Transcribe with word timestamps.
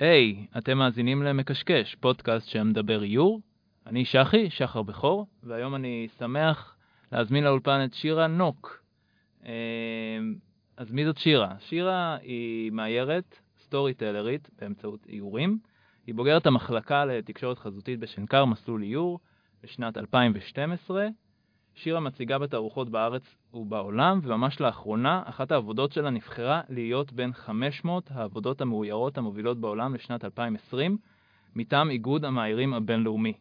היי, 0.00 0.46
hey, 0.54 0.58
אתם 0.58 0.78
מאזינים 0.78 1.22
למקשקש, 1.22 1.94
פודקאסט 1.94 2.48
שמדבר 2.48 3.02
איור. 3.02 3.40
אני 3.86 4.04
שחי, 4.04 4.50
שחר 4.50 4.82
בכור, 4.82 5.26
והיום 5.42 5.74
אני 5.74 6.08
שמח 6.18 6.76
להזמין 7.12 7.44
לאולפן 7.44 7.84
את 7.84 7.94
שירה 7.94 8.26
נוק. 8.26 8.82
אמ, 9.44 9.50
אז 10.76 10.92
מי 10.92 11.04
זאת 11.04 11.18
שירה? 11.18 11.54
שירה 11.58 12.16
היא 12.22 12.72
מאיירת, 12.72 13.40
סטורי 13.58 13.94
טלרית 13.94 14.50
באמצעות 14.60 15.06
איורים. 15.08 15.58
היא 16.06 16.14
בוגרת 16.14 16.46
המחלקה 16.46 17.04
לתקשורת 17.04 17.58
חזותית 17.58 18.00
בשנקר 18.00 18.44
מסלול 18.44 18.82
איור 18.82 19.18
בשנת 19.62 19.96
2012. 19.96 21.08
שירה 21.82 22.00
מציגה 22.00 22.38
בתערוכות 22.38 22.90
בארץ 22.90 23.22
ובעולם, 23.54 24.20
וממש 24.22 24.60
לאחרונה 24.60 25.22
אחת 25.24 25.52
העבודות 25.52 25.92
שלה 25.92 26.10
נבחרה 26.10 26.60
להיות 26.68 27.12
בין 27.12 27.32
500 27.32 28.10
העבודות 28.10 28.60
המאוירות 28.60 29.18
המובילות 29.18 29.60
בעולם 29.60 29.94
לשנת 29.94 30.24
2020, 30.24 30.98
מטעם 31.56 31.90
איגוד 31.90 32.24
המאיירים 32.24 32.74
הבינלאומי. 32.74 33.32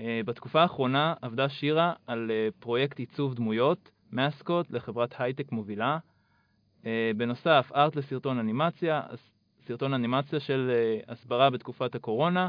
אה, 0.00 0.20
בתקופה 0.24 0.62
האחרונה 0.62 1.14
עבדה 1.22 1.48
שירה 1.48 1.92
על 2.06 2.30
אה, 2.30 2.48
פרויקט 2.58 2.98
עיצוב 2.98 3.34
דמויות, 3.34 3.90
מסקוט 4.12 4.70
לחברת 4.70 5.14
הייטק 5.18 5.52
מובילה. 5.52 5.98
אה, 6.86 7.10
בנוסף, 7.16 7.70
ארט 7.74 7.96
לסרטון 7.96 8.38
אנימציה, 8.38 9.02
סרטון 9.66 9.94
אנימציה 9.94 10.40
של 10.40 10.70
הסברה 11.08 11.50
בתקופת 11.50 11.94
הקורונה, 11.94 12.48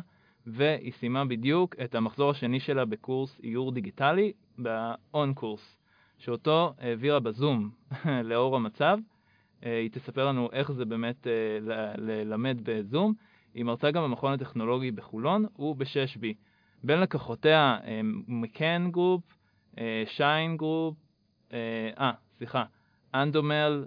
והיא 0.50 0.92
סיימה 1.00 1.26
בדיוק 1.26 1.76
את 1.84 1.96
המחזור 1.96 2.32
השני 2.32 2.60
שלה 2.60 2.86
בקורס 2.86 3.40
איור 3.44 3.72
דיגיטלי, 3.72 4.32
ב-on 4.62 5.34
קורס, 5.36 5.78
שאותו 6.18 6.74
העבירה 6.80 7.20
בזום 7.20 7.70
לאור 8.30 8.56
המצב. 8.56 8.98
היא 9.62 9.90
תספר 9.92 10.26
לנו 10.28 10.50
איך 10.52 10.72
זה 10.72 10.86
באמת 10.86 11.28
ללמד 11.98 12.58
בזום. 12.64 13.14
היא 13.54 13.66
מרצה 13.66 13.92
גם 13.92 14.04
במכון 14.04 14.34
הטכנולוגי 14.34 14.92
בחולון 14.92 15.46
וב-6B. 15.60 16.24
בין 16.84 17.00
לקוחותיה 17.00 17.78
מקן 18.28 18.90
גרופ, 18.92 19.22
שיין 20.06 20.58
גרופ, 20.58 20.96
אה, 21.54 22.12
סליחה, 22.38 22.64
אנדומל 23.14 23.86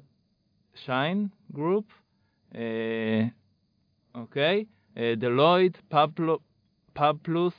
שיין 0.75 1.29
גרופ, 1.53 2.03
אוקיי, 4.15 4.65
דלויד, 5.17 5.77
פאב 6.93 7.17
פלוס, 7.23 7.55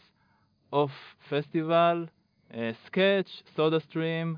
אוף 0.73 1.15
פסטיבל, 1.29 2.05
סקאץ', 2.85 3.43
סודה 3.55 3.79
סטרים, 3.79 4.35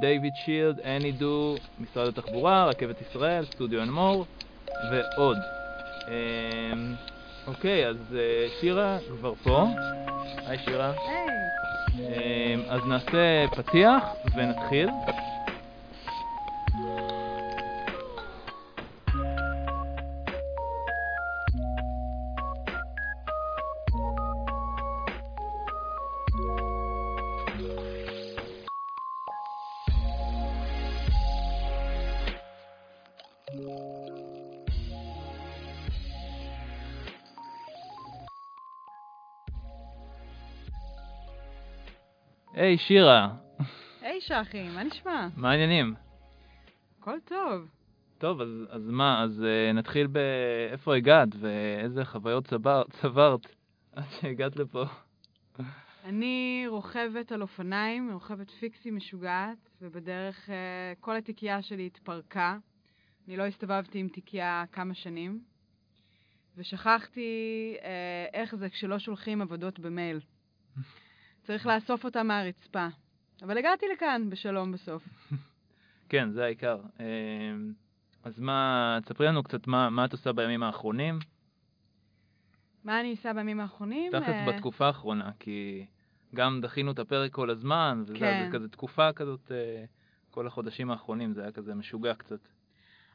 דיוויד 0.00 0.32
שילד, 0.44 0.80
אני 0.80 1.12
דו, 1.12 1.54
משרד 1.78 2.08
התחבורה, 2.08 2.64
רכבת 2.64 3.00
ישראל, 3.00 3.44
סטודיו 3.44 3.82
אנד 3.82 3.90
מור 3.90 4.26
ועוד. 4.90 5.36
אוקיי, 7.46 7.86
אז 7.86 7.96
uh, 7.96 8.60
שירה 8.60 8.98
כבר 9.20 9.34
פה. 9.34 9.66
היי 10.46 10.58
שירה. 10.58 10.92
היי. 10.92 11.26
Um, 12.56 12.72
אז 12.72 12.80
נעשה 12.86 13.44
פתיח 13.56 14.02
ונתחיל. 14.34 14.88
היי, 42.70 42.78
שירה. 42.78 43.28
היי, 44.00 44.20
שחי, 44.20 44.68
מה 44.68 44.82
נשמע? 44.82 45.28
מה 45.36 45.50
העניינים? 45.50 45.94
הכל 46.98 47.18
טוב. 47.24 47.68
טוב, 48.18 48.40
אז, 48.40 48.48
אז 48.70 48.90
מה, 48.90 49.22
אז 49.22 49.40
uh, 49.40 49.72
נתחיל 49.72 50.06
באיפה 50.06 50.96
הגעת 50.96 51.28
ואיזה 51.40 52.04
חוויות 52.04 52.46
צבר, 52.46 52.82
צברת 52.90 53.40
עד 53.92 54.04
שהגעת 54.20 54.56
לפה. 54.56 54.84
אני 56.04 56.64
רוכבת 56.68 57.32
על 57.32 57.42
אופניים, 57.42 58.12
רוכבת 58.12 58.50
פיקסי 58.50 58.90
משוגעת, 58.90 59.70
ובדרך 59.82 60.48
uh, 60.48 60.52
כל 61.00 61.16
התיקייה 61.16 61.62
שלי 61.62 61.86
התפרקה. 61.86 62.56
אני 63.28 63.36
לא 63.36 63.46
הסתובבתי 63.46 63.98
עם 63.98 64.08
תיקייה 64.08 64.64
כמה 64.72 64.94
שנים, 64.94 65.40
ושכחתי 66.56 67.74
uh, 67.78 67.82
איך 68.32 68.54
זה 68.54 68.68
כשלא 68.68 68.98
שולחים 68.98 69.42
עבודות 69.42 69.78
במייל. 69.78 70.20
צריך 71.50 71.66
לאסוף 71.66 72.04
אותה 72.04 72.22
מהרצפה. 72.22 72.86
אבל 73.42 73.58
הגעתי 73.58 73.86
לכאן 73.92 74.30
בשלום 74.30 74.72
בסוף. 74.72 75.08
כן, 76.10 76.30
זה 76.30 76.44
העיקר. 76.44 76.80
אמ, 77.00 77.72
אז 78.24 78.40
מה, 78.40 78.98
תספרי 79.04 79.26
לנו 79.26 79.42
קצת 79.42 79.66
מה, 79.66 79.90
מה 79.90 80.04
את 80.04 80.12
עושה 80.12 80.32
בימים 80.32 80.62
האחרונים. 80.62 81.18
מה 82.84 83.00
אני 83.00 83.10
עושה 83.10 83.32
בימים 83.32 83.60
האחרונים? 83.60 84.12
תכלס 84.12 84.48
uh... 84.48 84.52
בתקופה 84.52 84.86
האחרונה, 84.86 85.30
כי 85.38 85.86
גם 86.34 86.60
דחינו 86.62 86.90
את 86.90 86.98
הפרק 86.98 87.32
כל 87.32 87.50
הזמן, 87.50 88.02
וזה 88.06 88.18
כן. 88.18 88.50
כזה 88.52 88.68
תקופה 88.68 89.12
כזאת, 89.12 89.48
uh, 89.48 90.30
כל 90.30 90.46
החודשים 90.46 90.90
האחרונים, 90.90 91.32
זה 91.32 91.42
היה 91.42 91.52
כזה 91.52 91.74
משוגע 91.74 92.14
קצת. 92.14 92.40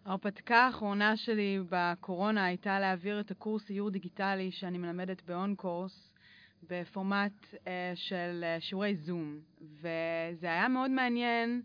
ההרפתקה 0.06 0.58
האחרונה 0.58 1.18
שלי 1.18 1.60
בקורונה 1.70 2.46
הייתה 2.46 2.80
להעביר 2.80 3.20
את 3.20 3.32
הקורס 3.32 3.70
איור 3.70 3.90
דיגיטלי 3.90 4.52
שאני 4.52 4.78
מלמדת 4.78 5.22
באון 5.22 5.56
קורס 5.56 6.15
בפורמט 6.64 7.46
uh, 7.54 7.58
של 7.96 8.44
uh, 8.44 8.62
שיעורי 8.62 8.96
זום, 8.96 9.40
וזה 9.62 10.48
היה 10.48 10.68
מאוד 10.68 10.92
מעניין 10.92 11.62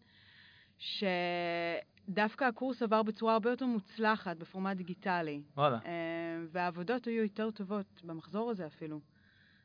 שדווקא 0.78 2.44
הקורס 2.44 2.82
עבר 2.82 3.02
בצורה 3.02 3.32
הרבה 3.32 3.50
יותר 3.50 3.66
מוצלחת 3.66 4.36
בפורמט 4.36 4.76
דיגיטלי. 4.76 5.42
וואלה. 5.56 5.78
Uh, 5.78 5.86
והעבודות 6.52 7.04
היו 7.04 7.22
יותר 7.22 7.50
טובות 7.50 8.02
במחזור 8.04 8.50
הזה 8.50 8.66
אפילו. 8.66 9.00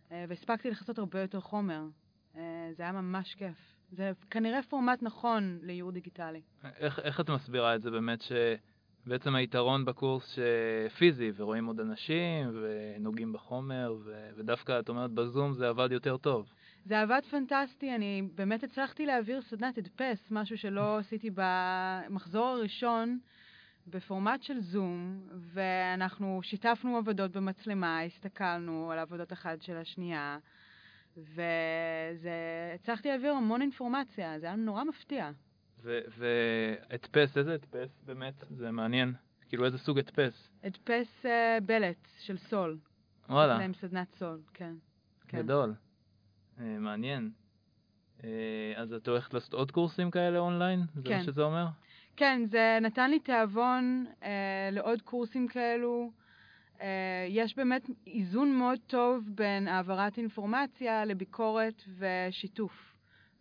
Uh, 0.09 0.12
והספקתי 0.28 0.69
לכסות 0.69 0.97
הרבה 0.97 1.22
יותר 1.22 1.40
חומר. 1.40 1.84
Uh, 2.34 2.38
זה 2.78 2.84
היה 2.84 2.91
ממש 2.91 3.35
כיף. 3.35 3.75
זה 3.91 4.12
כנראה 4.30 4.64
פורמט 4.69 5.03
נכון 5.03 5.59
לאיור 5.62 5.91
דיגיטלי. 5.91 6.41
איך, 6.64 7.00
איך 7.00 7.19
את 7.19 7.30
מסבירה 7.30 7.75
את 7.75 7.81
זה 7.81 7.91
באמת 7.91 8.22
ש... 8.22 8.31
בעצם 9.08 9.36
היתרון 9.36 9.86
בקורס 9.86 10.38
שפיזי, 10.90 11.32
ורואים 11.36 11.66
עוד 11.66 11.80
אנשים, 11.80 12.50
ונוגעים 12.62 13.34
בחומר, 13.34 13.96
ו... 14.06 14.30
ודווקא, 14.36 14.80
את 14.80 14.90
אומרת, 14.90 15.12
בזום 15.12 15.54
זה 15.54 15.70
עבד 15.70 15.92
יותר 15.92 16.18
טוב. 16.18 16.54
זה 16.86 17.02
עבד 17.02 17.22
פנטסטי, 17.30 17.96
אני 17.96 18.22
באמת 18.36 18.64
הצלחתי 18.64 19.06
להעביר 19.06 19.42
סדנת 19.42 19.78
הדפס, 19.78 20.32
משהו 20.32 20.58
שלא 20.58 20.98
עשיתי 21.00 21.30
במחזור 21.36 22.46
הראשון, 22.46 23.20
בפורמט 23.88 24.44
של 24.44 24.60
זום, 24.60 25.22
ואנחנו 25.54 26.40
שיתפנו 26.44 26.98
עבודות 26.98 27.32
במצלמה, 27.32 28.02
הסתכלנו 28.02 28.92
על 28.92 29.00
עבודות 29.00 29.34
אחת 29.34 29.62
של 29.62 29.78
השנייה, 29.78 30.38
והצלחתי 31.18 33.10
להעביר 33.10 33.34
המון 33.34 33.62
אינפורמציה, 33.62 34.40
זה 34.40 34.46
היה 34.46 34.56
נורא 34.56 34.84
מפתיע. 34.84 35.32
והדפס, 36.18 37.38
איזה 37.38 37.53
הדפס 37.53 38.01
באמת? 38.06 38.44
זה 38.50 38.72
מעניין. 38.72 39.13
כאילו 39.50 39.66
איזה 39.66 39.78
סוג 39.78 40.00
הדפס? 40.00 40.50
הדפס 40.63 41.25
uh, 41.25 41.29
בלט 41.66 42.07
של 42.19 42.38
סול. 42.38 42.78
וואלה. 43.29 43.57
להם 43.57 43.73
סדנת 43.73 44.16
סול, 44.16 44.41
כן. 44.53 44.73
כן. 45.28 45.38
גדול. 45.38 45.73
Uh, 46.57 46.62
מעניין. 46.79 47.31
Uh, 48.19 48.23
אז 48.75 48.94
את 48.94 49.07
הולכת 49.07 49.34
לעשות 49.34 49.53
עוד 49.53 49.72
קורסים 49.72 50.12
כאלה 50.12 50.40
אונליין? 50.40 50.84
זה 50.96 51.01
כן. 51.06 51.18
מה 51.18 51.23
שזה 51.23 51.41
אומר? 51.41 51.66
כן, 52.16 52.41
זה 52.46 52.78
נתן 52.81 53.09
לי 53.09 53.19
תיאבון 53.19 54.06
uh, 54.22 54.25
לעוד 54.72 55.02
קורסים 55.02 55.47
כאלו. 55.47 56.12
Uh, 56.78 56.81
יש 57.29 57.55
באמת 57.55 57.90
איזון 58.08 58.58
מאוד 58.58 58.79
טוב 58.88 59.23
בין 59.35 59.67
העברת 59.67 60.17
אינפורמציה 60.17 61.05
לביקורת 61.05 61.84
ושיתוף. 61.97 62.95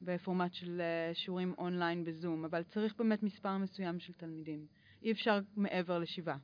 בפורמט 0.05 0.55
של 0.55 0.81
אה, 0.81 1.15
שיעורים 1.15 1.55
אונליין 1.59 2.05
בזום, 2.05 2.45
אבל 2.45 2.63
צריך 2.63 2.95
באמת 2.99 3.23
מספר 3.23 3.59
מסוים 3.59 4.01
של 4.01 4.13
תלמידים. 4.13 4.67
אי 5.03 5.13
אפשר 5.13 5.41
מעבר 5.57 5.99
לשבעה. 5.99 6.37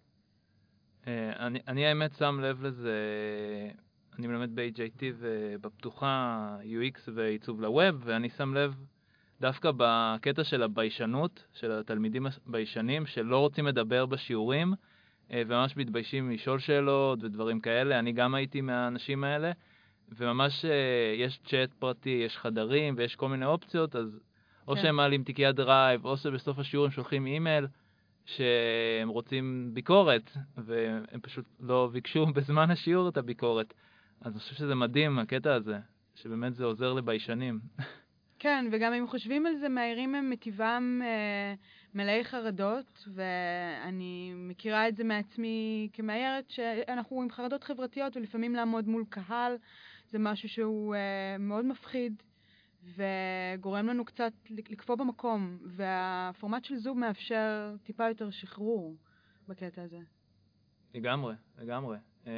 אה, 1.07 1.47
אני, 1.47 1.61
אני 1.69 1.87
האמת 1.87 2.15
שם 2.15 2.41
לב 2.43 2.63
לזה, 2.63 2.99
אני 4.19 4.27
מלמד 4.27 4.51
ב-HIT 4.55 5.03
ובפתוחה 5.19 6.57
UX 6.63 7.11
ועיצוב 7.15 7.61
לווב, 7.61 8.03
ואני 8.05 8.31
שם 8.31 8.55
לב 8.55 8.75
דווקא 9.41 9.71
בקטע 9.77 10.45
של 10.45 10.63
הביישנות, 10.63 11.45
של 11.53 11.73
התלמידים 11.73 12.27
הביישנים, 12.47 13.07
שלא 13.07 13.39
רוצים 13.39 13.67
לדבר 13.67 14.07
בשיעורים, 14.07 14.75
אה, 15.33 15.43
וממש 15.47 15.77
מתביישים 15.77 16.31
לשאול 16.31 16.59
שאלות 16.59 17.25
ודברים 17.25 17.61
כאלה. 17.61 17.99
אני 17.99 18.13
גם 18.13 18.35
הייתי 18.35 18.61
מהאנשים 18.61 19.25
האלה. 19.25 19.53
וממש 20.19 20.65
אה, 20.65 21.15
יש 21.17 21.41
צ'אט 21.47 21.73
פרטי, 21.79 22.23
יש 22.27 22.37
חדרים 22.37 22.95
ויש 22.97 23.17
כל 23.17 23.29
מיני 23.29 23.47
אופציות, 23.47 23.97
אז 23.97 24.21
או 24.69 24.75
כן. 24.75 24.83
שהם 24.83 24.97
מעלים 24.97 25.25
תיקיית 25.25 25.57
Drive, 25.57 26.05
או 26.05 26.17
שבסוף 26.17 26.59
השיעור 26.59 26.87
הם 26.87 26.91
שולחים 26.91 27.27
אימייל, 27.27 27.67
שהם 28.25 29.09
רוצים 29.09 29.71
ביקורת, 29.73 30.31
והם 30.57 31.21
פשוט 31.23 31.45
לא 31.61 31.89
ביקשו 31.93 32.27
בזמן 32.37 32.71
השיעור 32.71 33.09
את 33.09 33.17
הביקורת. 33.17 33.75
אז 34.21 34.33
אני 34.33 34.41
חושב 34.41 34.55
שזה 34.55 34.75
מדהים, 34.75 35.19
הקטע 35.19 35.55
הזה, 35.55 35.79
שבאמת 36.15 36.55
זה 36.55 36.65
עוזר 36.65 36.93
לביישנים. 36.93 37.61
כן, 38.43 38.67
וגם 38.73 38.93
אם 38.93 39.07
חושבים 39.07 39.47
על 39.47 39.57
זה, 39.57 39.69
מאיירים 39.69 40.15
הם 40.15 40.31
מטבעם 40.31 41.03
אה, 41.05 41.55
מלאי 41.95 42.25
חרדות, 42.25 43.09
ואני 43.15 44.33
מכירה 44.37 44.89
את 44.89 44.97
זה 44.97 45.05
מעצמי 45.05 45.89
כמאיירת, 45.93 46.51
שאנחנו 46.51 47.23
עם 47.23 47.31
חרדות 47.31 47.65
חברתיות, 47.65 48.17
ולפעמים 48.17 48.55
לעמוד 48.55 48.89
מול 48.89 49.05
קהל 49.09 49.57
זה 50.11 50.19
משהו 50.19 50.49
שהוא 50.49 50.95
אה, 50.95 51.37
מאוד 51.39 51.65
מפחיד, 51.65 52.23
וגורם 52.97 53.87
לנו 53.87 54.05
קצת 54.05 54.33
לקפוא 54.51 54.95
במקום, 54.95 55.59
והפורמט 55.67 56.65
של 56.65 56.77
זום 56.77 57.01
מאפשר 57.01 57.75
טיפה 57.83 58.09
יותר 58.09 58.31
שחרור 58.31 58.97
בקטע 59.49 59.83
הזה. 59.83 59.99
לגמרי, 60.95 61.35
לגמרי. 61.59 61.97
Um, 62.25 62.29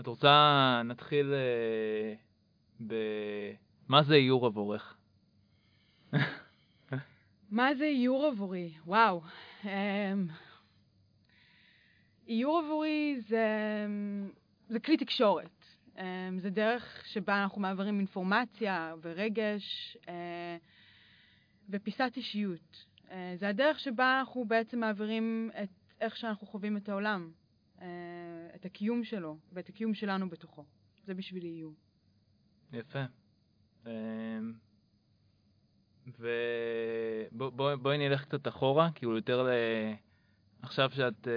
את 0.00 0.06
רוצה, 0.06 0.82
נתחיל 0.84 1.32
uh, 1.32 2.82
ב... 2.86 2.94
מה 3.88 4.02
זה 4.02 4.14
איור 4.14 4.46
עבורך? 4.46 4.96
מה 7.50 7.74
זה 7.74 7.84
איור 7.84 8.26
עבורי? 8.26 8.72
וואו. 8.86 9.22
Um, 9.62 9.66
איור 12.28 12.58
עבורי 12.58 13.16
זה, 13.20 13.46
זה 14.68 14.80
כלי 14.80 14.96
תקשורת. 14.96 15.61
Um, 15.96 16.00
זה 16.38 16.50
דרך 16.50 17.06
שבה 17.06 17.42
אנחנו 17.42 17.60
מעבירים 17.60 17.98
אינפורמציה 17.98 18.94
ורגש 19.02 19.96
uh, 20.02 20.08
ופיסת 21.68 22.12
אישיות. 22.16 22.86
Uh, 22.98 23.10
זה 23.36 23.48
הדרך 23.48 23.80
שבה 23.80 24.20
אנחנו 24.20 24.44
בעצם 24.44 24.80
מעבירים 24.80 25.50
את 25.62 25.68
איך 26.00 26.16
שאנחנו 26.16 26.46
חווים 26.46 26.76
את 26.76 26.88
העולם, 26.88 27.30
uh, 27.78 27.82
את 28.54 28.64
הקיום 28.64 29.04
שלו 29.04 29.38
ואת 29.52 29.68
הקיום 29.68 29.94
שלנו 29.94 30.28
בתוכו. 30.28 30.64
זה 31.04 31.14
בשבילי 31.14 31.48
איור. 31.48 31.74
יפה. 32.72 33.04
אמ, 33.86 34.52
ובואי 36.18 37.76
בוא, 37.76 37.94
נלך 37.94 38.24
קצת 38.24 38.48
אחורה, 38.48 38.90
כאילו 38.94 39.16
יותר 39.16 39.42
ל... 39.42 39.48
עכשיו 40.62 40.90
שאת 40.90 41.28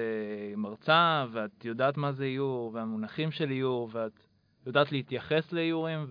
מרצה 0.58 1.26
ואת 1.32 1.66
יודעת 1.66 1.98
מה 1.98 2.12
זה 2.12 2.24
איור 2.24 2.72
והמונחים 2.74 3.32
של 3.32 3.52
איור 3.52 3.90
ואת 3.92 4.28
יודעת 4.66 4.92
להתייחס 4.92 5.52
לאיורים 5.52 6.06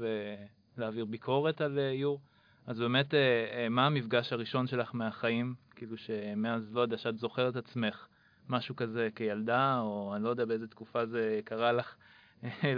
ולהעביר 0.76 1.04
ביקורת 1.04 1.60
על 1.60 1.78
אה, 1.78 1.90
איור, 1.90 2.20
אז 2.66 2.78
באמת 2.78 3.10
uh, 3.10 3.14
uh, 3.14 3.68
מה 3.70 3.86
המפגש 3.86 4.32
הראשון 4.32 4.66
שלך 4.66 4.94
מהחיים, 4.94 5.54
כאילו 5.76 5.96
שמאז, 5.96 6.74
לא 6.74 6.80
יודע, 6.80 6.98
שאת 6.98 7.18
זוכרת 7.18 7.56
עצמך, 7.56 8.06
משהו 8.48 8.76
כזה 8.76 9.08
כילדה, 9.14 9.80
או 9.80 10.12
אני 10.16 10.24
לא 10.24 10.28
יודע 10.28 10.44
באיזה 10.44 10.68
תקופה 10.68 11.06
זה 11.06 11.40
קרה 11.44 11.72
לך 11.72 11.96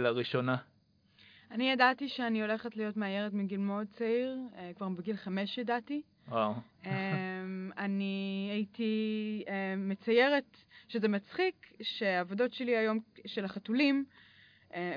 לראשונה? 0.03 0.55
אני 1.51 1.71
ידעתי 1.71 2.09
שאני 2.09 2.41
הולכת 2.41 2.77
להיות 2.77 2.97
מאיירת 2.97 3.33
מגיל 3.33 3.59
מאוד 3.59 3.87
צעיר, 3.97 4.37
אה, 4.55 4.71
כבר 4.75 4.89
בגיל 4.89 5.15
חמש 5.15 5.57
ידעתי. 5.57 6.01
וואו. 6.27 6.53
אמ, 6.85 7.71
אני 7.77 8.49
הייתי 8.51 9.43
אה, 9.47 9.73
מציירת, 9.77 10.57
שזה 10.87 11.07
מצחיק, 11.07 11.55
שהעבודות 11.81 12.53
שלי 12.53 12.77
היום 12.77 12.99
של 13.25 13.45
החתולים 13.45 14.05
אה, 14.07 14.26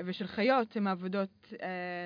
ושל 0.05 0.27
חיות 0.27 0.75
הן 0.75 0.87
העבודות, 0.87 1.53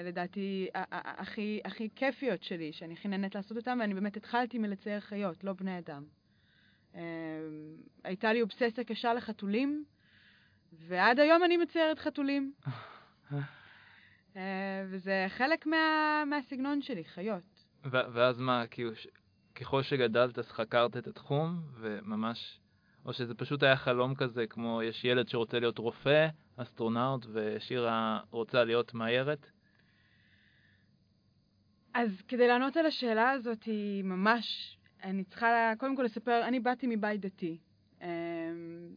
לדעתי, 0.05 0.67
הכי, 0.91 1.59
הכי 1.65 1.89
כיפיות 1.95 2.43
שלי, 2.43 2.73
שאני 2.73 2.93
הכי 2.93 3.07
נהנית 3.07 3.35
לעשות 3.35 3.57
אותן, 3.57 3.77
ואני 3.81 3.93
באמת 3.93 4.17
התחלתי 4.17 4.57
מלצייר 4.57 4.99
חיות, 4.99 5.43
לא 5.43 5.53
בני 5.53 5.77
אדם. 5.77 6.03
אמ, 6.95 7.01
הייתה 8.03 8.33
לי 8.33 8.41
אובססיה 8.41 8.83
קשה 8.83 9.13
לחתולים, 9.13 9.85
ועד 10.73 11.19
היום 11.19 11.43
אני 11.43 11.57
מציירת 11.57 11.99
חתולים. 11.99 12.53
אה, 14.35 14.85
וזה 14.89 15.25
חלק 15.29 15.65
מה, 15.65 16.23
מהסגנון 16.25 16.81
שלי, 16.81 17.05
חיות. 17.05 17.65
ואז 17.91 18.39
מה, 18.39 18.67
כאילו, 18.67 18.91
ככל 19.55 19.83
שגדלת 19.83 20.39
אז 20.39 20.47
חקרת 20.47 20.97
את 20.97 21.07
התחום, 21.07 21.61
וממש, 21.73 22.59
או 23.05 23.13
שזה 23.13 23.35
פשוט 23.35 23.63
היה 23.63 23.75
חלום 23.75 24.15
כזה, 24.15 24.47
כמו 24.47 24.83
יש 24.83 25.05
ילד 25.05 25.27
שרוצה 25.27 25.59
להיות 25.59 25.77
רופא, 25.77 26.27
אסטרונאוט, 26.57 27.25
ושירה 27.33 28.19
רוצה 28.31 28.63
להיות 28.63 28.93
מאיירת? 28.93 29.51
אז 31.93 32.21
כדי 32.27 32.47
לענות 32.47 32.77
על 32.77 32.85
השאלה 32.85 33.31
הזאת, 33.31 33.63
היא 33.63 34.03
ממש, 34.03 34.77
אני 35.03 35.23
צריכה 35.23 35.73
קודם 35.77 35.95
כל 35.95 36.03
לספר, 36.03 36.47
אני 36.47 36.59
באתי 36.59 36.87
מבית 36.87 37.21
דתי. 37.21 37.57
אה, 38.01 38.07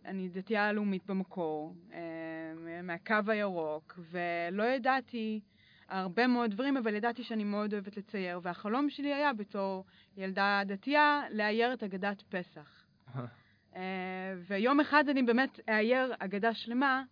אני 0.04 0.28
דתייה 0.28 0.72
לאומית 0.72 1.06
במקור. 1.06 1.74
אה, 1.92 2.82
מהקו 2.82 3.14
הירוק, 3.26 3.98
ולא 4.10 4.62
ידעתי 4.62 5.40
הרבה 5.88 6.26
מאוד 6.26 6.50
דברים, 6.50 6.76
אבל 6.76 6.94
ידעתי 6.94 7.24
שאני 7.24 7.44
מאוד 7.44 7.72
אוהבת 7.72 7.96
לצייר, 7.96 8.40
והחלום 8.42 8.90
שלי 8.90 9.14
היה 9.14 9.32
בתור 9.32 9.84
ילדה 10.16 10.62
דתייה 10.66 11.22
לאייר 11.30 11.72
את 11.72 11.82
אגדת 11.82 12.22
פסח. 12.22 12.84
אה, 13.76 14.34
ויום 14.46 14.80
אחד 14.80 15.08
אני 15.08 15.22
באמת 15.22 15.60
אאייר 15.68 16.14
אגדה 16.18 16.54
שלמה, 16.54 17.02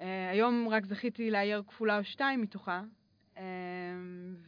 אה, 0.00 0.30
היום 0.30 0.68
רק 0.68 0.86
זכיתי 0.86 1.30
לאייר 1.30 1.62
כפולה 1.68 1.98
או 1.98 2.04
שתיים 2.04 2.42
מתוכה, 2.42 2.82
אה, 3.36 3.42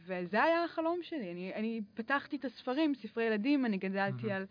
וזה 0.05 0.43
היה 0.43 0.63
החלום 0.63 0.99
שלי. 1.01 1.31
אני, 1.31 1.53
אני 1.55 1.81
פתחתי 1.93 2.35
את 2.35 2.45
הספרים, 2.45 2.95
ספרי 2.95 3.23
ילדים, 3.23 3.65
אני 3.65 3.77
גדלתי 3.77 4.31
על 4.31 4.45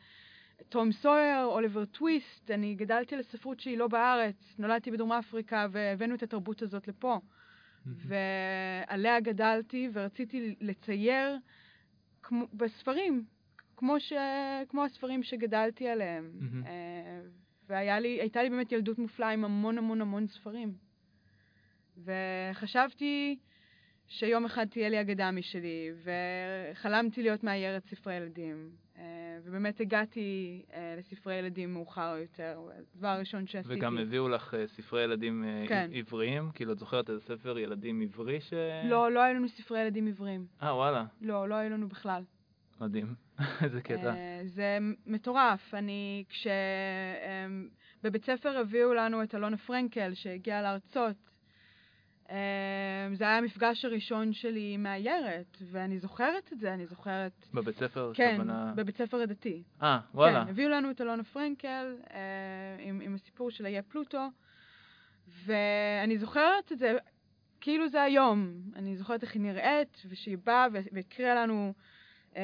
תום 0.69 0.93
סויר, 0.93 1.45
אוליבר 1.45 1.85
טוויסט, 1.85 2.51
אני 2.51 2.75
גדלתי 2.75 3.15
על 3.15 3.21
הספרות 3.21 3.61
שהיא 3.61 3.79
לא 3.79 3.89
בארץ, 3.89 4.55
נולדתי 4.59 4.91
בדרום 4.91 5.13
אפריקה 5.13 5.67
והבאנו 5.71 6.15
את 6.15 6.23
התרבות 6.23 6.63
הזאת 6.63 6.89
לפה. 6.89 7.21
ועליה 7.87 9.21
גדלתי 9.21 9.89
ורציתי 9.93 10.55
לצייר 10.61 11.37
כמו, 12.23 12.47
בספרים, 12.55 13.25
כמו, 13.81 14.01
ש, 14.01 14.13
כמו 14.69 14.85
הספרים 14.85 15.23
שגדלתי 15.23 15.89
עליהם. 15.89 16.31
והייתה 17.69 18.43
לי 18.43 18.51
באמת 18.51 18.73
ילדות 18.73 18.99
מופלאה 18.99 19.31
עם 19.31 19.45
המון 19.45 19.79
המון 19.79 20.01
המון 20.01 20.27
ספרים. 20.27 20.75
וחשבתי 22.05 23.39
שיום 24.09 24.45
אחד 24.45 24.67
תהיה 24.69 24.89
לי 24.89 25.01
אגדה 25.01 25.31
משלי, 25.31 25.91
וחלמתי 26.73 27.23
להיות 27.23 27.45
מאיירת 27.45 27.87
ספרי 27.87 28.15
ילדים. 28.15 28.71
אה, 28.99 29.39
ובאמת 29.45 29.81
הגעתי 29.81 30.63
אה, 30.75 30.95
לספרי 30.99 31.35
ילדים 31.35 31.75
מאוחר 31.75 32.17
יותר, 32.21 32.61
הדבר 32.95 33.09
הראשון 33.09 33.47
שעשיתי. 33.47 33.75
וגם 33.75 33.99
הביאו 33.99 34.29
לך 34.29 34.55
אה, 34.55 34.67
ספרי 34.67 35.03
ילדים 35.03 35.45
כן. 35.69 35.91
עבריים? 35.95 36.51
כאילו, 36.55 36.73
את 36.73 36.79
זוכרת 36.79 37.11
איזה 37.11 37.21
ספר 37.21 37.59
ילדים 37.59 38.01
עברי 38.01 38.41
ש... 38.41 38.53
לא, 38.85 39.13
לא 39.13 39.21
היו 39.21 39.35
לנו 39.35 39.49
ספרי 39.49 39.81
ילדים 39.81 40.07
עבריים. 40.07 40.47
אה, 40.63 40.75
וואלה. 40.75 41.05
לא, 41.21 41.49
לא 41.49 41.55
היו 41.55 41.71
לנו 41.71 41.89
בכלל. 41.89 42.23
מדהים. 42.81 43.15
איזה 43.65 43.81
קטע. 43.81 44.15
זה 44.45 44.79
מטורף. 45.07 45.75
אני, 45.75 46.25
כש... 46.29 46.47
בבית 48.03 48.25
ספר 48.25 48.59
הביאו 48.59 48.95
לנו 48.95 49.23
את 49.23 49.35
אלונה 49.35 49.57
פרנקל, 49.57 50.15
שהגיעה 50.15 50.63
להרצות, 50.63 51.31
אמ, 52.31 53.15
זה 53.15 53.25
היה 53.25 53.39
המפגש 53.39 53.85
הראשון 53.85 54.33
שלי 54.33 54.73
עם 54.75 54.83
מאיירת, 54.83 55.57
ואני 55.71 55.99
זוכרת 55.99 56.53
את 56.53 56.61
זה, 56.61 56.75
אני 56.75 56.87
זוכרת... 56.87 57.47
בבית 57.55 57.77
ספר? 57.77 58.13
כן, 58.15 58.35
כוונה... 58.37 58.73
בבית 58.77 58.97
ספר 58.97 59.17
הדתי. 59.17 59.63
אה, 59.83 59.99
וואלה. 60.15 60.45
כן, 60.45 60.51
הביאו 60.51 60.69
לנו 60.69 60.91
את 60.91 61.01
אלונה 61.01 61.25
פרנקל 61.25 61.97
אה, 62.11 62.19
עם, 62.79 63.01
עם 63.01 63.15
הסיפור 63.15 63.51
של 63.51 63.67
האי 63.67 63.83
פלוטו, 63.83 64.29
ואני 65.45 66.19
זוכרת 66.19 66.73
את 66.73 66.79
זה 66.79 66.97
כאילו 67.61 67.89
זה 67.89 68.03
היום. 68.03 68.53
אני 68.77 68.97
זוכרת 68.97 69.23
איך 69.23 69.35
היא 69.35 69.43
נראית, 69.43 70.03
ושהיא 70.09 70.39
באה 70.45 70.67
והקריאה 70.93 71.35
לנו 71.35 71.75
אה, 71.77 71.83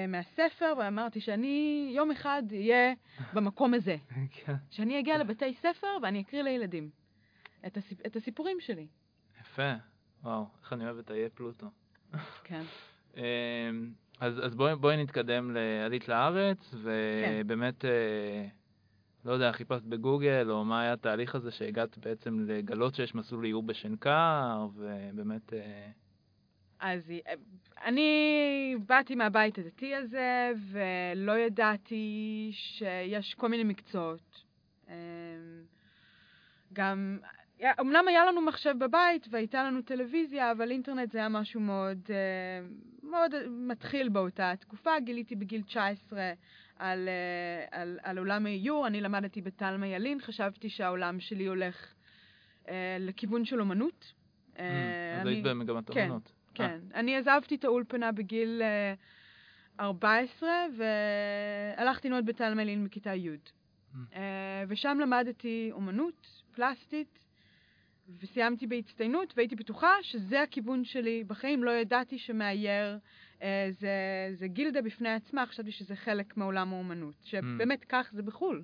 מהספר, 0.08 0.74
ואמרתי 0.78 1.20
שאני 1.20 1.90
יום 1.94 2.10
אחד 2.10 2.42
אהיה 2.52 2.94
במקום 3.34 3.74
הזה. 3.74 3.96
כן. 4.30 4.54
שאני 4.70 4.98
אגיע 4.98 5.18
לבתי 5.18 5.54
ספר 5.54 5.96
ואני 6.02 6.20
אקריא 6.20 6.42
לילדים 6.42 6.90
את, 7.66 7.76
הסיפ... 7.76 8.06
את 8.06 8.16
הסיפורים 8.16 8.60
שלי. 8.60 8.86
יפה, 9.40 9.72
וואו, 10.22 10.46
איך 10.62 10.72
אני 10.72 10.84
אוהב 10.84 10.98
את 10.98 11.10
האיי 11.10 11.28
פלוטו. 11.28 11.66
כן. 12.44 12.62
אמ, 13.16 13.22
אז, 14.20 14.44
אז 14.44 14.54
בואי, 14.54 14.76
בואי 14.76 14.96
נתקדם 15.02 15.50
לעלית 15.54 16.08
לארץ, 16.08 16.74
ובאמת, 16.82 17.80
כן. 17.80 18.48
לא 19.24 19.32
יודע, 19.32 19.52
חיפשת 19.52 19.82
בגוגל, 19.82 20.50
או 20.50 20.64
מה 20.64 20.80
היה 20.80 20.92
התהליך 20.92 21.34
הזה 21.34 21.50
שהגעת 21.50 21.98
בעצם 21.98 22.40
לגלות 22.40 22.94
שיש 22.94 23.14
מסלול 23.14 23.44
איור 23.44 23.62
בשנקר, 23.62 24.66
ובאמת... 24.74 25.52
אה, 26.82 26.92
אז 26.92 27.10
אה, 27.10 27.32
אני 27.84 28.76
באתי 28.86 29.14
מהבית 29.14 29.58
הדתי 29.58 29.94
הזה, 29.94 30.52
ולא 30.70 31.38
ידעתי 31.38 32.48
שיש 32.52 33.34
כל 33.34 33.48
מיני 33.48 33.64
מקצועות. 33.64 34.44
אמ, 34.88 34.94
גם 36.72 37.18
אמנם 37.80 38.08
היה 38.08 38.24
לנו 38.26 38.40
מחשב 38.40 38.74
בבית 38.78 39.26
והייתה 39.30 39.64
לנו 39.64 39.82
טלוויזיה, 39.82 40.52
אבל 40.52 40.70
אינטרנט 40.70 41.12
זה 41.12 41.18
היה 41.18 41.28
משהו 41.28 41.60
מאוד, 41.60 41.98
אה, 42.10 42.66
מאוד 43.02 43.34
מתחיל 43.50 44.08
באותה 44.08 44.52
תקופה, 44.60 45.00
גיליתי 45.00 45.36
בגיל 45.36 45.62
19 45.62 46.32
על, 46.78 47.08
אה, 47.08 47.80
על, 47.80 47.98
על 48.02 48.18
עולם 48.18 48.46
האיור, 48.46 48.86
אני 48.86 49.00
למדתי 49.00 49.42
בתלמה 49.42 49.86
ילין, 49.86 50.20
חשבתי 50.20 50.68
שהעולם 50.68 51.20
שלי 51.20 51.46
הולך 51.46 51.94
אה, 52.68 52.96
לכיוון 53.00 53.44
של 53.44 53.60
אומנות. 53.60 54.12
Mm, 54.54 54.58
אז 55.20 55.26
היית 55.26 55.44
במגמת 55.44 55.90
כן, 55.90 56.02
אומנות. 56.02 56.32
כן, 56.56 56.80
אה. 56.94 57.00
אני 57.00 57.16
עזבתי 57.16 57.54
את 57.54 57.64
האולפנה 57.64 58.12
בגיל 58.12 58.62
14 59.80 60.50
והלכתי 61.76 62.08
ללמוד 62.08 62.26
בתלמה 62.26 62.62
ילין 62.62 62.84
מכיתה 62.84 63.14
י'. 63.14 63.28
Mm. 63.94 63.96
ושם 64.68 64.98
למדתי 65.00 65.68
אומנות 65.72 66.42
פלסטית, 66.52 67.18
וסיימתי 68.20 68.66
בהצטיינות, 68.66 69.32
והייתי 69.36 69.56
בטוחה 69.56 69.92
שזה 70.02 70.42
הכיוון 70.42 70.84
שלי 70.84 71.24
בחיים. 71.26 71.64
לא 71.64 71.70
ידעתי 71.70 72.18
שמאייר 72.18 72.98
אה, 73.42 73.68
זה, 73.70 73.90
זה 74.32 74.48
גילדה 74.48 74.82
בפני 74.82 75.08
עצמה, 75.08 75.46
חשבתי 75.46 75.72
שזה 75.72 75.96
חלק 75.96 76.36
מעולם 76.36 76.72
האומנות. 76.72 77.14
שבאמת. 77.24 77.84
כך 77.88 78.10
זה 78.12 78.22
בחו"ל. 78.22 78.62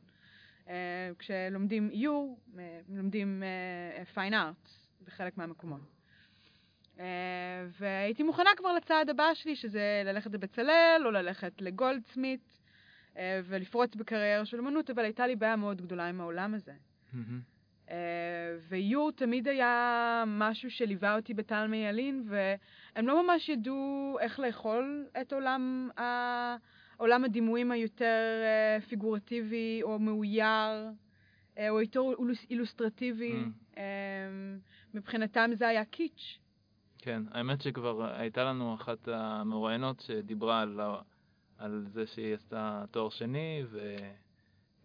אה, 0.69 1.11
כשלומדים 1.19 1.91
איור, 1.91 2.39
אה, 2.59 2.81
לומדים 2.89 3.43
פיין 4.15 4.35
אה, 4.35 4.43
ארטס 4.43 4.89
בחלק 5.05 5.39
מהמקומות. 5.39 5.81
אה, 7.01 7.67
והייתי 7.81 8.23
מוכנה 8.23 8.51
כבר 8.57 8.73
לצעד 8.73 9.11
הבא 9.11 9.35
שלי, 9.35 9.57
שזה 9.57 10.03
ללכת 10.05 10.35
לבצלאל 10.35 11.03
או 11.05 11.11
ללכת 11.11 11.53
לגולדסמית 11.61 12.59
אה, 13.17 13.41
ולפרוץ 13.45 13.95
בקריירה 13.95 14.45
של 14.45 14.59
אמנות, 14.59 14.91
אבל 14.91 15.05
הייתה 15.05 15.27
לי 15.27 15.37
בעיה 15.37 15.57
מאוד 15.57 15.83
גדולה 15.83 16.09
עם 16.09 16.21
העולם 16.21 16.55
הזה. 16.55 16.73
Mm-hmm. 16.73 17.19
אה, 17.91 17.97
ואיור 18.69 19.13
תמיד 19.13 19.49
היה 19.49 20.25
משהו 20.27 20.71
שליווה 20.71 21.17
אותי 21.17 21.35
בתלמי 21.35 21.77
ילין, 21.77 22.25
והם 22.27 23.07
לא 23.09 23.23
ממש 23.23 23.49
ידעו 23.49 24.17
איך 24.21 24.41
לאכול 24.41 25.07
את 25.21 25.33
עולם, 25.33 25.91
ה... 25.99 26.57
עולם 26.97 27.25
הדימויים 27.25 27.71
היותר 27.73 28.43
פיגורטיבי 28.89 29.81
או 29.83 29.99
מאויר, 29.99 30.91
או 31.69 31.81
יותר 31.81 32.01
אילוסטרטיבי. 32.51 33.45
Mm. 33.75 33.79
מבחינתם 34.95 35.51
זה 35.55 35.69
היה 35.69 35.85
קיץ'. 35.85 36.42
כן, 37.05 37.23
האמת 37.31 37.63
שכבר 37.63 38.05
הייתה 38.15 38.45
לנו 38.45 38.75
אחת 38.75 39.09
המרואיינות 39.09 40.01
שדיברה 40.01 40.61
על, 40.61 40.81
על 41.59 41.85
זה 41.93 42.07
שהיא 42.07 42.35
עשתה 42.35 42.85
תואר 42.91 43.11
שני, 43.11 43.63
ו... 43.71 43.97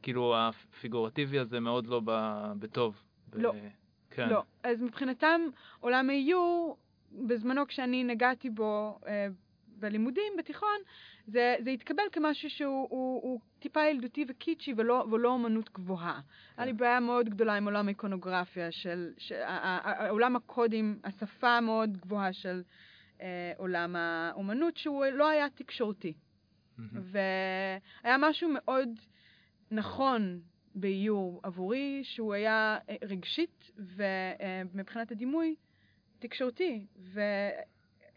כאילו 0.01 0.35
הפיגורטיבי 0.37 1.39
הזה 1.39 1.59
מאוד 1.59 1.87
לא 1.87 2.01
בטוב. 2.59 3.03
לא. 3.33 3.53
כן. 4.09 4.29
לא. 4.29 4.43
אז 4.63 4.81
מבחינתם 4.81 5.41
עולם 5.79 6.09
האיור, 6.09 6.77
בזמנו 7.11 7.67
כשאני 7.67 8.03
נגעתי 8.03 8.49
בו 8.49 8.99
אה, 9.07 9.27
בלימודים, 9.67 10.33
בתיכון, 10.37 10.77
זה, 11.27 11.55
זה 11.63 11.69
התקבל 11.69 12.03
כמשהו 12.11 12.49
שהוא 12.49 12.87
הוא, 12.89 13.21
הוא 13.23 13.39
טיפה 13.59 13.83
ילדותי 13.83 14.25
וקיצ'י 14.29 14.73
ולא, 14.77 15.05
ולא 15.11 15.29
אומנות 15.29 15.69
גבוהה. 15.73 16.21
היה 16.57 16.65
לי 16.65 16.71
כן. 16.71 16.77
בעיה 16.77 16.99
מאוד 16.99 17.29
גדולה 17.29 17.55
עם 17.55 17.65
עולם 17.65 17.87
האיקונוגרפיה, 17.87 18.71
של, 18.71 19.13
של 19.17 19.41
עולם 20.09 20.35
הקודים, 20.35 20.99
השפה 21.03 21.49
המאוד 21.49 21.97
גבוהה 21.97 22.33
של 22.33 22.63
אה, 23.21 23.51
עולם 23.57 23.95
האומנות, 23.95 24.77
שהוא 24.77 25.05
לא 25.05 25.29
היה 25.29 25.49
תקשורתי. 25.49 26.13
והיה 26.79 28.17
משהו 28.19 28.49
מאוד... 28.53 28.89
נכון 29.71 30.41
באיור 30.75 31.39
עבורי, 31.43 32.01
שהוא 32.03 32.33
היה 32.33 32.77
אה, 32.89 32.95
רגשית 33.01 33.71
ומבחינת 33.77 35.11
הדימוי 35.11 35.55
תקשורתי, 36.19 36.85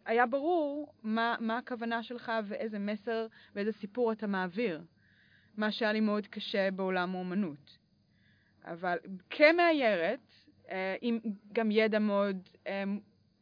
והיה 0.06 0.26
ברור 0.26 0.92
מה, 1.02 1.36
מה 1.40 1.58
הכוונה 1.58 2.02
שלך 2.02 2.32
ואיזה 2.44 2.78
מסר 2.78 3.26
ואיזה 3.54 3.72
סיפור 3.72 4.12
אתה 4.12 4.26
מעביר, 4.26 4.82
מה 5.56 5.72
שהיה 5.72 5.92
לי 5.92 6.00
מאוד 6.00 6.26
קשה 6.26 6.70
בעולם 6.70 7.14
האומנות. 7.14 7.78
אבל 8.64 8.98
כמאיירת, 9.30 10.20
אה, 10.70 10.96
עם 11.00 11.18
גם 11.52 11.70
ידע 11.70 11.98
מאוד, 11.98 12.48
אה, 12.66 12.84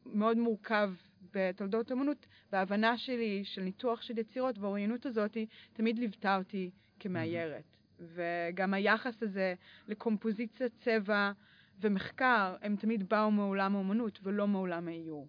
מאוד 0.07 0.37
מורכב 0.37 0.91
בתולדות 1.35 1.91
האומנות, 1.91 2.27
וההבנה 2.53 2.99
שלי 2.99 3.45
של 3.45 3.63
ניתוח 3.63 4.03
של 4.03 4.19
יצירות 4.19 4.59
והאוריינות 4.59 5.07
הזאת 5.07 5.37
תמיד 5.73 5.99
ליוותה 5.99 6.37
אותי 6.37 6.71
כמאיירת. 7.01 7.77
וגם 8.01 8.75
היחס 8.75 9.23
הזה 9.23 9.55
לקומפוזיציה, 9.89 10.69
צבע 10.69 11.33
ומחקר, 11.81 12.57
הם 12.63 12.77
תמיד 12.77 13.09
באו 13.09 13.31
מעולם 13.31 13.75
האומנות 13.75 14.19
ולא 14.23 14.47
מעולם 14.47 14.89
האיור. 14.89 15.29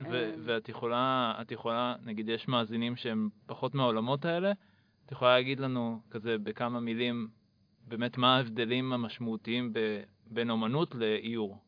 אמ. 0.00 0.06
ואת 0.44 0.68
יכולה, 0.68 1.34
את 1.40 1.52
יכולה, 1.52 1.94
נגיד 2.04 2.28
יש 2.28 2.48
מאזינים 2.48 2.96
שהם 2.96 3.28
פחות 3.46 3.74
מהעולמות 3.74 4.24
האלה, 4.24 4.52
את 5.06 5.12
יכולה 5.12 5.34
להגיד 5.36 5.60
לנו 5.60 6.00
כזה 6.10 6.38
בכמה 6.38 6.80
מילים 6.80 7.28
באמת 7.88 8.18
מה 8.18 8.36
ההבדלים 8.36 8.92
המשמעותיים 8.92 9.72
ב- 9.72 10.02
בין 10.26 10.50
אומנות 10.50 10.94
לאיור? 10.94 11.58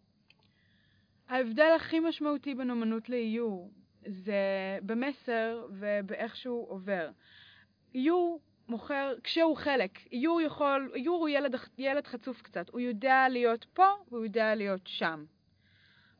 ההבדל 1.29 1.73
הכי 1.77 2.01
משמעותי 2.01 2.55
בין 2.55 2.71
אומנות 2.71 3.09
לאיור 3.09 3.71
זה 4.07 4.35
במסר 4.83 5.67
ובאיך 5.71 6.37
שהוא 6.37 6.71
עובר. 6.71 7.11
איור 7.95 8.41
מוכר, 8.69 9.13
כשהוא 9.25 9.57
חלק, 9.57 9.99
איור 10.13 10.41
יכול, 10.41 10.91
איור 10.95 11.21
הוא 11.21 11.29
ילד, 11.29 11.55
ילד 11.79 12.07
חצוף 12.07 12.43
קצת, 12.43 12.69
הוא 12.69 12.81
יודע 12.81 13.27
להיות 13.31 13.67
פה 13.75 13.87
והוא 14.11 14.25
יודע 14.25 14.55
להיות 14.55 14.81
שם. 14.85 15.25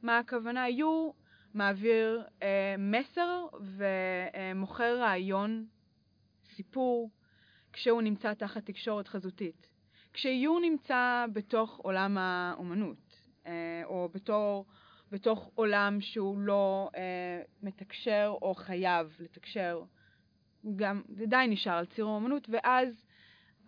מה 0.03 0.19
הכוונה? 0.19 0.67
איור 0.67 1.15
מעביר 1.57 2.23
אה, 2.43 2.75
מסר 2.79 3.47
ומוכר 3.61 4.99
רעיון, 4.99 5.67
סיפור, 6.55 7.11
כשהוא 7.73 8.03
נמצא 8.03 8.35
תחת 8.35 8.67
תקשורת 8.67 9.09
חזותית. 9.09 9.67
כשאיור 10.13 10.61
נמצא 10.61 11.27
בתוך 11.33 11.77
עולם 11.77 12.19
האומנות, 12.19 13.17
אה, 13.47 13.83
או 13.85 14.09
בתור, 14.15 14.67
בתוך 15.11 15.51
עולם 15.55 16.01
שהוא 16.01 16.39
לא 16.39 16.91
אה, 16.97 17.43
מתקשר 17.63 18.35
או 18.43 18.55
חייב 18.55 19.17
לתקשר, 19.19 19.83
גם, 20.77 21.03
די 21.09 21.45
נשאר 21.49 21.73
על 21.73 21.87
ציר 21.87 22.07
האומנות, 22.07 22.49
ואז 22.51 23.05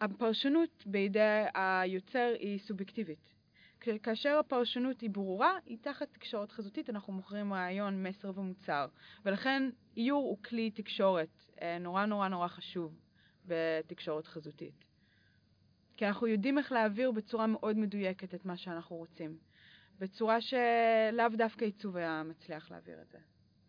הפרשנות 0.01 0.85
בידי 0.87 1.45
היוצר 1.55 2.33
היא 2.39 2.59
סובייקטיבית. 2.59 3.38
כאשר 4.03 4.39
הפרשנות 4.39 5.01
היא 5.01 5.11
ברורה, 5.11 5.53
היא 5.67 5.79
תחת 5.81 6.13
תקשורת 6.13 6.53
חזותית, 6.53 6.91
אנחנו 6.91 7.13
מוכרים 7.13 7.53
רעיון, 7.53 8.03
מסר 8.03 8.39
ומוצר. 8.39 8.87
ולכן 9.25 9.71
איור 9.97 10.25
הוא 10.25 10.39
כלי 10.43 10.71
תקשורת 10.71 11.47
אה, 11.63 11.79
נורא 11.79 12.07
נורא 12.07 12.29
נורא 12.29 12.49
חשוב 12.49 13.01
בתקשורת 13.47 14.27
חזותית. 14.27 14.85
כי 15.97 16.07
אנחנו 16.07 16.27
יודעים 16.27 16.59
איך 16.59 16.73
להעביר 16.73 17.11
בצורה 17.11 17.47
מאוד 17.47 17.77
מדויקת 17.77 18.35
את 18.35 18.45
מה 18.45 18.57
שאנחנו 18.57 18.97
רוצים. 18.97 19.39
בצורה 19.99 20.41
שלאו 20.41 21.29
דווקא 21.37 21.65
עיצוב 21.65 21.97
היה 21.97 22.23
מצליח 22.23 22.71
להעביר 22.71 23.01
את 23.03 23.09
זה. 23.11 23.19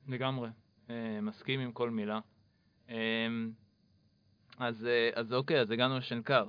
לגמרי. 0.07 0.49
אה, 0.89 1.21
מסכים 1.21 1.59
עם 1.59 1.71
כל 1.71 1.89
מילה. 1.89 2.19
אמ, 2.89 3.51
אז, 4.57 4.85
אה, 4.85 5.09
אז 5.15 5.33
אוקיי, 5.33 5.61
אז 5.61 5.71
הגענו 5.71 5.97
לשנקר. 5.97 6.47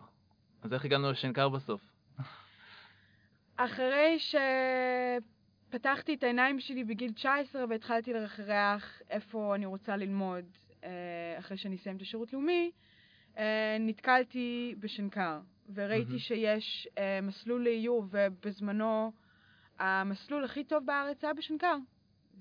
אז 0.62 0.72
איך 0.72 0.84
הגענו 0.84 1.10
לשנקר 1.10 1.48
בסוף? 1.48 1.89
אחרי 3.64 4.18
שפתחתי 5.68 6.14
את 6.14 6.22
העיניים 6.22 6.60
שלי 6.60 6.84
בגיל 6.84 7.12
19 7.12 7.64
והתחלתי 7.68 8.12
לרחרח 8.12 9.02
איפה 9.10 9.54
אני 9.54 9.66
רוצה 9.66 9.96
ללמוד 9.96 10.44
אה, 10.84 10.90
אחרי 11.38 11.56
שאני 11.56 11.76
אסיים 11.76 11.96
את 11.96 12.02
השירות 12.02 12.32
לאומי, 12.32 12.70
אה, 13.38 13.76
נתקלתי 13.80 14.74
בשנקר, 14.78 15.40
וראיתי 15.74 16.16
mm-hmm. 16.16 16.18
שיש 16.18 16.88
מסלול 17.22 17.64
לאיור, 17.64 18.04
ובזמנו 18.10 19.12
המסלול 19.78 20.44
הכי 20.44 20.64
טוב 20.64 20.86
בארץ 20.86 21.24
היה 21.24 21.34
בשנקר. 21.34 21.76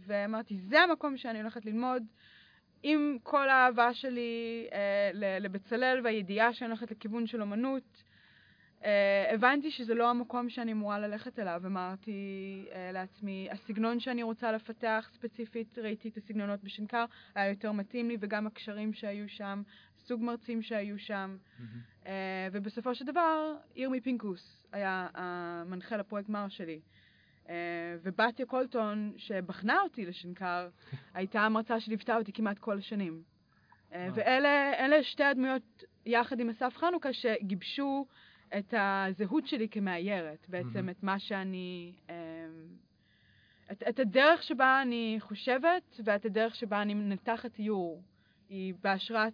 ואמרתי, 0.06 0.58
זה 0.60 0.82
המקום 0.82 1.18
שאני 1.18 1.42
הולכת 1.42 1.66
ללמוד. 1.66 2.04
עם 2.84 3.18
כל 3.24 3.50
האהבה 3.50 3.94
שלי 3.94 4.68
אה, 4.72 5.40
לבצלאל 5.40 6.02
והידיעה 6.04 6.54
שאני 6.54 6.70
הולכת 6.70 6.92
לכיוון 6.92 7.28
של 7.28 7.42
אמנות, 7.42 8.04
אה, 8.86 9.34
הבנתי 9.34 9.72
שזה 9.72 9.94
לא 9.94 10.10
המקום 10.10 10.50
שאני 10.50 10.72
אמורה 10.72 11.00
ללכת 11.00 11.40
אליו. 11.40 11.62
אמרתי 11.66 12.66
אה, 12.72 12.92
לעצמי, 12.92 13.48
הסגנון 13.52 14.00
שאני 14.00 14.24
רוצה 14.24 14.52
לפתח 14.52 15.10
ספציפית, 15.14 15.78
ראיתי 15.78 16.10
את 16.10 16.18
הסגנונות 16.18 16.64
בשנקר, 16.64 17.06
היה 17.36 17.50
יותר 17.50 17.72
מתאים 17.72 18.10
לי, 18.10 18.18
וגם 18.20 18.48
הקשרים 18.48 18.94
שהיו 18.94 19.30
שם, 19.30 19.62
סוג 19.98 20.24
מרצים 20.24 20.62
שהיו 20.62 21.00
שם. 21.00 21.38
Mm-hmm. 21.38 22.08
אה, 22.08 22.48
ובסופו 22.52 22.96
של 22.96 23.06
דבר, 23.06 23.56
ירמי 23.76 24.02
פינקוס 24.02 24.66
היה 24.72 25.08
המנחה 25.14 25.98
לפרויקט 25.98 26.30
מר 26.30 26.48
שלי. 26.50 26.80
אה, 27.50 27.56
ובתיה 28.04 28.46
קולטון, 28.46 29.14
שבחנה 29.18 29.82
אותי 29.82 30.06
לשנקר, 30.06 30.70
הייתה 31.14 31.42
המרצה 31.42 31.80
שליוותה 31.80 32.18
אותי 32.18 32.34
כמעט 32.34 32.60
כל 32.60 32.78
השנים. 32.78 33.24
אה, 33.94 34.08
ואלה 34.14 35.04
שתי 35.04 35.24
הדמויות, 35.24 35.84
יחד 36.06 36.40
עם 36.40 36.50
אסף 36.50 36.78
חנוכה, 36.78 37.14
שגיבשו 37.14 38.06
את 38.58 38.74
הזהות 38.78 39.48
שלי 39.48 39.70
כמאיירת, 39.70 40.46
בעצם 40.50 40.90
את 40.90 41.04
מה 41.04 41.20
שאני... 41.20 41.94
אה, 42.10 42.16
את, 43.72 43.84
את 43.90 44.00
הדרך 44.00 44.44
שבה 44.44 44.82
אני 44.82 45.16
חושבת 45.20 46.00
ואת 46.06 46.26
הדרך 46.26 46.56
שבה 46.56 46.82
אני 46.82 46.94
מנתחת 46.94 47.60
איור 47.60 48.04
היא 48.50 48.74
בהשראת 48.84 49.34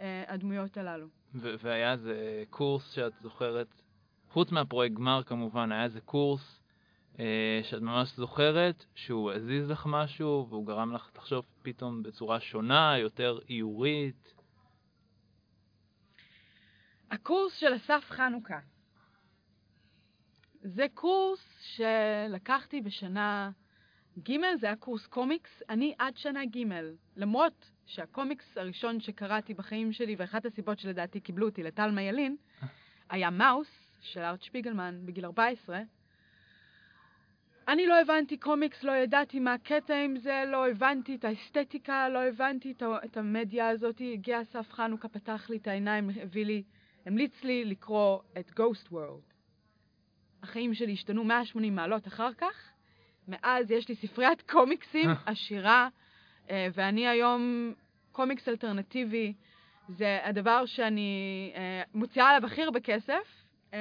אה, 0.00 0.24
הדמויות 0.28 0.76
הללו. 0.76 1.06
ו- 1.34 1.54
והיה 1.62 1.92
איזה 1.92 2.44
קורס 2.50 2.92
שאת 2.92 3.12
זוכרת, 3.22 3.82
חוץ 4.28 4.52
מהפרויקט 4.52 4.94
גמר 4.94 5.22
כמובן, 5.22 5.72
היה 5.72 5.84
איזה 5.84 6.00
קורס 6.00 6.60
אה, 7.18 7.60
שאת 7.62 7.82
ממש 7.82 8.16
זוכרת 8.16 8.84
שהוא 8.94 9.32
הזיז 9.32 9.70
לך 9.70 9.86
משהו 9.90 10.46
והוא 10.48 10.66
גרם 10.66 10.92
לך 10.92 11.10
לחשוב 11.16 11.44
פתאום 11.62 12.02
בצורה 12.02 12.40
שונה, 12.40 12.98
יותר 12.98 13.38
איורית? 13.48 14.41
הקורס 17.12 17.54
של 17.54 17.76
אסף 17.76 18.04
חנוכה. 18.10 18.58
זה 20.62 20.86
קורס 20.94 21.40
שלקחתי 21.60 22.80
בשנה 22.80 23.50
ג', 24.18 24.32
זה 24.60 24.66
היה 24.66 24.76
קורס 24.76 25.06
קומיקס. 25.06 25.62
אני 25.68 25.94
עד 25.98 26.16
שנה 26.16 26.44
ג', 26.44 26.64
למרות 27.16 27.70
שהקומיקס 27.86 28.58
הראשון 28.58 29.00
שקראתי 29.00 29.54
בחיים 29.54 29.92
שלי, 29.92 30.14
ואחת 30.18 30.44
הסיבות 30.44 30.78
שלדעתי 30.78 31.20
קיבלו 31.20 31.46
אותי 31.48 31.62
לטלמה 31.62 32.02
ילין, 32.02 32.36
היה 33.10 33.30
מאוס 33.30 33.68
של 34.00 34.20
ארט 34.20 34.42
שפיגלמן 34.42 35.00
בגיל 35.04 35.24
14. 35.24 35.80
אני 37.68 37.86
לא 37.86 38.00
הבנתי 38.00 38.36
קומיקס, 38.36 38.82
לא 38.82 38.92
ידעתי 38.92 39.40
מה 39.40 39.54
הקטע 39.54 39.94
עם 39.94 40.16
זה, 40.16 40.44
לא 40.46 40.68
הבנתי 40.68 41.14
את 41.14 41.24
האסתטיקה, 41.24 42.08
לא 42.08 42.18
הבנתי 42.18 42.74
את 43.04 43.16
המדיה 43.16 43.68
הזאת. 43.68 44.00
הגיע 44.12 44.42
אסף 44.42 44.72
חנוכה, 44.72 45.08
פתח 45.08 45.50
לי 45.50 45.56
את 45.56 45.66
העיניים, 45.66 46.10
הביא 46.22 46.44
לי, 46.44 46.62
המליץ 47.06 47.44
לי 47.44 47.64
לקרוא 47.64 48.18
את 48.38 48.50
Ghost 48.50 48.92
World. 48.92 49.32
החיים 50.42 50.74
שלי 50.74 50.92
השתנו 50.92 51.24
180 51.24 51.74
מעלות 51.74 52.06
אחר 52.08 52.34
כך. 52.38 52.70
מאז 53.28 53.70
יש 53.70 53.88
לי 53.88 53.96
ספריית 53.96 54.42
קומיקסים 54.42 55.10
עשירה, 55.26 55.88
אה, 56.50 56.68
ואני 56.74 57.08
היום 57.08 57.72
קומיקס 58.12 58.48
אלטרנטיבי. 58.48 59.32
זה 59.88 60.18
הדבר 60.24 60.66
שאני 60.66 61.52
אה, 61.54 61.82
מוציאה 61.94 62.28
עליו 62.30 62.46
הכי 62.46 62.62
הרבה 62.62 62.80
כסף, 62.80 63.44
אה, 63.74 63.78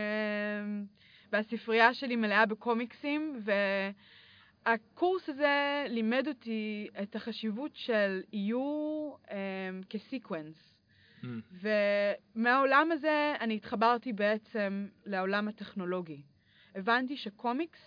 והספרייה 1.32 1.94
שלי 1.94 2.16
מלאה 2.16 2.46
בקומיקסים, 2.46 3.40
והקורס 4.66 5.30
הזה 5.30 5.86
לימד 5.90 6.28
אותי 6.28 6.88
את 7.02 7.16
החשיבות 7.16 7.72
של 7.74 8.22
איור 8.34 9.18
כסיקוונס. 9.90 10.71
Mm. 11.24 11.28
ומהעולם 12.36 12.92
הזה 12.92 13.34
אני 13.40 13.56
התחברתי 13.56 14.14
בעצם 14.14 14.88
לעולם 15.06 15.48
הטכנולוגי. 15.48 16.22
הבנתי 16.76 17.18
שקומיקס 17.18 17.80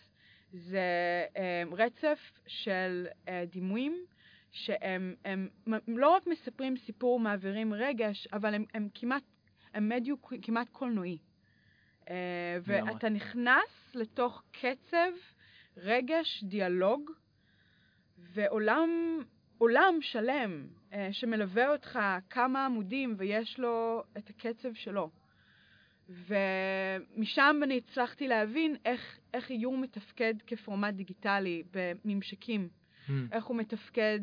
זה 0.52 1.24
um, 1.34 1.74
רצף 1.74 2.18
של 2.46 3.06
uh, 3.26 3.30
דימויים 3.50 4.04
שהם 4.52 5.14
הם, 5.24 5.48
הם 5.66 5.98
לא 5.98 6.10
רק 6.10 6.26
מספרים 6.26 6.76
סיפור, 6.76 7.20
מעבירים 7.20 7.74
רגש, 7.74 8.28
אבל 8.32 8.54
הם, 8.54 8.64
הם 8.74 8.88
כמעט, 8.94 9.22
הם 9.74 9.88
מדיו 9.88 10.16
כמעט 10.42 10.68
קולנועי. 10.68 11.18
Uh, 12.00 12.06
ואתה 12.64 13.08
נכנס 13.08 13.94
לתוך 13.94 14.42
קצב, 14.52 15.12
רגש, 15.76 16.44
דיאלוג, 16.44 17.10
ועולם 18.18 19.18
עולם 19.58 19.94
שלם 20.00 20.66
uh, 20.90 20.94
שמלווה 21.12 21.72
אותך 21.72 21.98
כמה 22.30 22.66
עמודים 22.66 23.14
ויש 23.18 23.58
לו 23.58 24.04
את 24.18 24.30
הקצב 24.30 24.74
שלו. 24.74 25.10
ומשם 26.08 27.60
אני 27.62 27.78
הצלחתי 27.78 28.28
להבין 28.28 28.76
איך, 28.84 29.18
איך 29.34 29.50
איור 29.50 29.78
מתפקד 29.78 30.34
כפורמט 30.46 30.94
דיגיטלי 30.94 31.62
בממשקים, 31.72 32.68
hmm. 32.68 33.12
איך 33.32 33.44
הוא 33.44 33.56
מתפקד 33.56 34.20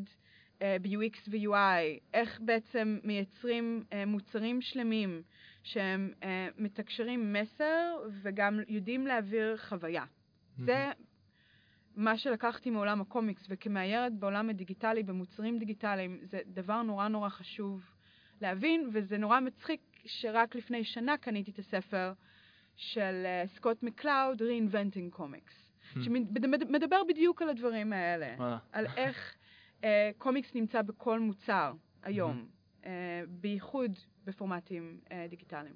uh, 0.59 0.63
ב-UX 0.81 1.29
ו-UI, 1.29 1.99
איך 2.13 2.39
בעצם 2.41 2.99
מייצרים 3.03 3.83
uh, 3.89 3.95
מוצרים 4.07 4.61
שלמים 4.61 5.21
שהם 5.63 6.11
uh, 6.21 6.25
מתקשרים 6.57 7.33
מסר 7.33 7.95
וגם 8.21 8.59
יודעים 8.67 9.07
להעביר 9.07 9.57
חוויה. 9.57 10.03
Hmm. 10.03 10.61
זה 10.65 10.91
מה 11.95 12.17
שלקחתי 12.17 12.69
מעולם 12.69 13.01
הקומיקס, 13.01 13.45
וכמאיירת 13.49 14.13
בעולם 14.13 14.49
הדיגיטלי, 14.49 15.03
במוצרים 15.03 15.59
דיגיטליים, 15.59 16.19
זה 16.23 16.39
דבר 16.45 16.81
נורא 16.81 17.07
נורא 17.07 17.29
חשוב 17.29 17.81
להבין, 18.41 18.89
וזה 18.93 19.17
נורא 19.17 19.39
מצחיק 19.39 19.81
שרק 20.05 20.55
לפני 20.55 20.83
שנה 20.83 21.17
קניתי 21.17 21.51
את 21.51 21.59
הספר 21.59 22.13
של 22.75 23.25
uh, 23.25 23.55
סקוט 23.55 23.83
מקלאוד, 23.83 24.41
Reinventing 24.41 25.17
Comics, 25.17 25.53
hmm. 25.93 25.99
שמדבר 26.03 27.01
בדיוק 27.07 27.41
על 27.41 27.49
הדברים 27.49 27.93
האלה. 27.93 28.57
על 28.71 28.85
איך 28.97 29.35
uh, 29.81 29.85
קומיקס 30.17 30.55
נמצא 30.55 30.81
בכל 30.81 31.19
מוצר 31.19 31.73
היום, 32.03 32.45
אה, 32.81 32.85
בייחוד 33.27 33.91
בפורמטים 34.25 34.99
אה, 35.05 35.11
דיגיטליים. 35.29 35.75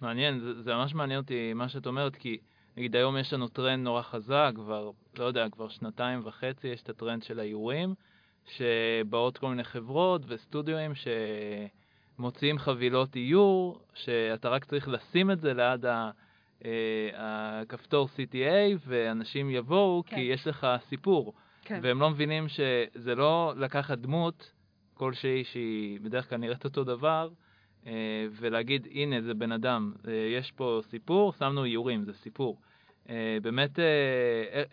מעניין, 0.00 0.38
זה, 0.40 0.62
זה 0.62 0.74
ממש 0.74 0.94
מעניין 0.94 1.20
אותי 1.20 1.52
מה 1.54 1.68
שאת 1.68 1.86
אומרת, 1.86 2.16
כי 2.16 2.38
נגיד 2.76 2.96
היום 2.96 3.16
יש 3.16 3.32
לנו 3.32 3.48
טרנד 3.48 3.84
נורא 3.84 4.02
חזק, 4.02 4.52
כבר, 4.54 4.90
לא 5.18 5.24
יודע, 5.24 5.48
כבר 5.48 5.68
שנתיים 5.68 6.20
וחצי 6.24 6.68
יש 6.68 6.82
את 6.82 6.88
הטרנד 6.88 7.22
של 7.22 7.40
האיורים, 7.40 7.94
שבאות 8.46 9.38
כל 9.38 9.48
מיני 9.48 9.64
חברות 9.64 10.22
וסטודיואים 10.28 10.94
ש... 10.94 11.08
מוציאים 12.18 12.58
חבילות 12.58 13.16
איור, 13.16 13.80
שאתה 13.94 14.48
רק 14.48 14.64
צריך 14.64 14.88
לשים 14.88 15.30
את 15.30 15.40
זה 15.40 15.54
ליד 15.54 15.86
ה... 15.86 16.10
אה, 16.64 17.60
הכפתור 17.60 18.08
CTA, 18.16 18.78
ואנשים 18.86 19.50
יבואו 19.50 20.02
כן. 20.06 20.16
כי 20.16 20.22
יש 20.22 20.46
לך 20.46 20.66
סיפור. 20.88 21.34
כן. 21.64 21.80
והם 21.82 22.00
לא 22.00 22.10
מבינים 22.10 22.48
שזה 22.48 23.14
לא 23.14 23.52
לקחת 23.56 23.98
דמות 23.98 24.52
כלשהי 24.94 25.44
שהיא 25.44 26.00
בדרך 26.00 26.28
כלל 26.28 26.38
נראית 26.38 26.64
אותו 26.64 26.84
דבר, 26.84 27.28
ולהגיד, 28.32 28.88
הנה, 28.90 29.22
זה 29.22 29.34
בן 29.34 29.52
אדם, 29.52 29.92
אה, 30.08 30.12
יש 30.12 30.52
פה 30.52 30.80
סיפור, 30.90 31.32
שמנו 31.32 31.64
איורים, 31.64 32.04
זה 32.04 32.12
סיפור. 32.12 32.60
באמת, 33.42 33.78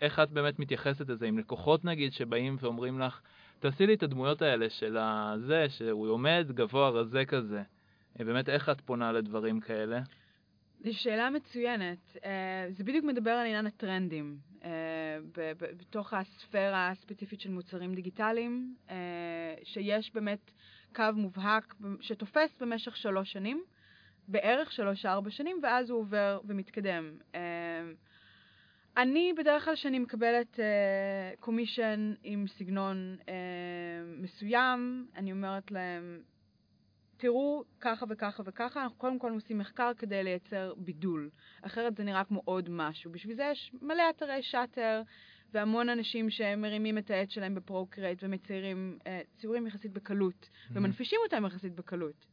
איך 0.00 0.18
את 0.18 0.30
באמת 0.30 0.58
מתייחסת 0.58 1.08
לזה? 1.08 1.26
עם 1.26 1.38
לקוחות 1.38 1.84
נגיד 1.84 2.12
שבאים 2.12 2.56
ואומרים 2.60 3.00
לך, 3.00 3.20
תעשי 3.58 3.86
לי 3.86 3.94
את 3.94 4.02
הדמויות 4.02 4.42
האלה 4.42 4.70
של 4.70 4.96
הזה, 4.96 5.66
שהוא 5.68 6.08
עומד 6.08 6.46
גבוה 6.54 6.88
רזה 6.88 7.24
כזה. 7.24 7.62
אה, 8.20 8.24
באמת, 8.24 8.48
איך 8.48 8.68
את 8.68 8.80
פונה 8.80 9.12
לדברים 9.12 9.60
כאלה? 9.60 10.00
זו 10.84 10.98
שאלה 10.98 11.30
מצוינת. 11.30 12.16
אה, 12.24 12.66
זה 12.70 12.84
בדיוק 12.84 13.04
מדבר 13.04 13.30
על 13.30 13.46
עניין 13.46 13.66
הטרנדים. 13.66 14.36
אה, 14.64 15.18
בתוך 15.78 16.14
הספירה 16.14 16.90
הספציפית 16.90 17.40
של 17.40 17.50
מוצרים 17.50 17.94
דיגיטליים, 17.94 18.74
שיש 19.62 20.14
באמת 20.14 20.50
קו 20.94 21.04
מובהק 21.14 21.74
שתופס 22.00 22.56
במשך 22.60 22.96
שלוש 22.96 23.32
שנים, 23.32 23.62
בערך 24.28 24.72
שלוש-ארבע 24.72 25.30
שנים, 25.30 25.60
ואז 25.62 25.90
הוא 25.90 26.00
עובר 26.00 26.40
ומתקדם. 26.44 27.12
אני 28.96 29.32
בדרך 29.38 29.64
כלל 29.64 29.74
כשאני 29.74 29.98
מקבלת 29.98 30.58
קומישן 31.40 32.12
uh, 32.16 32.20
עם 32.22 32.46
סגנון 32.48 33.16
uh, 33.20 33.26
מסוים, 34.16 35.06
אני 35.16 35.32
אומרת 35.32 35.70
להם, 35.70 36.22
תראו 37.16 37.64
ככה 37.80 38.06
וככה 38.08 38.42
וככה, 38.46 38.82
אנחנו 38.82 38.98
קודם 38.98 39.18
כל 39.18 39.32
עושים 39.32 39.58
מחקר 39.58 39.92
כדי 39.98 40.24
לייצר 40.24 40.74
בידול, 40.76 41.30
אחרת 41.62 41.96
זה 41.96 42.04
נראה 42.04 42.24
כמו 42.24 42.42
עוד 42.44 42.68
משהו. 42.70 43.12
בשביל 43.12 43.36
זה 43.36 43.48
יש 43.52 43.72
מלא 43.82 44.02
אתרי 44.10 44.42
Shutter 44.42 45.02
והמון 45.52 45.88
אנשים 45.88 46.30
שמרימים 46.30 46.98
את 46.98 47.10
העט 47.10 47.30
שלהם 47.30 47.54
ב-Procreate 47.54 48.22
ומציירים 48.22 48.98
אה, 49.00 49.06
ציורים 49.40 49.66
יחסית 49.66 49.92
בקלות, 49.92 50.42
mm-hmm. 50.42 50.72
ומנפישים 50.74 51.18
אותם 51.24 51.46
יחסית 51.46 51.74
בקלות. 51.74 52.26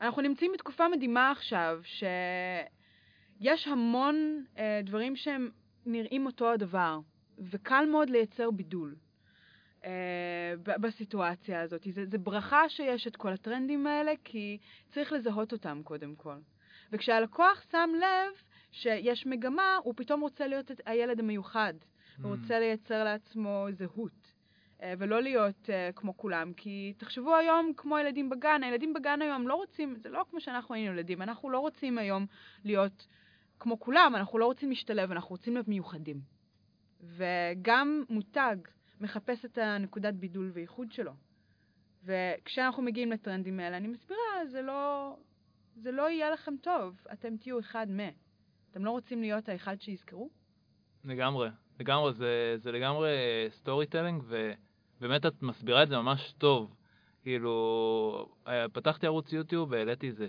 אנחנו 0.00 0.22
נמצאים 0.22 0.52
בתקופה 0.54 0.88
מדהימה 0.88 1.30
עכשיו, 1.30 1.80
שיש 1.84 3.66
המון 3.66 4.44
אה, 4.54 4.58
דברים 4.84 5.16
שהם 5.16 5.50
נראים 5.86 6.26
אותו 6.26 6.52
הדבר, 6.52 6.98
וקל 7.38 7.86
מאוד 7.90 8.10
לייצר 8.10 8.50
בידול 8.50 8.94
אה, 9.82 9.86
בסיטואציה 10.64 11.60
הזאת. 11.60 11.86
זה, 11.92 12.06
זה 12.06 12.18
ברכה 12.18 12.68
שיש 12.68 13.06
את 13.06 13.16
כל 13.16 13.32
הטרנדים 13.32 13.86
האלה, 13.86 14.12
כי 14.24 14.58
צריך 14.94 15.12
לזהות 15.12 15.52
אותם 15.52 15.80
קודם 15.84 16.14
כל. 16.14 16.36
וכשהלקוח 16.92 17.64
שם 17.72 17.90
לב 18.00 18.32
שיש 18.72 19.26
מגמה, 19.26 19.78
הוא 19.82 19.94
פתאום 19.96 20.20
רוצה 20.20 20.46
להיות 20.46 20.70
הילד 20.86 21.20
המיוחד. 21.20 21.74
Mm. 22.18 22.22
הוא 22.22 22.36
רוצה 22.36 22.58
לייצר 22.58 23.04
לעצמו 23.04 23.66
זהות. 23.70 24.32
uh, 24.78 24.82
ולא 24.98 25.22
להיות 25.22 25.64
uh, 25.64 25.92
כמו 25.96 26.16
כולם, 26.16 26.52
כי 26.52 26.94
תחשבו 26.96 27.36
היום 27.36 27.72
כמו 27.76 27.98
ילדים 27.98 28.30
בגן, 28.30 28.62
הילדים 28.62 28.94
בגן 28.94 29.22
היום 29.22 29.48
לא 29.48 29.54
רוצים, 29.54 29.96
זה 29.96 30.08
לא 30.08 30.24
כמו 30.30 30.40
שאנחנו 30.40 30.74
היינו 30.74 30.92
ילדים, 30.92 31.22
אנחנו 31.22 31.50
לא 31.50 31.58
רוצים 31.58 31.98
היום 31.98 32.26
להיות 32.64 33.06
כמו 33.58 33.80
כולם, 33.80 34.12
אנחנו 34.16 34.38
לא 34.38 34.46
רוצים 34.46 34.68
להשתלב, 34.68 35.10
אנחנו 35.10 35.30
רוצים 35.30 35.54
להיות 35.54 35.68
מיוחדים. 35.68 36.20
וגם 37.00 38.04
מותג 38.08 38.56
מחפש 39.00 39.44
את 39.44 39.58
הנקודת 39.58 40.14
בידול 40.14 40.50
וייחוד 40.54 40.92
שלו. 40.92 41.12
וכשאנחנו 42.04 42.82
מגיעים 42.82 43.12
לטרנדים 43.12 43.60
האלה, 43.60 43.76
אני 43.76 43.88
מסבירה, 43.88 44.46
זה 44.46 44.62
לא, 44.62 45.16
זה 45.76 45.92
לא 45.92 46.10
יהיה 46.10 46.30
לכם 46.30 46.56
טוב, 46.56 47.00
אתם 47.12 47.36
תהיו 47.36 47.60
אחד 47.60 47.90
מ... 47.90 48.00
אתם 48.70 48.84
לא 48.84 48.90
רוצים 48.90 49.20
להיות 49.20 49.48
האחד 49.48 49.80
שיזכרו? 49.80 50.30
לגמרי. 51.04 51.48
לגמרי, 51.80 52.12
זה, 52.12 52.54
זה 52.56 52.72
לגמרי 52.72 53.08
storytelling, 53.50 54.22
ובאמת 55.00 55.26
את 55.26 55.42
מסבירה 55.42 55.82
את 55.82 55.88
זה 55.88 55.98
ממש 55.98 56.34
טוב. 56.38 56.74
כאילו, 57.26 58.28
אה, 58.48 58.68
פתחתי 58.68 59.06
ערוץ 59.06 59.32
יוטיוב 59.32 59.72
והעליתי 59.72 60.06
איזה 60.06 60.26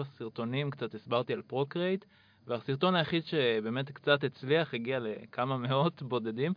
6-7 0.00 0.04
סרטונים, 0.04 0.70
קצת 0.70 0.94
הסברתי 0.94 1.32
על 1.32 1.42
Procreate, 1.42 2.04
והסרטון 2.46 2.94
היחיד 2.94 3.24
שבאמת 3.26 3.90
קצת 3.90 4.24
הצליח, 4.24 4.74
הגיע 4.74 4.98
לכמה 4.98 5.56
מאות 5.68 6.02
בודדים, 6.02 6.52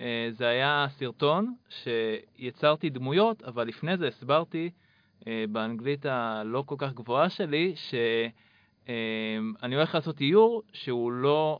אה, 0.00 0.28
זה 0.30 0.48
היה 0.48 0.86
סרטון 0.90 1.54
שיצרתי 1.68 2.90
דמויות, 2.90 3.42
אבל 3.42 3.66
לפני 3.68 3.96
זה 3.96 4.08
הסברתי 4.08 4.70
אה, 5.26 5.44
באנגלית 5.48 6.06
הלא 6.06 6.62
כל 6.66 6.76
כך 6.78 6.92
גבוהה 6.92 7.30
שלי, 7.30 7.74
שאני 7.76 9.74
הולך 9.74 9.94
לעשות 9.94 10.20
איור 10.20 10.62
שהוא 10.72 11.12
לא 11.12 11.58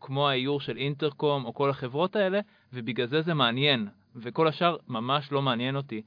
כמו 0.00 0.28
האיור 0.28 0.60
של 0.60 0.76
אינטרקום 0.76 1.44
או 1.44 1.54
כל 1.54 1.70
החברות 1.70 2.16
האלה, 2.16 2.40
ובגלל 2.72 3.06
זה 3.06 3.22
זה 3.22 3.34
מעניין, 3.34 3.88
וכל 4.16 4.48
השאר 4.48 4.76
ממש 4.88 5.32
לא 5.32 5.42
מעניין 5.42 5.76
אותי. 5.76 6.02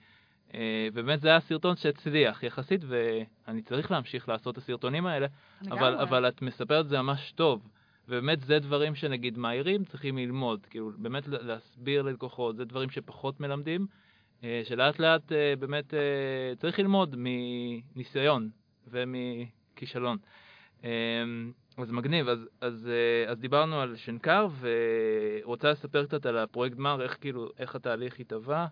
אה, 0.53 0.87
באמת 0.93 1.21
זה 1.21 1.29
היה 1.29 1.39
סרטון 1.39 1.75
שהצליח 1.75 2.43
יחסית, 2.43 2.81
ואני 2.87 3.61
צריך 3.61 3.91
להמשיך 3.91 4.29
לעשות 4.29 4.53
את 4.53 4.57
הסרטונים 4.57 5.05
האלה, 5.05 5.27
אבל, 5.71 5.95
אבל 5.95 6.27
את 6.27 6.41
מספרת 6.41 6.87
זה 6.87 7.01
ממש 7.01 7.31
טוב. 7.31 7.67
ובאמת 8.07 8.41
זה 8.41 8.59
דברים 8.59 8.95
שנגיד 8.95 9.37
מהירים 9.37 9.83
צריכים 9.83 10.17
ללמוד, 10.17 10.65
כאילו 10.69 10.91
באמת 10.97 11.27
להסביר 11.27 12.01
ללקוחות, 12.01 12.55
זה 12.55 12.65
דברים 12.65 12.89
שפחות 12.89 13.39
מלמדים, 13.39 13.87
אה, 14.43 14.61
שלאט 14.63 14.99
לאט 14.99 15.31
אה, 15.31 15.53
באמת 15.59 15.93
צריך 16.57 16.79
ללמוד 16.79 17.15
מניסיון 17.17 18.49
ומכישלון. 18.87 20.17
אז 21.77 21.91
מגניב, 21.91 22.27
אז, 22.27 22.39
אז, 22.61 22.89
אז 23.27 23.39
דיברנו 23.39 23.81
על 23.81 23.95
שנקר, 23.95 24.47
ורוצה 24.59 25.71
לספר 25.71 26.05
קצת 26.05 26.25
על 26.25 26.37
הפרויקט 26.37 26.75
גמר, 26.75 27.01
איך 27.03 27.17
כאילו, 27.21 27.49
איך 27.59 27.75
התהליך 27.75 28.19
התהווה. 28.19 28.67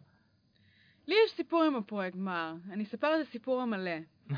לי 1.07 1.15
יש 1.25 1.31
סיפור 1.31 1.63
עם 1.63 1.75
הפרויקט 1.75 2.15
גמר, 2.17 2.53
אני 2.71 2.83
אספר 2.83 3.15
את 3.15 3.27
הסיפור 3.27 3.61
המלא. 3.61 3.91
אמ, 4.31 4.35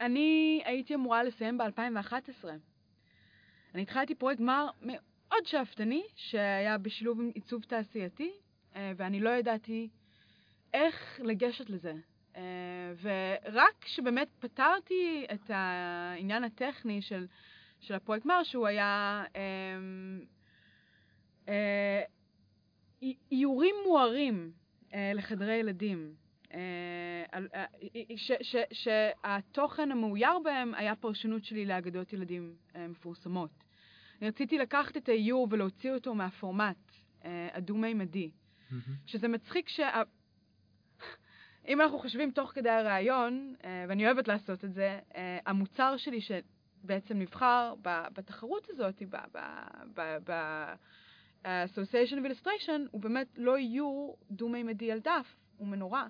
אני 0.00 0.62
הייתי 0.64 0.94
אמורה 0.94 1.24
לסיים 1.24 1.58
ב-2011. 1.58 2.44
אני 3.74 3.82
התחלתי 3.82 4.14
פרויקט 4.14 4.40
גמר 4.40 4.66
מאוד 4.82 5.44
שאפתני, 5.44 6.02
שהיה 6.16 6.78
בשילוב 6.78 7.20
עם 7.20 7.30
עיצוב 7.34 7.62
תעשייתי, 7.62 8.32
אה, 8.76 8.92
ואני 8.96 9.20
לא 9.20 9.30
ידעתי 9.30 9.88
איך 10.74 11.20
לגשת 11.24 11.70
לזה. 11.70 11.92
אה, 12.36 12.92
ורק 13.02 13.74
כשבאמת 13.80 14.28
פתרתי 14.38 15.26
את 15.34 15.50
העניין 15.50 16.44
הטכני 16.44 17.02
של, 17.02 17.26
של 17.80 17.94
הפרויקט 17.94 18.24
גמר, 18.24 18.42
שהוא 18.42 18.66
היה 18.66 19.24
אמ, 19.34 20.20
אה, 21.48 22.02
איורים 23.32 23.74
מוארים. 23.86 24.52
אה, 24.94 25.12
לחדרי 25.14 25.54
ילדים, 25.54 26.14
שהתוכן 28.72 29.92
המאויר 29.92 30.38
בהם 30.44 30.74
היה 30.74 30.96
פרשנות 30.96 31.44
שלי 31.44 31.66
לאגדות 31.66 32.12
ילדים 32.12 32.54
מפורסמות. 32.88 33.50
אני 34.20 34.28
רציתי 34.28 34.58
לקחת 34.58 34.96
את 34.96 35.08
האיור 35.08 35.48
ולהוציא 35.50 35.92
אותו 35.92 36.14
מהפורמט 36.14 36.92
הדו-מימדי, 37.24 38.30
שזה 39.06 39.28
מצחיק 39.28 39.68
שה... 39.68 40.02
אם 41.68 41.80
אנחנו 41.80 41.98
חושבים 41.98 42.30
תוך 42.30 42.50
כדי 42.50 42.70
הרעיון, 42.70 43.54
ואני 43.88 44.06
אוהבת 44.06 44.28
לעשות 44.28 44.64
את 44.64 44.74
זה, 44.74 44.98
המוצר 45.46 45.96
שלי 45.96 46.20
שבעצם 46.20 47.18
נבחר 47.18 47.74
בתחרות 47.82 48.68
הזאת, 48.70 49.02
ה-Association 51.44 52.14
of 52.14 52.26
Illustration 52.30 52.80
הוא 52.90 53.00
באמת 53.00 53.26
לא 53.36 53.56
איור 53.56 54.16
דו-מימדי 54.30 54.92
על 54.92 54.98
דף, 54.98 55.36
הוא 55.56 55.68
מנורה. 55.68 56.06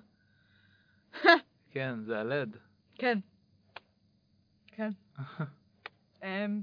כן, 1.71 1.99
זה 1.99 2.19
הלד. 2.19 2.57
כן. 2.95 3.19
כן. 4.67 4.89
אמ, 6.23 6.61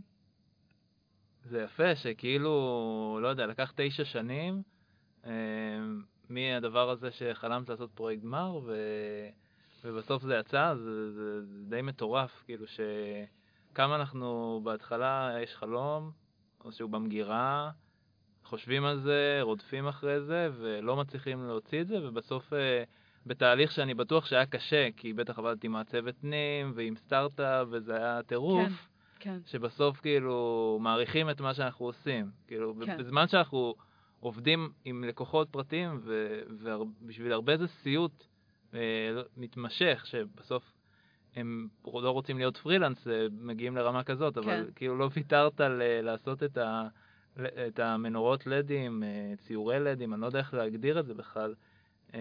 זה 1.44 1.62
יפה 1.62 1.96
שכאילו, 1.96 3.18
לא 3.22 3.28
יודע, 3.28 3.46
לקח 3.46 3.72
תשע 3.76 4.05
שנים 4.05 4.62
אמ, 5.24 5.31
מהדבר 6.34 6.90
הזה 6.90 7.10
שחלמת 7.10 7.68
לעשות 7.68 7.90
פרויקט 7.94 8.22
גמר, 8.22 8.60
ו... 8.64 8.74
ובסוף 9.84 10.22
זה 10.22 10.34
יצא, 10.34 10.74
זה, 10.74 11.12
זה, 11.12 11.42
זה 11.42 11.64
די 11.64 11.82
מטורף, 11.82 12.42
כאילו 12.44 12.64
שכמה 12.66 13.96
אנחנו 13.96 14.60
בהתחלה 14.64 15.36
יש 15.42 15.54
חלום, 15.54 16.10
או 16.64 16.72
שהוא 16.72 16.90
במגירה, 16.90 17.70
חושבים 18.44 18.84
על 18.84 19.00
זה, 19.00 19.38
רודפים 19.42 19.88
אחרי 19.88 20.20
זה, 20.20 20.50
ולא 20.58 20.96
מצליחים 20.96 21.46
להוציא 21.46 21.80
את 21.80 21.88
זה, 21.88 22.08
ובסוף 22.08 22.52
אה, 22.52 22.84
בתהליך 23.26 23.72
שאני 23.72 23.94
בטוח 23.94 24.26
שהיה 24.26 24.46
קשה, 24.46 24.88
כי 24.96 25.12
בטח 25.12 25.38
עבדתי 25.38 25.66
עם 25.66 25.72
מעצבת 25.72 26.14
פנים 26.20 26.72
ועם 26.74 26.96
סטארט-אפ, 26.96 27.66
וזה 27.70 27.96
היה 27.96 28.22
טירוף, 28.22 28.88
כן, 29.18 29.30
כן. 29.30 29.38
שבסוף 29.46 30.00
כאילו 30.00 30.78
מעריכים 30.80 31.30
את 31.30 31.40
מה 31.40 31.54
שאנחנו 31.54 31.86
עושים. 31.86 32.30
כאילו, 32.46 32.74
כן. 32.86 32.98
בזמן 32.98 33.28
שאנחנו 33.28 33.74
עובדים 34.22 34.72
עם 34.85 35.04
לקוחות 35.04 35.48
פרטיים, 35.50 36.00
ובשביל 36.04 37.32
הרבה 37.32 37.56
זה 37.56 37.66
סיוט 37.66 38.24
אה, 38.74 38.80
מתמשך, 39.37 40.02
שבסוף 40.06 40.72
הם 41.37 41.68
לא 41.87 42.11
רוצים 42.11 42.38
להיות 42.38 42.56
פרילנס, 42.56 43.08
אה, 43.08 43.26
מגיעים 43.30 43.76
לרמה 43.76 44.04
כזאת, 44.04 44.38
אבל 44.38 44.64
כן. 44.64 44.72
כאילו 44.74 44.98
לא 44.98 45.08
ויתרת 45.14 45.61
לעשות 46.02 46.42
את 46.42 46.58
ה... 46.58 46.88
את 47.66 47.78
המנורות 47.78 48.46
לדים, 48.46 49.02
אה, 49.02 49.32
ציורי 49.37 49.80
לדים, 49.80 50.14
אני 50.14 50.20
לא 50.20 50.26
יודע 50.26 50.38
איך 50.38 50.54
להגדיר 50.54 51.00
את 51.00 51.06
זה 51.06 51.14
בכלל, 51.14 51.54
אה, 52.14 52.20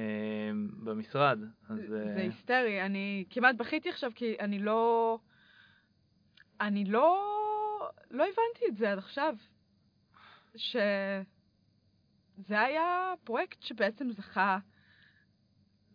במשרד. 0.84 1.40
אז, 1.70 1.80
זה 1.88 2.14
אה, 2.18 2.22
היסטרי, 2.22 2.86
אני 2.86 3.26
כמעט 3.30 3.56
בכיתי 3.56 3.90
עכשיו 3.90 4.12
כי 4.16 4.36
אני 4.40 4.60
לא... 4.60 5.18
אני 6.62 6.86
לא... 6.86 7.28
לא 8.12 8.24
הבנתי 8.24 8.66
את 8.70 8.78
זה 8.78 8.92
עד 8.92 8.98
עכשיו. 8.98 9.36
שזה 12.38 12.62
היה 12.62 13.14
פרויקט 13.24 13.62
שבעצם 13.62 14.12
זכה, 14.12 14.58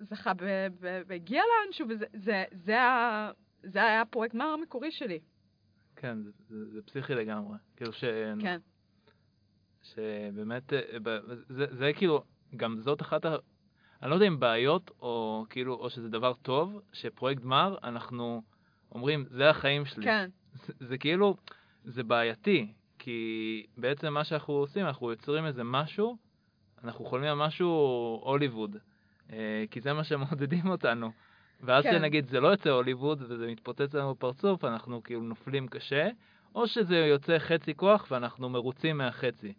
זכה, 0.01 0.33
והגיע 0.81 1.43
לאנשהו, 1.43 1.87
וזה 1.89 2.05
זה, 2.13 2.45
זה, 2.53 2.77
זה 3.63 3.79
היה 3.79 4.01
הפרויקט 4.01 4.35
מה 4.35 4.45
המקורי 4.45 4.91
שלי. 4.91 5.21
כן, 5.97 6.23
זה, 6.23 6.31
זה, 6.49 6.71
זה 6.71 6.83
פסיכי 6.83 7.15
לגמרי. 7.15 7.57
כאילו 7.77 7.93
ש... 7.93 8.05
כן. 8.41 8.59
שבאמת, 9.83 10.73
אה, 10.73 10.81
זה, 11.49 11.67
זה 11.71 11.93
כאילו, 11.97 12.25
גם 12.57 12.81
זאת 12.81 13.03
אחת 13.03 13.25
ה... 13.25 13.37
אני 14.03 14.11
לא 14.11 14.15
יודע 14.15 14.27
אם 14.27 14.41
בעיות, 14.41 14.91
או 15.01 15.45
כאילו, 15.51 15.75
או 15.75 15.91
שזה 15.91 16.09
דבר 16.09 16.35
טוב, 16.35 16.81
שפרויקט 16.93 17.43
גמר, 17.43 17.77
אנחנו 17.83 18.43
אומרים, 18.93 19.25
זה 19.31 19.51
החיים 19.51 19.85
שלי. 19.85 20.05
כן. 20.05 20.31
זה, 20.53 20.73
זה 20.81 20.99
כאילו, 20.99 21.37
זה 21.85 22.03
בעייתי, 22.03 22.73
כי 22.99 23.67
בעצם 23.77 24.13
מה 24.13 24.25
שאנחנו 24.25 24.55
עושים, 24.55 24.87
אנחנו 24.87 25.11
יוצרים 25.11 25.47
איזה 25.47 25.65
משהו, 25.65 26.17
אנחנו 26.85 27.05
חולמים 27.05 27.31
על 27.31 27.47
משהו 27.47 27.71
הוליווד, 28.25 28.77
אה, 29.33 29.65
כי 29.71 29.81
זה 29.81 29.93
מה 29.93 30.05
שמעודדים 30.05 30.69
אותנו. 30.69 31.11
ואז 31.61 31.85
כן. 31.85 31.93
שנגיד 31.93 32.29
זה 32.29 32.41
לא 32.41 32.49
יוצא 32.49 32.71
הוליווד 32.71 33.23
וזה 33.23 33.47
מתפוצץ 33.47 33.95
לנו 33.95 34.15
בפרצוף, 34.15 34.65
אנחנו 34.65 35.03
כאילו 35.03 35.23
נופלים 35.23 35.69
קשה, 35.69 36.09
או 36.55 36.67
שזה 36.67 36.97
יוצא 36.97 37.39
חצי 37.39 37.75
כוח 37.75 38.07
ואנחנו 38.11 38.49
מרוצים 38.49 38.99
מהחצי. 38.99 39.53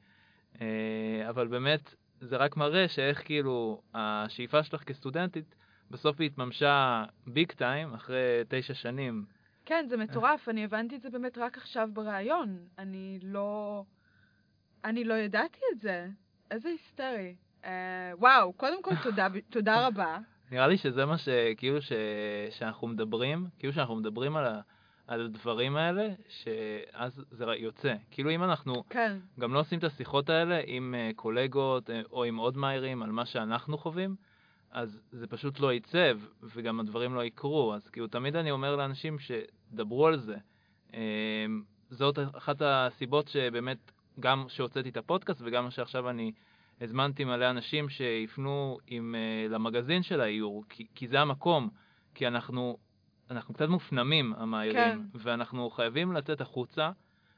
אה, 0.61 1.29
אבל 1.29 1.47
באמת, 1.47 1.95
זה 2.21 2.37
רק 2.37 2.57
מראה 2.57 2.87
שאיך 2.87 3.25
כאילו 3.25 3.81
השאיפה 3.93 4.63
שלך 4.63 4.83
כסטודנטית, 4.83 5.55
בסוף 5.91 6.19
היא 6.19 6.25
התממשה 6.25 7.03
ביג 7.27 7.51
טיים 7.51 7.93
אחרי 7.93 8.41
תשע 8.47 8.73
שנים. 8.73 9.25
כן, 9.65 9.85
זה 9.89 9.97
מטורף, 9.97 10.49
אני 10.49 10.63
הבנתי 10.63 10.95
את 10.95 11.01
זה 11.01 11.09
באמת 11.09 11.37
רק 11.37 11.57
עכשיו 11.57 11.89
בריאיון. 11.93 12.57
אני 12.77 13.19
לא... 13.23 13.83
אני 14.85 15.03
לא 15.03 15.13
ידעתי 15.13 15.59
את 15.73 15.79
זה. 15.79 16.07
איזה 16.51 16.69
היסטרי. 16.69 17.35
Uh, 17.63 17.67
וואו, 18.13 18.53
קודם 18.53 18.83
כל 18.83 18.95
תודה, 19.03 19.27
תודה 19.49 19.87
רבה. 19.87 20.17
נראה 20.51 20.67
לי 20.67 20.77
שזה 20.77 21.05
מה 21.05 21.17
שכאילו 21.17 21.81
ש... 21.81 21.91
שאנחנו 22.51 22.87
מדברים, 22.87 23.47
כאילו 23.59 23.73
שאנחנו 23.73 23.95
מדברים 23.95 24.35
על 24.35 24.45
ה... 24.45 24.61
על 25.07 25.25
הדברים 25.25 25.77
האלה, 25.77 26.09
שאז 26.29 27.25
זה 27.31 27.45
יוצא. 27.45 27.95
כאילו 28.11 28.31
אם 28.31 28.43
אנחנו 28.43 28.83
כן. 28.89 29.17
גם 29.39 29.53
לא 29.53 29.59
עושים 29.59 29.79
את 29.79 29.83
השיחות 29.83 30.29
האלה 30.29 30.61
עם 30.65 30.95
uh, 30.95 31.15
קולגות 31.15 31.89
uh, 31.89 31.93
או 32.11 32.23
עם 32.23 32.37
עוד 32.37 32.57
מאיירים 32.57 33.03
על 33.03 33.11
מה 33.11 33.25
שאנחנו 33.25 33.77
חווים, 33.77 34.15
אז 34.71 35.01
זה 35.11 35.27
פשוט 35.27 35.59
לא 35.59 35.73
יצא, 35.73 36.13
וגם 36.55 36.79
הדברים 36.79 37.15
לא 37.15 37.23
יקרו. 37.23 37.73
אז 37.73 37.89
כאילו 37.89 38.07
תמיד 38.07 38.35
אני 38.35 38.51
אומר 38.51 38.75
לאנשים 38.75 39.17
שדברו 39.19 40.07
על 40.07 40.19
זה. 40.19 40.35
Uh, 40.91 40.95
זאת 41.89 42.19
אחת 42.37 42.61
הסיבות 42.61 43.27
שבאמת, 43.27 43.91
גם 44.19 44.45
שהוצאתי 44.47 44.89
את 44.89 44.97
הפודקאסט 44.97 45.41
וגם 45.45 45.71
שעכשיו 45.71 46.09
אני 46.09 46.31
הזמנתי 46.81 47.23
מלא 47.23 47.49
אנשים 47.49 47.89
שיפנו 47.89 48.77
עם, 48.87 49.15
uh, 49.15 49.51
למגזין 49.51 50.03
של 50.03 50.21
האיור, 50.21 50.63
כי, 50.69 50.87
כי 50.95 51.07
זה 51.07 51.19
המקום. 51.19 51.69
כי 52.15 52.27
אנחנו 52.27 52.77
אנחנו 53.31 53.53
קצת 53.53 53.69
מופנמים, 53.69 54.33
המאיירים, 54.37 55.09
כן. 55.13 55.19
ואנחנו 55.19 55.69
חייבים 55.69 56.11
לצאת 56.11 56.41
החוצה 56.41 56.91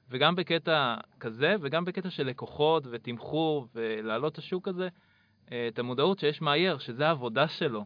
וגם 0.09 0.35
בקטע 0.35 0.95
כזה, 1.19 1.55
וגם 1.61 1.85
בקטע 1.85 2.09
של 2.09 2.27
לקוחות 2.27 2.83
ותמחור 2.91 3.67
ולהעלות 3.75 4.33
את 4.33 4.37
השוק 4.37 4.67
הזה, 4.67 4.87
אה, 5.51 5.67
את 5.67 5.79
המודעות 5.79 6.19
שיש 6.19 6.41
מאייר, 6.41 6.77
שזה 6.77 7.07
העבודה 7.07 7.47
שלו. 7.47 7.85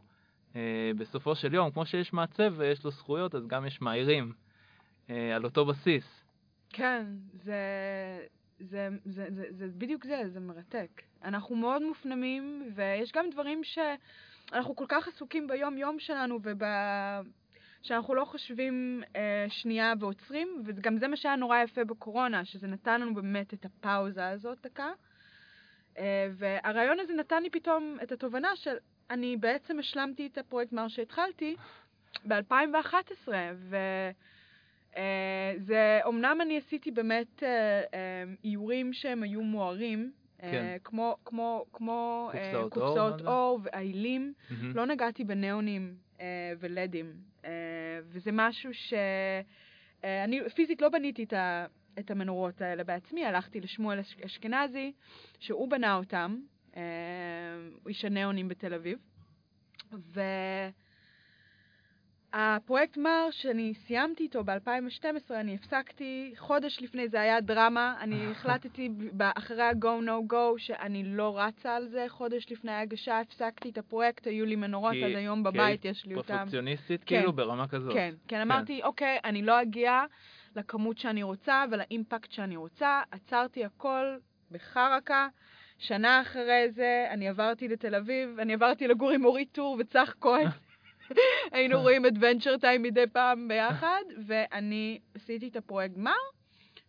אה, 0.56 0.91
בסופו 0.97 1.36
של 1.36 1.53
יום, 1.53 1.71
כמו 1.71 1.86
שיש 1.86 2.13
מעצב 2.13 2.53
ויש 2.58 2.84
לו 2.84 2.91
זכויות, 2.91 3.36
אז 3.36 3.47
גם 3.47 3.65
יש 3.65 3.82
מאיירים 3.82 4.34
אה, 5.10 5.36
על 5.36 5.43
אותו 5.43 5.65
בסיס. 5.65 6.23
כן, 6.69 7.06
זה, 7.34 7.56
זה, 8.69 8.88
זה, 9.06 9.26
זה, 9.30 9.45
זה 9.49 9.67
בדיוק 9.78 10.06
זה, 10.06 10.21
זה 10.34 10.39
מרתק. 10.39 11.02
אנחנו 11.23 11.56
מאוד 11.56 11.82
מופנמים, 11.82 12.71
ויש 12.76 13.12
גם 13.12 13.30
דברים 13.30 13.62
שאנחנו 13.63 14.76
כל 14.76 14.86
כך 14.88 15.08
עסוקים 15.08 15.47
ביום-יום 15.47 15.99
שלנו 15.99 16.39
וב... 16.43 16.63
שאנחנו 17.84 18.15
לא 18.15 18.26
חושבים 18.26 19.04
אה, 19.15 19.45
שנייה 19.49 19.93
ועוצרים, 19.99 20.63
וגם 20.65 20.97
זה 20.97 21.08
מה 21.08 21.17
שהיה 21.17 21.36
נורא 21.36 21.58
יפה 21.58 21.84
בקורונה, 21.84 22.45
שזה 22.45 22.67
נתן 22.67 23.02
לנו 23.02 23.13
באמת 23.13 23.54
את 23.54 23.65
הפאוזה 23.65 24.30
הזאת 24.30 24.58
דקה. 24.63 24.91
אה, 25.97 26.28
והרעיון 26.32 26.99
הזה 26.99 27.13
נתן 27.13 27.43
לי 27.43 27.49
פתאום 27.49 27.97
את 28.04 28.12
התובנה 28.12 28.56
של 28.56 28.76
אני 29.10 29.38
בעצם 29.38 29.80
השלמתי 29.80 30.28
את 30.28 30.38
הפרויקט 30.38 30.71
מר 30.71 30.88
שהתחלתי 30.88 31.56
ב-2011, 32.28 33.28
וזה, 33.54 34.12
אה, 34.97 35.99
אמנם 36.08 36.38
אני 36.41 36.58
עשיתי 36.58 36.91
באמת 36.91 37.43
אה, 37.43 37.49
אה, 37.93 38.23
איורים 38.43 38.93
שהם 38.93 39.23
היו 39.23 39.41
מוארים, 39.41 40.12
כן. 40.39 40.77
כמו, 40.84 41.17
כמו, 41.25 41.65
כמו 41.73 42.29
קופסאות 42.32 42.73
קופסאות 42.73 43.21
אור, 43.21 43.29
אור 43.29 43.60
ועילים, 43.63 44.34
מהמם. 44.49 44.75
לא 44.75 44.86
נגעתי 44.86 45.23
בניאונים 45.23 45.95
ולדים, 46.60 47.13
וזה 48.03 48.32
משהו 48.34 48.73
ש... 48.73 48.93
אה, 50.03 50.23
אני 50.23 50.49
פיזית 50.56 50.82
לא 50.82 50.89
בניתי 50.89 51.23
את, 51.23 51.34
ה, 51.34 51.65
את 51.99 52.12
המנורות 52.12 52.62
האלה 52.62 52.84
בעצמי, 52.84 53.25
הלכתי 53.25 53.62
לשמואל 53.62 53.99
אש- 53.99 54.17
אשכנזי, 54.25 54.91
שהוא 55.39 55.69
בנה 55.69 55.95
אותם, 55.95 56.38
הוא 56.73 56.82
איש 57.89 58.06
הניאונים 58.06 58.47
בתל 58.47 58.73
אביב, 58.73 58.97
והפרויקט 62.33 62.97
מר 62.97 63.27
שאני 63.31 63.73
סיימתי 63.87 64.23
איתו 64.23 64.43
ב-2012, 64.43 65.31
אני 65.31 65.55
הפסקתי, 65.55 66.33
חודש 66.37 66.81
לפני 66.81 67.07
זה 67.07 67.21
היה 67.21 67.41
דרמה, 67.41 67.95
אני 68.01 68.25
החלטתי 68.31 68.89
אחרי 69.19 69.63
ה-go 69.63 70.05
no 70.05 70.33
go 70.33 70.57
שאני 70.57 71.03
לא 71.03 71.39
רצה 71.39 71.75
על 71.75 71.87
זה, 71.87 72.05
חודש 72.09 72.51
לפני 72.51 72.71
ההגשה 72.71 73.19
הפסקתי 73.19 73.69
את 73.69 73.77
הפרויקט, 73.77 74.27
היו 74.27 74.45
לי 74.45 74.55
מנורות, 74.55 74.93
עד 74.93 75.15
היום 75.15 75.43
בבית 75.43 75.85
יש 75.85 76.05
לי 76.05 76.15
אותם. 76.15 76.37
פרפקציוניסטית, 76.37 77.03
כן. 77.05 77.17
כאילו, 77.17 77.33
ברמה 77.33 77.67
כזאת. 77.67 77.93
כן, 77.93 78.13
כן, 78.27 78.41
אמרתי, 78.41 78.83
אוקיי, 78.83 79.19
אני 79.25 79.41
לא 79.41 79.61
אגיע 79.61 80.01
לכמות 80.55 80.97
שאני 80.97 81.23
רוצה 81.23 81.65
ולאימפקט 81.71 82.31
שאני 82.31 82.55
רוצה, 82.55 83.01
עצרתי 83.11 83.65
הכל 83.65 84.15
בחרקה. 84.51 85.27
שנה 85.77 86.21
אחרי 86.21 86.71
זה 86.71 87.07
אני 87.09 87.29
עברתי 87.29 87.67
לתל 87.67 87.95
אביב, 87.95 88.39
אני 88.39 88.53
עברתי 88.53 88.87
לגור 88.87 89.11
עם 89.11 89.25
אורית 89.25 89.51
טור 89.51 89.77
וצח 89.79 90.15
כהן. 90.21 90.47
היינו 91.51 91.81
רואים 91.81 92.05
אדוונצ'ר 92.05 92.57
טיים 92.57 92.81
מדי 92.81 93.07
פעם 93.13 93.47
ביחד, 93.47 94.03
ואני 94.27 94.99
עשיתי 95.15 95.47
את 95.47 95.55
הפרויקט 95.55 95.95
גמר, 95.95 96.11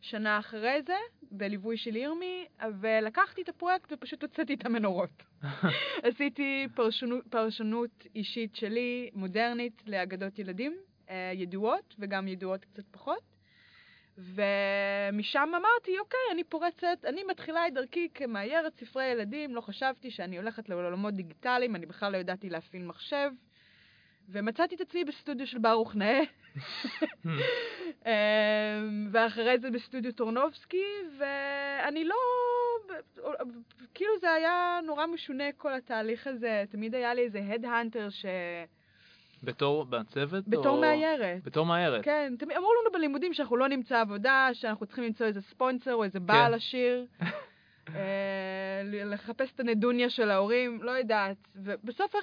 שנה 0.00 0.38
אחרי 0.38 0.82
זה, 0.86 0.96
בליווי 1.30 1.76
של 1.76 1.96
ירמי, 1.96 2.44
ולקחתי 2.80 3.42
את 3.42 3.48
הפרויקט 3.48 3.92
ופשוט 3.92 4.22
הוצאתי 4.22 4.54
את 4.54 4.66
המנורות. 4.66 5.22
עשיתי 6.02 6.68
פרשנות, 6.74 7.24
פרשנות 7.30 8.06
אישית 8.14 8.56
שלי, 8.56 9.10
מודרנית, 9.14 9.82
לאגדות 9.86 10.38
ילדים, 10.38 10.76
אה, 11.10 11.30
ידועות 11.34 11.94
וגם 11.98 12.28
ידועות 12.28 12.64
קצת 12.64 12.84
פחות. 12.90 13.34
ומשם 14.18 15.48
אמרתי, 15.48 15.98
אוקיי, 15.98 16.20
אני 16.32 16.44
פורצת, 16.44 17.04
אני 17.04 17.24
מתחילה 17.24 17.68
את 17.68 17.74
דרכי 17.74 18.08
כמאיירת 18.14 18.76
ספרי 18.76 19.04
ילדים, 19.04 19.54
לא 19.54 19.60
חשבתי 19.60 20.10
שאני 20.10 20.38
הולכת 20.38 20.68
לעולמות 20.68 21.14
דיגיטליים, 21.14 21.76
אני 21.76 21.86
בכלל 21.86 22.12
לא 22.12 22.16
ידעתי 22.16 22.50
להפעיל 22.50 22.84
מחשב. 22.84 23.30
ומצאתי 24.28 24.74
את 24.74 24.80
עצמי 24.80 25.04
בסטודיו 25.04 25.46
של 25.46 25.58
ברוך 25.58 25.94
נאה, 25.96 26.20
אמ, 28.06 29.08
ואחרי 29.12 29.58
זה 29.58 29.70
בסטודיו 29.70 30.12
טורנובסקי, 30.12 30.84
ואני 31.18 32.04
לא... 32.04 32.14
כאילו 33.94 34.10
זה 34.20 34.32
היה 34.32 34.80
נורא 34.86 35.06
משונה 35.06 35.44
כל 35.56 35.74
התהליך 35.74 36.26
הזה, 36.26 36.64
תמיד 36.70 36.94
היה 36.94 37.14
לי 37.14 37.22
איזה 37.22 37.40
הדהנטר 37.54 38.10
ש... 38.10 38.26
בתור 39.42 39.86
מעצבת? 39.90 40.48
בתור 40.48 40.68
או- 40.68 40.80
מאיירת. 40.80 41.44
בתור 41.44 41.66
מאיירת. 41.66 42.04
כן, 42.04 42.34
תמיד 42.38 42.56
אמרו 42.56 42.70
לנו 42.80 42.92
בלימודים 42.92 43.34
שאנחנו 43.34 43.56
לא 43.56 43.68
נמצא 43.68 44.00
עבודה, 44.00 44.48
שאנחנו 44.52 44.86
צריכים 44.86 45.04
למצוא 45.04 45.26
איזה 45.26 45.40
ספונסר 45.40 45.94
או 45.94 46.04
איזה 46.04 46.20
בעל 46.20 46.50
כן. 46.50 46.54
עשיר, 46.54 47.06
לחפש 48.84 49.52
את 49.54 49.60
הנדוניה 49.60 50.10
של 50.10 50.30
ההורים, 50.30 50.82
לא 50.82 50.90
יודעת. 50.90 51.36
ובסוף 51.56 52.14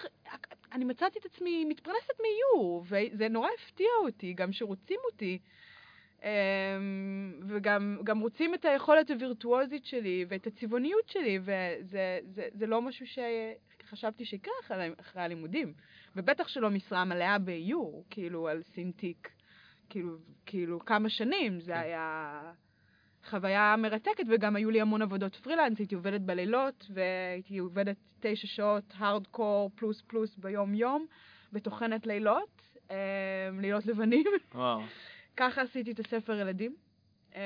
אני 0.71 0.85
מצאתי 0.85 1.19
את 1.19 1.25
עצמי 1.25 1.65
מתפרנסת 1.65 2.13
מאיור, 2.21 2.85
וזה 2.85 3.27
נורא 3.29 3.49
הפתיע 3.59 3.89
אותי, 4.03 4.33
גם 4.33 4.51
שרוצים 4.51 4.99
אותי. 5.11 5.39
אה, 6.23 6.77
וגם 7.47 7.97
גם 8.03 8.19
רוצים 8.19 8.53
את 8.53 8.65
היכולת 8.65 9.11
הווירטואוזית 9.11 9.85
שלי 9.85 10.25
ואת 10.29 10.47
הצבעוניות 10.47 11.09
שלי, 11.09 11.39
וזה 11.41 12.19
זה, 12.23 12.47
זה 12.53 12.67
לא 12.67 12.81
משהו 12.81 13.05
שחשבתי 13.07 14.25
שיקרה 14.25 14.53
אחרי, 14.61 14.89
אחרי 14.99 15.21
הלימודים. 15.21 15.73
ובטח 16.15 16.47
שלא 16.47 16.69
משרה 16.69 17.05
מלאה 17.05 17.37
באיור, 17.39 18.05
כאילו, 18.09 18.47
על 18.47 18.61
סינטיק. 18.63 19.29
כאילו, 19.89 20.17
כאילו, 20.45 20.79
כמה 20.79 21.09
שנים, 21.09 21.59
זה 21.59 21.79
היה 21.79 22.41
חוויה 23.29 23.75
מרתקת, 23.77 24.23
וגם 24.29 24.55
היו 24.55 24.69
לי 24.69 24.81
המון 24.81 25.01
עבודות 25.01 25.35
פרילנס, 25.35 25.79
הייתי 25.79 25.95
עובדת 25.95 26.21
בלילות, 26.21 26.87
והייתי 26.93 27.57
עובדת 27.57 27.95
תשע 28.19 28.47
שעות 28.47 28.93
הארדקור 28.97 29.71
פלוס 29.75 30.01
פלוס 30.01 30.35
ביום-יום, 30.37 31.05
וטוחנת 31.53 32.07
לילות, 32.07 32.61
אה, 32.91 32.95
לילות 33.61 33.85
לבנים. 33.85 34.25
וואו. 34.55 34.81
ככה 35.37 35.61
עשיתי 35.61 35.91
את 35.91 35.99
הספר 35.99 36.33
ילדים. 36.33 36.75
אה, 37.35 37.41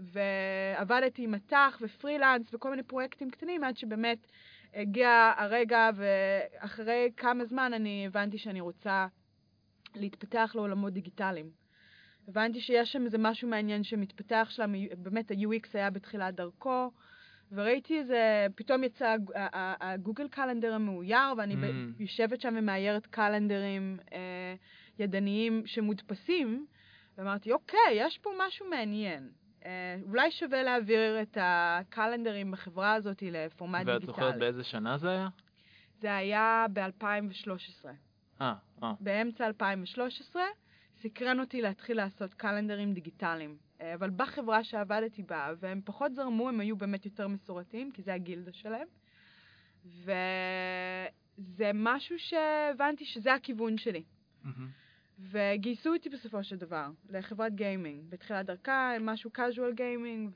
ועבדתי 0.00 1.24
עם 1.24 1.30
מט"ח 1.30 1.78
ופרילנס 1.80 2.54
וכל 2.54 2.70
מיני 2.70 2.82
פרויקטים 2.82 3.30
קטנים 3.30 3.64
עד 3.64 3.76
שבאמת 3.76 4.26
הגיע 4.74 5.32
הרגע 5.36 5.90
ואחרי 5.94 7.10
כמה 7.16 7.44
זמן 7.44 7.74
אני 7.74 8.06
הבנתי 8.06 8.38
שאני 8.38 8.60
רוצה 8.60 9.06
להתפתח 9.94 10.52
לעולמות 10.54 10.92
דיגיטליים. 10.92 11.61
הבנתי 12.28 12.60
שיש 12.60 12.92
שם 12.92 13.04
איזה 13.04 13.18
משהו 13.18 13.48
מעניין 13.48 13.84
שמתפתח 13.84 14.48
שם, 14.50 14.72
באמת 14.96 15.30
ה-UX 15.30 15.68
היה 15.74 15.90
בתחילת 15.90 16.34
דרכו, 16.34 16.90
וראיתי 17.52 17.98
איזה, 17.98 18.46
פתאום 18.54 18.84
יצא 18.84 19.16
הגוגל 19.80 20.28
קלנדר 20.28 20.74
המאויר, 20.74 21.34
ואני 21.36 21.54
Mm. 21.54 21.56
יושבת 21.98 22.40
שם 22.40 22.54
ומאיירת 22.58 23.06
קלנדרים 23.06 23.98
אה, 24.12 24.54
ידניים 24.98 25.62
שמודפסים, 25.66 26.66
ואמרתי, 27.18 27.52
אוקיי, 27.52 27.78
יש 27.94 28.18
פה 28.18 28.30
משהו 28.46 28.66
מעניין. 28.70 29.30
אה, 29.64 29.96
אולי 30.08 30.30
שווה 30.30 30.62
להעביר 30.62 31.22
את 31.22 31.38
הקלנדרים 31.40 32.50
בחברה 32.50 32.94
הזאת 32.94 33.22
לפורמט 33.22 33.82
ואת 33.86 34.02
זוכרת 34.02 34.24
דיגיטלי. 34.24 34.40
באיזה 34.40 34.64
שנה 34.64 34.98
זה 34.98 35.10
היה? 35.10 35.28
זה 36.00 36.16
היה 36.16 36.66
ב-2013. 36.72 37.88
אה, 38.40 38.54
אה. 38.82 38.92
באמצע 39.00 39.46
2013, 39.46 40.42
סקרן 41.02 41.40
אותי 41.40 41.62
להתחיל 41.62 41.96
לעשות 41.96 42.34
קלנדרים 42.34 42.94
דיגיטליים. 42.94 43.56
אה, 43.80 43.94
אבל 43.94 44.10
בחברה 44.10 44.64
שעבדתי 44.64 45.22
בה, 45.22 45.52
והם 45.60 45.80
פחות 45.84 46.14
זרמו, 46.14 46.48
הם 46.48 46.60
היו 46.60 46.76
באמת 46.76 47.04
יותר 47.04 47.28
מסורתיים, 47.28 47.90
כי 47.92 48.02
זה 48.02 48.14
הגילדה 48.14 48.52
שלהם. 48.52 48.86
וזה 49.84 51.70
משהו 51.74 52.18
שהבנתי 52.18 53.04
שזה 53.04 53.34
הכיוון 53.34 53.78
שלי. 53.78 54.02
מהמם. 54.44 54.68
וגייסו 55.18 55.94
אותי 55.94 56.08
בסופו 56.08 56.44
של 56.44 56.56
דבר 56.56 56.90
לחברת 57.08 57.54
גיימינג. 57.54 58.04
בתחילת 58.08 58.46
דרכה, 58.46 58.92
משהו 59.00 59.30
casual 59.36 59.74
גיימינג, 59.74 60.30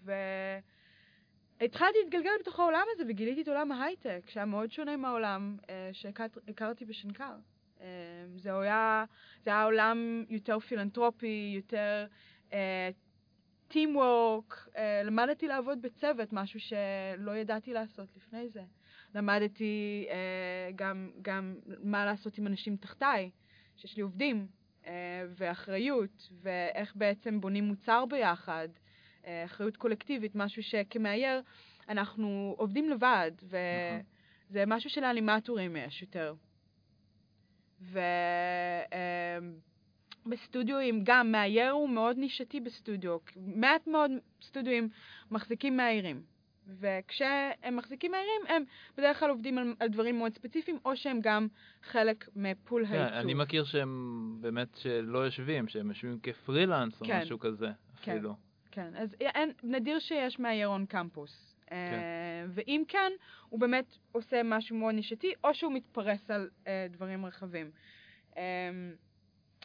והתחלתי 1.60 1.98
להתגלגל 2.04 2.30
בתוך 2.40 2.58
העולם 2.60 2.84
הזה 2.94 3.04
וגיליתי 3.08 3.42
את 3.42 3.48
עולם 3.48 3.72
ההייטק, 3.72 4.22
שהיה 4.28 4.46
מאוד 4.46 4.72
שונה 4.72 4.96
מהעולם 4.96 5.56
אה, 5.70 5.90
שהכרתי 5.92 6.84
בשנקר. 6.84 7.34
אה, 7.80 7.86
זה 8.36 8.58
היה, 8.60 9.04
זה 9.44 9.50
היה 9.50 9.64
עולם 9.64 10.24
יותר 10.28 10.58
פילנטרופי, 10.58 11.52
יותר 11.56 12.06
אה, 12.52 12.90
teamwork, 13.70 14.54
אה, 14.76 15.02
למדתי 15.04 15.48
לעבוד 15.48 15.82
בצוות, 15.82 16.32
משהו 16.32 16.60
שלא 16.60 17.36
ידעתי 17.36 17.72
לעשות 17.72 18.16
לפני 18.16 18.48
זה. 18.48 18.62
למדתי 19.14 20.06
אה, 20.10 20.70
גם, 20.76 21.10
גם 21.22 21.54
מה 21.66 22.04
לעשות 22.04 22.38
עם 22.38 22.46
אנשים 22.46 22.76
תחתיי, 22.76 23.30
שיש 23.76 23.96
לי 23.96 24.02
עובדים, 24.02 24.46
אה, 24.86 24.92
ואחריות, 25.28 26.28
ואיך 26.42 26.96
בעצם 26.96 27.40
בונים 27.40 27.64
מוצר 27.64 28.04
ביחד, 28.06 28.68
אה, 29.26 29.44
אחריות 29.44 29.76
קולקטיבית, 29.76 30.32
משהו 30.34 30.62
שכמאייר 30.62 31.42
אנחנו 31.88 32.54
עובדים 32.58 32.90
לבד, 32.90 33.32
וזה 33.42 34.64
משהו 34.66 34.90
שלאנימטורים 34.90 35.76
יש 35.76 36.02
יותר. 36.02 36.34
ו... 37.92 37.98
אה, 38.92 39.38
בסטודיואים 40.26 41.00
גם, 41.04 41.32
מאייר 41.32 41.70
הוא 41.70 41.90
מאוד 41.90 42.18
נישתי 42.18 42.60
בסטודיו. 42.60 43.16
מעט 43.36 43.86
מאוד 43.86 44.10
סטודיואים 44.42 44.88
מחזיקים 45.30 45.76
מאיירים. 45.76 46.22
וכשהם 46.80 47.76
מחזיקים 47.76 48.10
מאיירים, 48.10 48.40
הם 48.48 48.62
בדרך 48.98 49.20
כלל 49.20 49.30
עובדים 49.30 49.58
על, 49.58 49.74
על 49.80 49.88
דברים 49.88 50.18
מאוד 50.18 50.34
ספציפיים, 50.34 50.78
או 50.84 50.96
שהם 50.96 51.20
גם 51.22 51.48
חלק 51.82 52.28
מפול 52.36 52.86
כן, 52.86 52.92
הייצור. 52.92 53.20
אני 53.20 53.34
מכיר 53.34 53.64
שהם 53.64 54.36
באמת 54.40 54.76
שלא 54.76 55.18
יושבים, 55.18 55.68
שהם 55.68 55.88
יושבים 55.88 56.18
כפרילנס 56.22 57.00
או 57.00 57.06
כן. 57.06 57.20
משהו 57.22 57.38
כזה, 57.38 57.70
כן. 58.02 58.12
אפילו. 58.12 58.34
כן, 58.70 58.96
אז 58.96 59.14
אין, 59.20 59.52
נדיר 59.62 59.98
שיש 59.98 60.38
מאייר 60.38 60.68
און 60.68 60.86
קמפוס. 60.86 61.55
כן. 61.66 61.74
אה, 61.74 62.44
ואם 62.48 62.82
כן, 62.88 63.12
הוא 63.48 63.60
באמת 63.60 63.96
עושה 64.12 64.42
משהו 64.44 64.76
מאוד 64.76 64.94
נישתי, 64.94 65.32
או 65.44 65.54
שהוא 65.54 65.72
מתפרס 65.72 66.30
על 66.30 66.50
אה, 66.66 66.86
דברים 66.90 67.26
רחבים. 67.26 67.70
אה, 68.36 68.42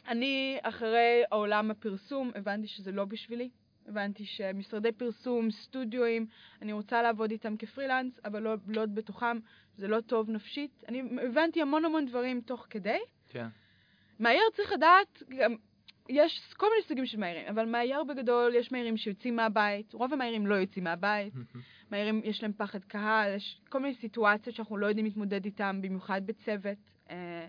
אני, 0.08 0.58
אחרי 0.62 1.22
עולם 1.30 1.70
הפרסום, 1.70 2.30
הבנתי 2.34 2.68
שזה 2.68 2.92
לא 2.92 3.04
בשבילי. 3.04 3.50
הבנתי 3.86 4.24
שמשרדי 4.24 4.92
פרסום, 4.92 5.50
סטודיואים, 5.50 6.26
אני 6.62 6.72
רוצה 6.72 7.02
לעבוד 7.02 7.30
איתם 7.30 7.56
כפרילנס, 7.56 8.20
אבל 8.24 8.42
לא 8.42 8.56
להיות 8.68 8.94
בתוכם, 8.94 9.38
זה 9.76 9.88
לא 9.88 10.00
טוב 10.00 10.30
נפשית. 10.30 10.84
אני 10.88 11.02
הבנתי 11.22 11.62
המון 11.62 11.84
המון 11.84 12.06
דברים 12.06 12.40
תוך 12.40 12.66
כדי. 12.70 12.98
כן. 13.28 13.46
מאייר 14.20 14.42
צריך 14.56 14.72
לדעת, 14.72 15.22
גם, 15.28 15.56
יש 16.12 16.54
כל 16.56 16.66
מיני 16.70 16.82
סוגים 16.88 17.06
של 17.06 17.18
מאיירים, 17.18 17.46
אבל 17.48 17.66
מאייר 17.66 18.04
בגדול, 18.04 18.54
יש 18.54 18.72
מאיירים 18.72 18.96
שיוצאים 18.96 19.36
מהבית, 19.36 19.92
רוב 19.92 20.12
המאיירים 20.12 20.46
לא 20.46 20.54
יוצאים 20.54 20.84
מהבית, 20.84 21.34
מאיירים 21.90 22.20
יש 22.24 22.42
להם 22.42 22.52
פחד 22.52 22.84
קהל, 22.84 23.34
יש 23.36 23.60
כל 23.68 23.80
מיני 23.80 23.94
סיטואציות 23.94 24.56
שאנחנו 24.56 24.76
לא 24.76 24.86
יודעים 24.86 25.06
להתמודד 25.06 25.44
איתם, 25.44 25.78
במיוחד 25.82 26.26
בצוות, 26.26 26.78
אה, 27.10 27.46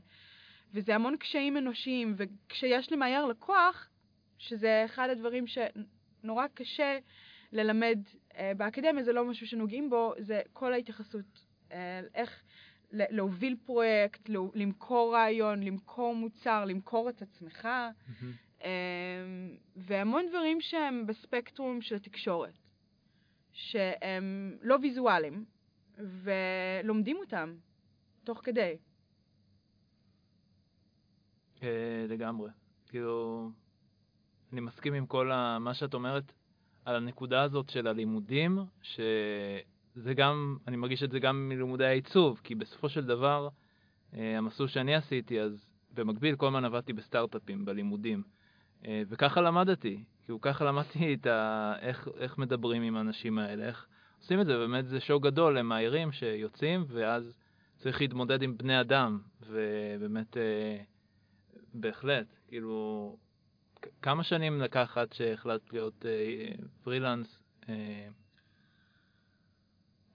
וזה 0.73 0.95
המון 0.95 1.17
קשיים 1.17 1.57
אנושיים, 1.57 2.15
וכשיש 2.17 2.91
למאייר 2.91 3.25
לקוח, 3.25 3.89
שזה 4.37 4.81
אחד 4.85 5.09
הדברים 5.09 5.45
שנורא 5.47 6.45
קשה 6.53 6.97
ללמד 7.51 7.99
אה, 8.37 8.51
באקדמיה, 8.57 9.03
זה 9.03 9.13
לא 9.13 9.25
משהו 9.25 9.47
שנוגעים 9.47 9.89
בו, 9.89 10.13
זה 10.17 10.41
כל 10.53 10.73
ההתייחסות, 10.73 11.45
אה, 11.71 12.01
איך 12.15 12.43
להוביל 12.93 13.55
פרויקט, 13.65 14.29
למכור 14.55 15.13
רעיון, 15.13 15.63
למכור 15.63 16.15
מוצר, 16.15 16.65
למכור 16.65 17.09
את 17.09 17.21
עצמך, 17.21 17.67
אמ, 17.71 18.31
והמון 19.75 20.25
דברים 20.29 20.61
שהם 20.61 21.07
בספקטרום 21.07 21.81
של 21.81 21.95
התקשורת, 21.95 22.57
שהם 23.51 24.57
לא 24.61 24.77
ויזואליים, 24.81 25.45
ולומדים 25.97 27.17
אותם 27.17 27.55
תוך 28.23 28.41
כדי. 28.43 28.77
אה, 31.63 32.05
לגמרי. 32.09 32.49
כאילו, 32.89 33.49
אני 34.53 34.61
מסכים 34.61 34.93
עם 34.93 35.05
כל. 35.05 35.31
מה 35.59 35.73
שאת 35.73 35.93
אומרת 35.93 36.33
על 36.85 36.95
הנקודה 36.95 37.41
הזאת 37.41 37.69
של 37.69 37.87
הלימודים, 37.87 38.59
שזה 38.81 40.13
גם, 40.15 40.57
אני 40.67 40.75
מרגיש 40.75 41.03
את 41.03 41.11
זה 41.11 41.19
גם 41.19 41.49
מלימודי 41.49 41.85
העיצוב, 41.85 42.41
כי 42.43 42.55
בסופו 42.55 42.89
של 42.89 43.05
דבר, 43.05 43.49
אה, 44.13 44.37
המסלול 44.37 44.67
שאני 44.67 44.95
עשיתי, 44.95 45.41
אז 45.41 45.65
במקביל 45.93 46.35
כל 46.35 46.47
הזמן 46.47 46.65
עבדתי 46.65 46.93
בסטארט-אפים, 46.93 47.65
בלימודים. 47.65 48.23
אה, 48.87 49.01
וככה 49.09 49.41
למדתי, 49.41 50.03
כאילו 50.23 50.41
ככה 50.41 50.65
למדתי 50.65 51.13
את 51.13 51.25
ה... 51.25 51.73
איך, 51.79 52.07
איך 52.17 52.37
מדברים 52.37 52.83
עם 52.83 52.95
האנשים 52.95 53.39
האלה, 53.39 53.65
איך 53.65 53.87
עושים 54.19 54.41
את 54.41 54.45
זה, 54.45 54.57
באמת 54.57 54.87
זה 54.87 54.99
שואו 54.99 55.19
גדול. 55.19 55.59
למאיירים 55.59 56.11
שיוצאים, 56.11 56.85
ואז 56.87 57.37
צריך 57.77 58.01
להתמודד 58.01 58.41
עם 58.41 58.57
בני 58.57 58.81
אדם, 58.81 59.19
ובאמת, 59.41 60.37
אה, 60.37 60.77
בהחלט, 61.73 62.27
כאילו, 62.47 63.17
כמה 64.01 64.23
שנים 64.23 64.61
לקח 64.61 64.97
עד 64.97 65.13
שהחלטת 65.13 65.73
להיות 65.73 66.05
אה, 66.05 66.51
פרילנס? 66.83 67.39
אה, 67.69 68.07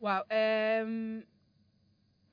וואו, 0.00 0.22
אמ, 0.30 1.20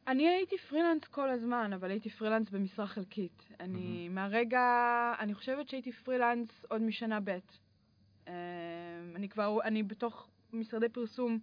אני 0.07 0.27
הייתי 0.29 0.57
פרילנס 0.57 1.03
כל 1.03 1.29
הזמן, 1.29 1.73
אבל 1.73 1.91
הייתי 1.91 2.09
פרילנס 2.09 2.49
במשרה 2.49 2.87
חלקית. 2.87 3.49
אני 3.59 4.09
מהרגע, 4.09 4.61
אני 5.19 5.33
חושבת 5.33 5.69
שהייתי 5.69 5.91
פרילנס 5.91 6.65
עוד 6.69 6.81
משנה 6.81 7.19
ב'. 7.23 7.37
אמ, 8.27 8.33
אני 9.15 9.29
כבר, 9.29 9.57
אני 9.63 9.83
בתוך 9.83 10.29
משרדי 10.53 10.89
פרסום 10.89 11.39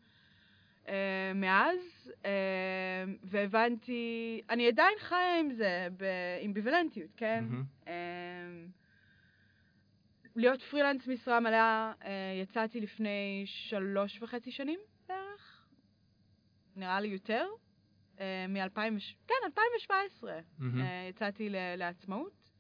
אה, 0.89 1.33
מאז, 1.35 2.13
אה, 2.25 3.05
והבנתי, 3.23 4.41
אני 4.51 4.69
עדיין 4.69 4.95
חיה 4.99 5.41
עם 5.41 5.53
זה, 5.53 5.89
באמביוולנטיות, 5.97 7.11
כן? 7.17 7.45
אמ, 7.87 7.93
להיות 10.37 10.63
פרילנס 10.63 11.07
משרה 11.07 11.41
מלאה, 11.41 11.93
אה, 12.05 12.11
יצאתי 12.43 12.81
לפני 12.81 13.43
שלוש 13.47 14.23
וחצי 14.23 14.51
שנים 14.51 14.81
בערך, 15.09 15.67
נראה 16.77 17.01
לי 17.01 17.09
יותר, 17.09 17.47
מ-2000, 18.49 18.81
כן, 19.27 19.35
2017. 19.45 20.39
מהמם. 20.59 20.81
אה, 20.81 21.07
יצאתי 21.11 21.49
לעצמאות 21.77 22.51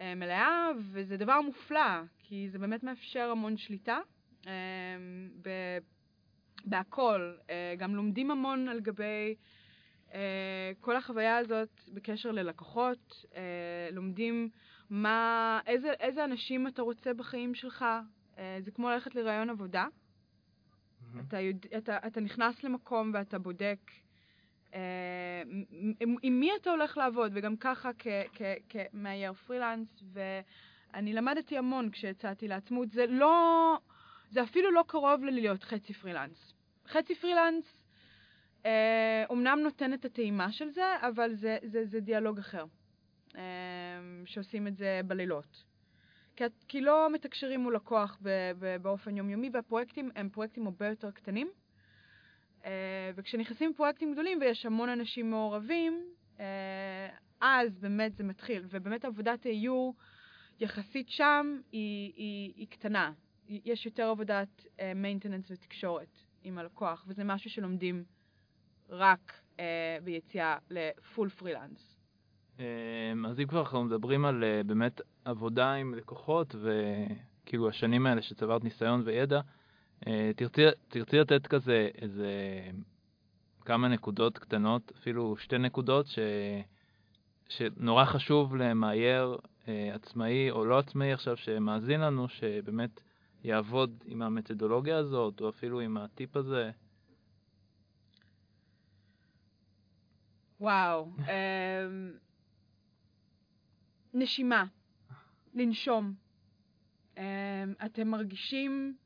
אה, 0.00 0.14
מלאה, 0.14 0.68
וזה 0.92 1.16
דבר 1.16 1.40
מופלא, 1.40 2.02
כי 2.18 2.48
זה 2.50 2.58
באמת 2.58 2.82
מאפשר 2.82 3.30
המון 3.30 3.56
שליטה 3.56 3.98
אה, 4.46 4.52
ב- 5.42 5.78
בהכל. 6.64 7.34
אה, 7.50 7.74
גם 7.78 7.94
לומדים 7.94 8.30
המון 8.30 8.68
על 8.68 8.80
גבי 8.80 9.34
אה, 10.14 10.72
כל 10.80 10.96
החוויה 10.96 11.36
הזאת 11.38 11.80
בקשר 11.92 12.30
ללקוחות, 12.32 13.24
אה, 13.34 13.40
לומדים 13.92 14.48
מה, 14.90 15.60
איזה, 15.66 15.92
איזה 15.92 16.24
אנשים 16.24 16.66
אתה 16.66 16.82
רוצה 16.82 17.14
בחיים 17.14 17.54
שלך. 17.54 17.84
אה, 18.38 18.58
זה 18.60 18.70
כמו 18.70 18.90
ללכת 18.90 19.14
לראיון 19.14 19.50
עבודה. 19.50 19.86
מהמם. 21.00 21.24
אתה, 21.28 21.40
יודע, 21.40 21.78
אתה, 21.78 21.98
אתה 22.06 22.20
נכנס 22.20 22.64
למקום 22.64 23.10
ואתה 23.14 23.38
בודק 23.38 23.78
אה, 23.90 24.03
עם, 26.00 26.16
עם 26.22 26.40
מי 26.40 26.50
אתה 26.60 26.70
הולך 26.70 26.96
לעבוד, 26.96 27.32
וגם 27.34 27.56
ככה 27.56 27.90
כמאייר 28.68 29.32
פרילנס, 29.32 30.02
ואני 30.12 31.12
למדתי 31.12 31.58
המון 31.58 31.90
כשיצאתי 31.90 32.48
לעצמות. 32.48 32.90
זה 32.90 33.06
לא, 33.06 33.78
זה 34.30 34.42
אפילו 34.42 34.70
לא 34.70 34.84
קרוב 34.86 35.24
ללהיות 35.24 35.64
חצי 35.64 35.92
פרילנס. 35.92 36.54
חצי 36.86 37.14
פרילנס 37.14 37.84
אה, 38.66 39.24
אומנם 39.30 39.58
נותן 39.62 39.94
את 39.94 40.04
הטעימה 40.04 40.52
של 40.52 40.68
זה, 40.68 40.94
אבל 41.00 41.34
זה, 41.34 41.58
זה, 41.62 41.84
זה 41.84 42.00
דיאלוג 42.00 42.38
אחר, 42.38 42.64
אה, 43.36 43.42
שעושים 44.24 44.66
את 44.66 44.76
זה 44.76 45.00
בלילות. 45.06 45.64
כי, 46.36 46.44
כי 46.68 46.80
לא 46.80 47.08
מתקשרים 47.12 47.60
מול 47.60 47.74
לקוח 47.74 48.18
באופן 48.82 49.16
יומיומי, 49.16 49.50
והפרויקטים 49.52 50.10
הם 50.16 50.28
פרויקטים 50.28 50.66
הרבה 50.66 50.88
יותר 50.88 51.10
קטנים. 51.10 51.50
אה, 52.64 53.10
וכשנכנסים 53.14 53.74
פרויקטים 53.76 54.12
גדולים 54.12 54.38
ויש 54.40 54.66
המון 54.66 54.88
אנשים 54.88 55.30
מעורבים, 55.30 56.04
אה, 56.40 57.08
אז 57.40 57.78
באמת 57.78 58.16
זה 58.16 58.24
מתחיל. 58.24 58.64
ובאמת 58.70 59.04
עבודת 59.04 59.46
האיור 59.46 59.94
יחסית 60.60 61.08
שם 61.08 61.60
היא, 61.72 62.12
היא, 62.16 62.52
היא 62.56 62.66
קטנה. 62.68 63.12
יש 63.48 63.86
יותר 63.86 64.02
עבודת 64.02 64.66
מיינטננס 64.94 65.50
ותקשורת 65.50 66.18
עם 66.42 66.58
הלקוח, 66.58 67.04
וזה 67.08 67.24
משהו 67.24 67.50
שלומדים 67.50 68.04
רק 68.88 69.32
אה, 69.60 69.98
ביציאה 70.04 70.56
לפול 70.70 71.28
פרילנס. 71.28 71.94
אז 73.28 73.40
אם 73.40 73.46
כבר 73.46 73.60
אנחנו 73.60 73.84
מדברים 73.84 74.24
על 74.24 74.44
אה, 74.44 74.62
באמת 74.66 75.00
עבודה 75.24 75.72
עם 75.72 75.94
לקוחות 75.94 76.54
וכאילו 76.54 77.68
השנים 77.68 78.06
האלה 78.06 78.22
שצברת 78.22 78.64
ניסיון 78.64 79.02
וידע, 79.04 79.36
אה, 79.36 79.42
תרצי, 80.36 80.62
תרצי 80.88 81.18
לתת 81.18 81.46
כזה 81.46 81.88
איזה 82.02 82.30
כמה 83.64 83.88
נקודות 83.88 84.38
קטנות, 84.38 84.92
אפילו 84.98 85.36
שתי 85.36 85.58
נקודות, 85.58 86.06
ש, 86.06 86.18
שנורא 87.48 88.04
חשוב 88.04 88.56
למאייר 88.56 89.38
אה, 89.68 89.94
עצמאי 89.94 90.50
או 90.50 90.64
לא 90.64 90.78
עצמאי 90.78 91.12
עכשיו 91.12 91.36
שמאזין 91.36 92.00
לנו, 92.00 92.28
שבאמת 92.28 93.00
יעבוד 93.44 94.04
עם 94.06 94.22
המתודולוגיה 94.22 94.98
הזאת, 94.98 95.40
או 95.40 95.48
אפילו 95.48 95.80
עם 95.80 95.96
הטיפ 95.96 96.36
הזה. 96.36 96.70
וואו. 100.60 101.10
אמ, 101.18 102.12
נשימה. 104.14 104.64
לנשום. 105.54 106.14
אמ, 107.16 107.22
אתם 107.84 108.08
מרגישים... 108.08 108.96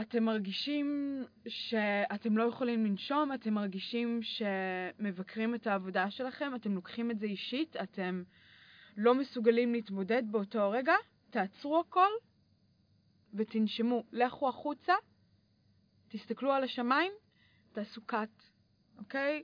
אתם 0.00 0.24
מרגישים 0.24 1.20
שאתם 1.48 2.36
לא 2.36 2.42
יכולים 2.42 2.84
לנשום, 2.84 3.32
אתם 3.32 3.54
מרגישים 3.54 4.20
שמבקרים 4.22 5.54
את 5.54 5.66
העבודה 5.66 6.10
שלכם, 6.10 6.54
אתם 6.54 6.74
לוקחים 6.74 7.10
את 7.10 7.18
זה 7.18 7.26
אישית, 7.26 7.76
אתם 7.76 8.22
לא 8.96 9.14
מסוגלים 9.14 9.72
להתמודד 9.72 10.22
באותו 10.30 10.60
הרגע, 10.60 10.94
תעצרו 11.30 11.80
הכל 11.80 12.08
ותנשמו. 13.34 14.04
לכו 14.12 14.48
החוצה, 14.48 14.94
תסתכלו 16.08 16.52
על 16.52 16.64
השמיים, 16.64 17.12
תעשו 17.72 18.00
cut, 18.10 18.42
אוקיי? 18.98 19.42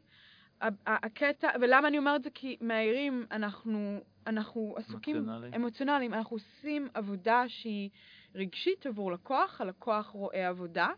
הקטע, 0.86 1.48
ולמה 1.60 1.88
אני 1.88 1.98
אומרת 1.98 2.22
זה? 2.22 2.30
כי 2.30 2.56
מהעירים 2.60 3.26
אנחנו 3.30 4.00
אנחנו 4.26 4.74
עסוקים... 4.76 5.16
אמוציונלי. 5.16 5.56
אמוציונליים. 5.56 6.14
אנחנו 6.14 6.36
עושים 6.36 6.88
עבודה 6.94 7.44
שהיא 7.48 7.90
רגשית 8.36 8.86
עבור 8.86 9.12
לקוח, 9.12 9.60
הלקוח 9.60 10.06
רואה 10.06 10.48
עבודה, 10.48 10.88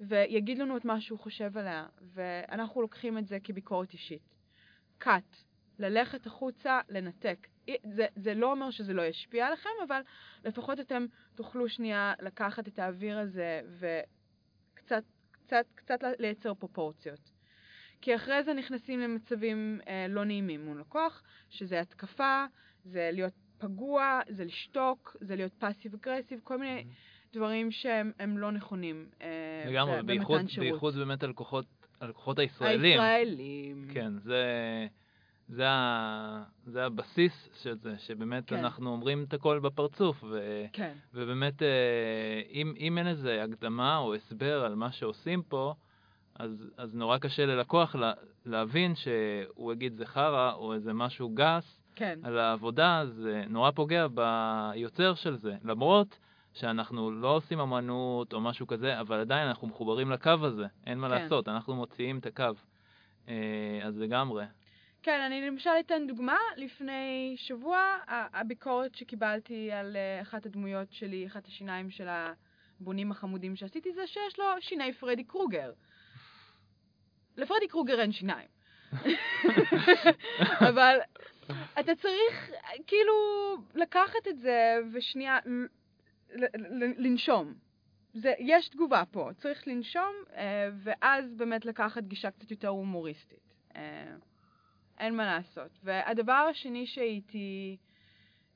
ויגיד 0.00 0.58
לנו 0.58 0.76
את 0.76 0.84
מה 0.84 1.00
שהוא 1.00 1.18
חושב 1.18 1.58
עליה, 1.58 1.86
ואנחנו 2.00 2.82
לוקחים 2.82 3.18
את 3.18 3.26
זה 3.26 3.38
כביקורת 3.44 3.92
אישית. 3.92 4.34
cut, 5.04 5.36
ללכת 5.78 6.26
החוצה, 6.26 6.80
לנתק. 6.88 7.46
זה, 7.94 8.06
זה 8.16 8.34
לא 8.34 8.50
אומר 8.50 8.70
שזה 8.70 8.92
לא 8.92 9.02
ישפיע 9.02 9.46
עליכם, 9.46 9.70
אבל 9.86 10.00
לפחות 10.44 10.80
אתם 10.80 11.06
תוכלו 11.34 11.68
שנייה 11.68 12.14
לקחת 12.20 12.68
את 12.68 12.78
האוויר 12.78 13.18
הזה 13.18 13.60
וקצת 14.74 15.04
קצת, 15.30 15.66
קצת 15.74 15.98
לייצר 16.18 16.54
פרופורציות. 16.54 17.30
כי 18.00 18.16
אחרי 18.16 18.42
זה 18.44 18.54
נכנסים 18.54 19.00
למצבים 19.00 19.80
אה, 19.88 20.06
לא 20.08 20.24
נעימים 20.24 20.64
מול 20.64 20.80
לקוח, 20.80 21.22
שזה 21.50 21.80
התקפה, 21.80 22.44
זה 22.84 23.10
להיות 23.12 23.32
פגוע, 23.62 24.20
זה 24.28 24.44
לשתוק, 24.44 25.16
זה 25.20 25.36
להיות 25.36 25.52
פאסיב 25.52 25.94
אגרסיב, 25.94 26.40
כל 26.44 26.58
מיני 26.58 26.84
דברים 27.32 27.70
שהם 27.70 28.12
הם 28.18 28.38
לא 28.38 28.50
נכונים 28.50 29.06
אה, 29.22 29.64
לגמרי, 29.66 30.02
בייחוד, 30.02 30.94
באמת 30.94 31.22
הלקוחות, 31.22 31.64
הלקוחות 32.00 32.38
הישראלים. 32.38 33.00
הישראלים. 33.00 33.88
כן, 33.94 34.12
זה, 34.18 34.44
זה, 35.48 35.68
ה, 35.68 36.44
זה 36.66 36.84
הבסיס 36.84 37.48
של 37.62 37.74
זה, 37.78 37.98
שבאמת 37.98 38.48
כן. 38.48 38.56
אנחנו 38.56 38.90
אומרים 38.90 39.24
את 39.28 39.34
הכל 39.34 39.58
בפרצוף, 39.58 40.24
ו, 40.30 40.64
כן, 40.72 40.92
ובאמת, 41.14 41.62
אה, 41.62 42.42
אם, 42.50 42.74
אם 42.78 42.98
אין 42.98 43.06
איזה 43.06 43.42
הקדמה 43.44 43.96
או 43.96 44.14
הסבר 44.14 44.64
על 44.64 44.74
מה 44.74 44.92
שעושים 44.92 45.42
פה, 45.42 45.74
אז, 46.34 46.70
אז 46.76 46.94
נורא 46.94 47.18
קשה 47.18 47.46
ללקוח 47.46 47.94
לה, 47.94 48.12
להבין 48.46 48.94
שהוא 48.94 49.72
יגיד 49.72 49.94
זה 49.94 50.06
חרא 50.06 50.52
או 50.52 50.74
איזה 50.74 50.92
משהו 50.92 51.30
גס 51.34 51.81
כן, 51.94 52.18
על 52.22 52.38
העבודה, 52.38 53.02
זה 53.06 53.44
נורא 53.48 53.70
פוגע 53.70 54.06
ביוצר 54.14 55.14
של 55.14 55.36
זה. 55.36 55.56
למרות 55.64 56.18
שאנחנו 56.54 57.10
לא 57.10 57.36
עושים 57.36 57.60
אמנות 57.60 58.32
או 58.32 58.40
משהו 58.40 58.66
כזה, 58.66 59.00
אבל 59.00 59.20
עדיין 59.20 59.48
אנחנו 59.48 59.68
מחוברים 59.68 60.10
לקו 60.10 60.30
הזה, 60.42 60.66
אין 60.86 60.98
מה 60.98 61.08
כן. 61.08 61.14
לעשות, 61.14 61.48
אנחנו 61.48 61.74
מוציאים 61.74 62.18
את 62.18 62.26
הקו. 62.26 62.44
אה, 63.28 63.80
אז 63.82 63.98
לגמרי. 63.98 64.44
כן, 65.02 65.20
אני 65.20 65.46
למשל 65.46 65.70
אתן 65.80 66.06
דוגמה. 66.06 66.36
לפני 66.56 67.34
שבוע, 67.38 67.78
הביקורת 68.08 68.94
שקיבלתי 68.94 69.72
על 69.72 69.96
אה, 69.96 70.22
אחת 70.22 70.46
הדמויות 70.46 70.92
שלי, 70.92 71.26
אחת 71.26 71.46
השיניים 71.46 71.90
של 71.90 72.08
הבונים 72.08 73.10
החמודים 73.10 73.56
שעשיתי, 73.56 73.92
זה 73.92 74.06
שיש 74.06 74.38
לו 74.38 74.44
שיני 74.60 74.92
פרדי 74.92 75.24
קרוגר. 75.24 75.72
לפרדי 77.36 77.68
קרוגר 77.68 78.00
אין 78.00 78.12
שיניים. 78.12 78.48
אבל 80.68 80.98
אתה 81.80 81.94
צריך 81.94 82.50
כאילו 82.86 83.14
לקחת 83.74 84.28
את 84.28 84.38
זה 84.38 84.78
ושנייה 84.92 85.38
לנשום. 86.98 87.54
זה, 88.14 88.34
יש 88.38 88.68
תגובה 88.68 89.02
פה, 89.10 89.30
צריך 89.36 89.68
לנשום, 89.68 90.14
אה, 90.36 90.70
ואז 90.76 91.34
באמת 91.34 91.64
לקחת 91.64 92.04
גישה 92.04 92.30
קצת 92.30 92.50
יותר 92.50 92.68
הומוריסטית. 92.68 93.54
אה, 93.76 94.14
אין 94.98 95.16
מה 95.16 95.26
לעשות. 95.26 95.78
והדבר 95.82 96.46
השני 96.50 96.86
שהייתי 96.86 97.76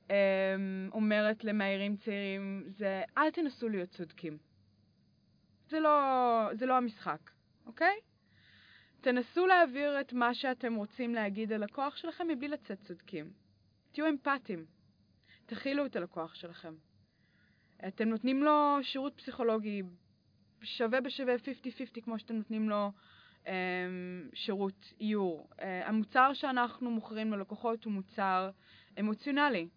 אמ, 0.09 0.89
אומרת 0.93 1.43
למאיירים 1.43 1.97
צעירים 1.97 2.63
זה, 2.67 3.01
אל 3.17 3.31
תנסו 3.31 3.69
להיות 3.69 3.89
צודקים. 3.89 4.37
זה 5.69 5.79
לא, 5.79 6.49
זה 6.53 6.65
לא 6.65 6.77
המשחק, 6.77 7.31
אוקיי? 7.65 7.95
תנסו 9.01 9.47
להעביר 9.47 10.01
את 10.01 10.13
מה 10.13 10.33
שאתם 10.33 10.75
רוצים 10.75 11.15
להגיד 11.15 11.53
על 11.53 11.63
לקוח 11.63 11.95
שלכם 11.95 12.27
מבלי 12.27 12.47
לצאת 12.47 12.79
צודקים. 12.87 13.31
תהיו 13.91 14.09
אמפתיים. 14.09 14.65
תכילו 15.45 15.85
את 15.85 15.95
הלקוח 15.95 16.35
שלכם. 16.35 16.73
אתם 17.87 18.09
נותנים 18.09 18.43
לו 18.43 18.77
שירות 18.81 19.13
פסיכולוגי 19.17 19.83
שווה 20.61 21.01
בשווה 21.01 21.35
50-50 21.35 22.01
כמו 22.01 22.19
שאתם 22.19 22.35
נותנים 22.35 22.69
לו 22.69 22.91
אמ, 23.47 23.51
שירות 24.33 24.93
איור. 25.01 25.47
אה, 25.61 25.87
המוצר 25.87 26.33
שאנחנו 26.33 26.91
מוכרים 26.91 27.33
ללקוחות 27.33 27.83
הוא 27.83 27.93
מוצר 27.93 28.49
אמוציונלי. 28.99 29.67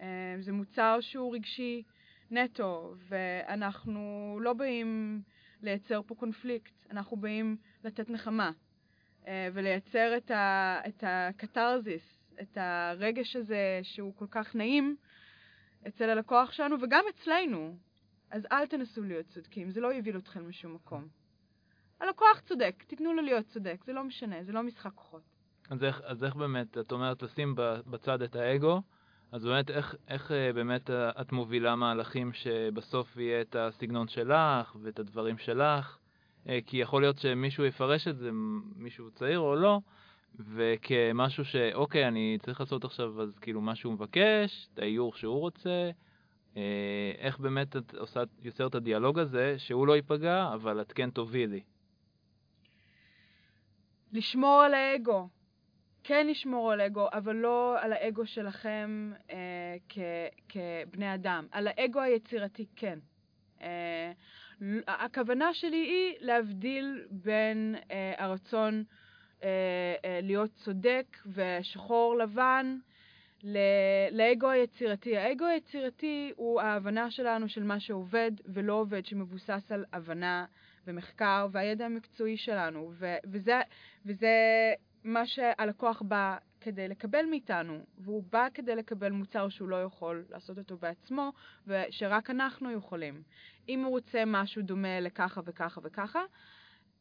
אה, 0.00 0.36
זה 0.40 0.52
מוצר 0.52 0.98
שהוא 1.00 1.34
רגשי 1.34 1.82
נטו, 2.30 2.94
ואנחנו 3.08 4.38
לא 4.42 4.52
באים 4.52 5.22
לייצר 5.62 6.00
פה 6.06 6.14
קונפליקט, 6.14 6.86
אנחנו 6.90 7.16
באים 7.16 7.56
לתת 7.84 8.10
נחמה 8.10 8.50
אה, 9.26 9.48
ולייצר 9.52 10.16
את, 10.16 10.30
ה, 10.30 10.78
את 10.88 11.04
הקתרזיס, 11.06 12.18
את 12.42 12.58
הרגש 12.60 13.36
הזה 13.36 13.80
שהוא 13.82 14.14
כל 14.16 14.26
כך 14.30 14.54
נעים 14.54 14.96
אצל 15.88 16.10
הלקוח 16.10 16.52
שלנו 16.52 16.76
וגם 16.82 17.04
אצלנו. 17.10 17.76
אז 18.30 18.46
אל 18.52 18.66
תנסו 18.66 19.02
להיות 19.02 19.26
צודקים, 19.26 19.70
זה 19.70 19.80
לא 19.80 19.92
יוביל 19.94 20.16
אתכם 20.18 20.48
לשום 20.48 20.74
מקום. 20.74 21.08
הלקוח 22.00 22.40
צודק, 22.40 22.84
תיתנו 22.86 23.12
לו 23.12 23.22
להיות 23.22 23.46
צודק, 23.46 23.84
זה 23.84 23.92
לא 23.92 24.04
משנה, 24.04 24.44
זה 24.44 24.52
לא 24.52 24.62
משחק 24.62 24.92
כוחות. 24.94 25.22
אז 25.70 25.84
איך, 25.84 26.00
אז 26.04 26.24
איך 26.24 26.34
באמת, 26.34 26.78
את 26.78 26.92
אומרת 26.92 27.22
לשים 27.22 27.54
בצד 27.86 28.22
את 28.22 28.36
האגו, 28.36 28.82
אז 29.32 29.44
באמת 29.44 29.70
איך, 29.70 29.94
איך 30.08 30.32
אה, 30.32 30.52
באמת 30.52 30.90
אה, 30.90 31.10
את 31.20 31.32
מובילה 31.32 31.76
מהלכים 31.76 32.32
שבסוף 32.32 33.16
יהיה 33.16 33.40
את 33.40 33.56
הסגנון 33.56 34.08
שלך 34.08 34.76
ואת 34.82 34.98
הדברים 34.98 35.38
שלך? 35.38 35.98
אה, 36.48 36.58
כי 36.66 36.76
יכול 36.76 37.02
להיות 37.02 37.18
שמישהו 37.18 37.64
יפרש 37.64 38.08
את 38.08 38.16
זה, 38.16 38.30
מישהו 38.76 39.10
צעיר 39.10 39.38
או 39.38 39.56
לא, 39.56 39.80
וכמשהו 40.54 41.44
שאוקיי, 41.44 42.08
אני 42.08 42.38
צריך 42.42 42.60
לעשות 42.60 42.84
עכשיו 42.84 43.22
אז 43.22 43.38
כאילו 43.38 43.60
מה 43.60 43.74
שהוא 43.74 43.92
מבקש, 43.92 44.68
את 44.74 44.78
האיור 44.78 45.14
שהוא 45.14 45.40
רוצה, 45.40 45.90
איך 47.18 47.38
באמת 47.38 47.76
את 47.76 47.94
עושה, 47.94 48.22
יוצרת 48.42 48.70
את 48.70 48.74
הדיאלוג 48.74 49.18
הזה, 49.18 49.54
שהוא 49.58 49.86
לא 49.86 49.96
ייפגע, 49.96 50.50
אבל 50.54 50.80
את 50.80 50.92
כן 50.92 51.10
תובילי. 51.10 51.60
לשמור 54.12 54.62
על 54.62 54.74
האגו. 54.74 55.28
כן 56.08 56.26
לשמור 56.26 56.72
על 56.72 56.80
האגו, 56.80 57.08
אבל 57.12 57.36
לא 57.36 57.76
על 57.80 57.92
האגו 57.92 58.26
שלכם 58.26 59.12
אה, 59.30 59.76
כ, 59.88 59.98
כבני 60.48 61.14
אדם. 61.14 61.46
על 61.52 61.68
האגו 61.68 62.00
היצירתי, 62.00 62.66
כן. 62.76 62.98
אה, 63.62 64.12
הכוונה 64.86 65.54
שלי 65.54 65.76
היא 65.76 66.14
להבדיל 66.20 67.06
בין 67.10 67.74
אה, 67.90 68.14
הרצון 68.18 68.84
אה, 69.42 69.48
אה, 70.04 70.20
להיות 70.22 70.50
צודק 70.54 71.16
ושחור 71.26 72.16
לבן 72.16 72.78
לאגו 74.12 74.50
היצירתי. 74.50 75.16
האגו 75.16 75.44
היצירתי 75.44 76.32
הוא 76.36 76.60
ההבנה 76.60 77.10
שלנו 77.10 77.48
של 77.48 77.62
מה 77.62 77.80
שעובד 77.80 78.32
ולא 78.46 78.72
עובד, 78.72 79.06
שמבוסס 79.06 79.72
על 79.72 79.84
הבנה 79.92 80.44
ומחקר 80.86 81.46
והידע 81.52 81.86
המקצועי 81.86 82.36
שלנו, 82.36 82.92
ו- 82.98 83.16
וזה, 83.24 83.60
וזה 84.06 84.34
מה 85.04 85.26
שהלקוח 85.26 86.02
בא 86.02 86.36
כדי 86.60 86.88
לקבל 86.88 87.26
מאיתנו, 87.30 87.78
והוא 87.98 88.22
בא 88.30 88.48
כדי 88.54 88.76
לקבל 88.76 89.12
מוצר 89.12 89.48
שהוא 89.48 89.68
לא 89.68 89.82
יכול 89.82 90.24
לעשות 90.30 90.58
אותו 90.58 90.76
בעצמו, 90.76 91.32
ושרק 91.66 92.30
אנחנו 92.30 92.72
יכולים. 92.72 93.22
אם 93.68 93.84
הוא 93.84 93.90
רוצה 93.90 94.22
משהו 94.26 94.62
דומה 94.62 95.00
לככה 95.00 95.40
וככה 95.44 95.80
וככה, 95.84 96.20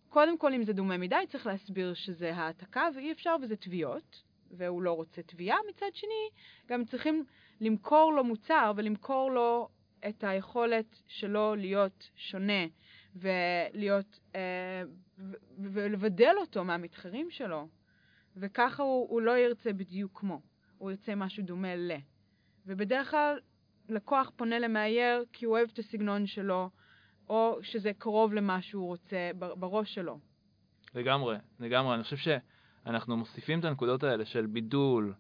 קודם 0.09 0.37
כל, 0.37 0.53
אם 0.53 0.63
זה 0.63 0.73
דומה 0.73 0.97
מדי, 0.97 1.15
צריך 1.29 1.47
להסביר 1.47 1.93
שזה 1.93 2.35
העתקה 2.35 2.87
ואי 2.95 3.11
אפשר 3.11 3.35
וזה 3.41 3.55
תביעות, 3.55 4.23
והוא 4.51 4.81
לא 4.81 4.91
רוצה 4.91 5.21
תביעה. 5.21 5.57
מצד 5.69 5.93
שני, 5.93 6.29
גם 6.67 6.85
צריכים 6.85 7.25
למכור 7.61 8.13
לו 8.13 8.23
מוצר 8.23 8.71
ולמכור 8.75 9.31
לו 9.31 9.69
את 10.09 10.23
היכולת 10.23 11.01
שלו 11.07 11.55
להיות 11.55 12.09
שונה 12.15 12.65
ולהיות, 13.15 14.19
אה, 14.35 14.83
ולבדל 15.57 16.33
אותו 16.37 16.63
מהמתחרים 16.63 17.31
שלו. 17.31 17.67
וככה 18.39 18.83
הוא, 18.83 19.07
הוא 19.09 19.21
לא 19.21 19.37
ירצה 19.37 19.73
בדיוק 19.73 20.19
כמו, 20.19 20.41
הוא 20.77 20.91
ירצה 20.91 21.15
משהו 21.15 21.43
דומה 21.43 21.75
ל. 21.75 21.91
ובדרך 22.65 23.11
כלל 23.11 23.39
לקוח 23.89 24.31
פונה 24.35 24.59
למאייר 24.59 25.25
כי 25.33 25.45
הוא 25.45 25.57
אוהב 25.57 25.69
את 25.73 25.79
הסגנון 25.79 26.25
שלו, 26.25 26.69
או 27.29 27.59
שזה 27.61 27.91
קרוב 27.97 28.33
למה 28.33 28.61
שהוא 28.61 28.87
רוצה 28.87 29.31
בר- 29.35 29.55
בראש 29.55 29.95
שלו. 29.95 30.19
לגמרי, 30.95 31.37
לגמרי. 31.59 31.95
אני 31.95 32.03
חושב 32.03 32.17
שאנחנו 32.85 33.17
מוסיפים 33.17 33.59
את 33.59 33.65
הנקודות 33.65 34.03
האלה 34.03 34.25
של 34.25 34.45
בידול, 34.45 35.13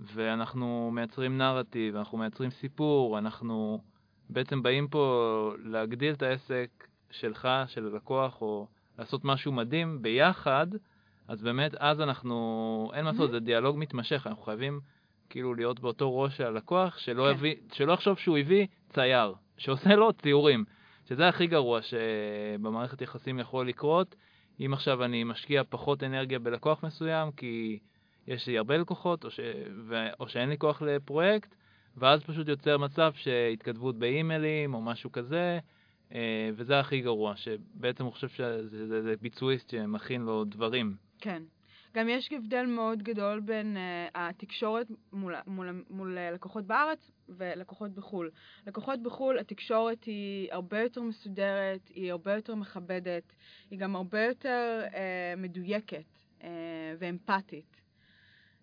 ואנחנו 0.00 0.90
מייצרים 0.94 1.38
נרטיב, 1.38 1.96
אנחנו 1.96 2.18
מייצרים 2.18 2.50
סיפור, 2.50 3.18
אנחנו 3.18 3.82
בעצם 4.30 4.62
באים 4.62 4.88
פה 4.88 5.54
להגדיל 5.64 6.14
את 6.14 6.22
העסק 6.22 6.70
שלך, 7.10 7.48
של 7.66 7.86
הלקוח, 7.86 8.42
או 8.42 8.66
לעשות 8.98 9.24
משהו 9.24 9.52
מדהים 9.52 10.02
ביחד, 10.02 10.66
אז 11.32 11.42
באמת 11.42 11.74
אז 11.74 12.00
אנחנו, 12.00 12.90
אין 12.94 13.04
מה 13.04 13.10
לעשות, 13.10 13.28
Mhm. 13.30 13.32
זה 13.32 13.40
דיאלוג 13.40 13.78
מתמשך, 13.78 14.26
אנחנו 14.26 14.42
חייבים 14.42 14.80
כאילו 15.30 15.54
להיות 15.54 15.80
באותו 15.80 16.18
ראש 16.18 16.36
של 16.36 16.44
הלקוח, 16.44 16.98
שלא, 16.98 17.24
כן. 17.24 17.30
יביא, 17.30 17.54
שלא 17.72 17.92
יחשוב 17.92 18.18
שהוא 18.18 18.38
הביא 18.38 18.66
צייר, 18.88 19.34
שעושה 19.56 19.96
לו 19.96 20.12
ציורים, 20.12 20.64
שזה 21.08 21.28
הכי 21.28 21.46
גרוע 21.46 21.80
שבמערכת 21.82 23.02
יחסים 23.02 23.38
יכול 23.38 23.68
לקרות. 23.68 24.14
אם 24.60 24.72
עכשיו 24.72 25.04
אני 25.04 25.24
משקיע 25.24 25.62
פחות 25.68 26.02
אנרגיה 26.02 26.38
בלקוח 26.38 26.84
מסוים, 26.84 27.30
כי 27.32 27.78
יש 28.26 28.46
לי 28.46 28.58
הרבה 28.58 28.76
לקוחות, 28.76 29.24
או, 29.24 29.30
ש... 29.30 29.40
ו... 29.88 30.06
או 30.20 30.28
שאין 30.28 30.48
לי 30.48 30.58
כוח 30.58 30.82
לפרויקט, 30.82 31.54
ואז 31.96 32.22
פשוט 32.22 32.48
יוצר 32.48 32.78
מצב 32.78 33.12
שהתכתבות 33.14 33.98
באימיילים 33.98 34.74
או 34.74 34.80
משהו 34.82 35.12
כזה, 35.12 35.58
אה, 36.14 36.50
וזה 36.54 36.80
הכי 36.80 37.00
גרוע, 37.00 37.36
שבעצם 37.36 38.04
הוא 38.04 38.12
חושב 38.12 38.28
שזה 38.28 38.86
זה, 38.88 39.02
זה 39.02 39.14
ביצועיסט 39.22 39.70
שמכין 39.70 40.22
לו 40.22 40.44
דברים. 40.44 40.96
כן. 41.22 41.42
גם 41.94 42.08
יש 42.08 42.32
הבדל 42.32 42.66
מאוד 42.66 43.02
גדול 43.02 43.40
בין 43.40 43.76
uh, 43.76 44.10
התקשורת 44.14 44.86
מול, 45.12 45.34
מול, 45.46 45.84
מול 45.90 46.18
uh, 46.18 46.34
לקוחות 46.34 46.66
בארץ 46.66 47.10
ולקוחות 47.28 47.90
בחו"ל. 47.90 48.30
לקוחות 48.66 49.02
בחו"ל, 49.02 49.38
התקשורת 49.38 50.04
היא 50.04 50.52
הרבה 50.52 50.80
יותר 50.80 51.02
מסודרת, 51.02 51.88
היא 51.88 52.10
הרבה 52.10 52.34
יותר 52.34 52.54
מכבדת, 52.54 53.32
היא 53.70 53.78
גם 53.78 53.96
הרבה 53.96 54.24
יותר 54.24 54.82
uh, 54.86 54.94
מדויקת 55.36 56.04
uh, 56.40 56.44
ואמפתית. 56.98 57.80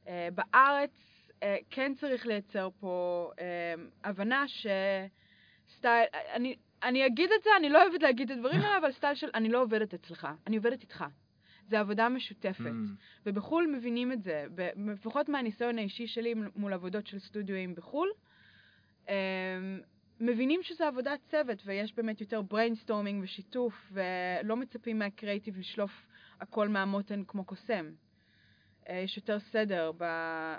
Uh, 0.05 0.09
בארץ 0.35 0.91
uh, 1.29 1.43
כן 1.69 1.93
צריך 1.95 2.25
לייצר 2.25 2.69
פה 2.79 3.31
uh, 3.35 3.39
הבנה 4.03 4.45
שסטייל, 4.47 6.05
אני, 6.33 6.55
אני 6.83 7.05
אגיד 7.05 7.29
את 7.31 7.43
זה, 7.43 7.49
אני 7.57 7.69
לא 7.69 7.83
אוהבת 7.83 8.03
להגיד 8.03 8.31
את 8.31 8.37
הדברים 8.37 8.61
האלה, 8.61 8.77
אבל 8.77 8.91
סטייל 8.91 9.15
של 9.15 9.29
אני 9.33 9.49
לא 9.49 9.61
עובדת 9.61 9.93
אצלך, 9.93 10.27
אני 10.47 10.57
עובדת 10.57 10.81
איתך. 10.81 11.05
זה 11.69 11.79
עבודה 11.79 12.09
משותפת. 12.09 12.59
Mm. 12.59 13.25
ובחו"ל 13.25 13.67
מבינים 13.77 14.11
את 14.11 14.23
זה, 14.23 14.45
לפחות 14.75 15.29
מהניסיון 15.29 15.77
האישי 15.77 16.07
שלי 16.07 16.33
מול 16.55 16.73
עבודות 16.73 17.07
של 17.07 17.19
סטודיואים 17.19 17.75
בחו"ל, 17.75 18.09
אמ, 19.09 19.13
מבינים 20.19 20.63
שזה 20.63 20.87
עבודת 20.87 21.19
צוות 21.31 21.61
ויש 21.65 21.95
באמת 21.95 22.21
יותר 22.21 22.41
brainstorming 22.41 23.23
ושיתוף 23.23 23.91
ולא 23.91 24.55
מצפים 24.55 24.99
מהקריאיטיב 24.99 25.57
לשלוף 25.57 25.91
הכל 26.41 26.67
מהמותן 26.67 27.23
כמו 27.27 27.43
קוסם. 27.43 27.85
אה, 28.89 28.95
יש 28.95 29.17
יותר 29.17 29.39
סדר 29.39 29.91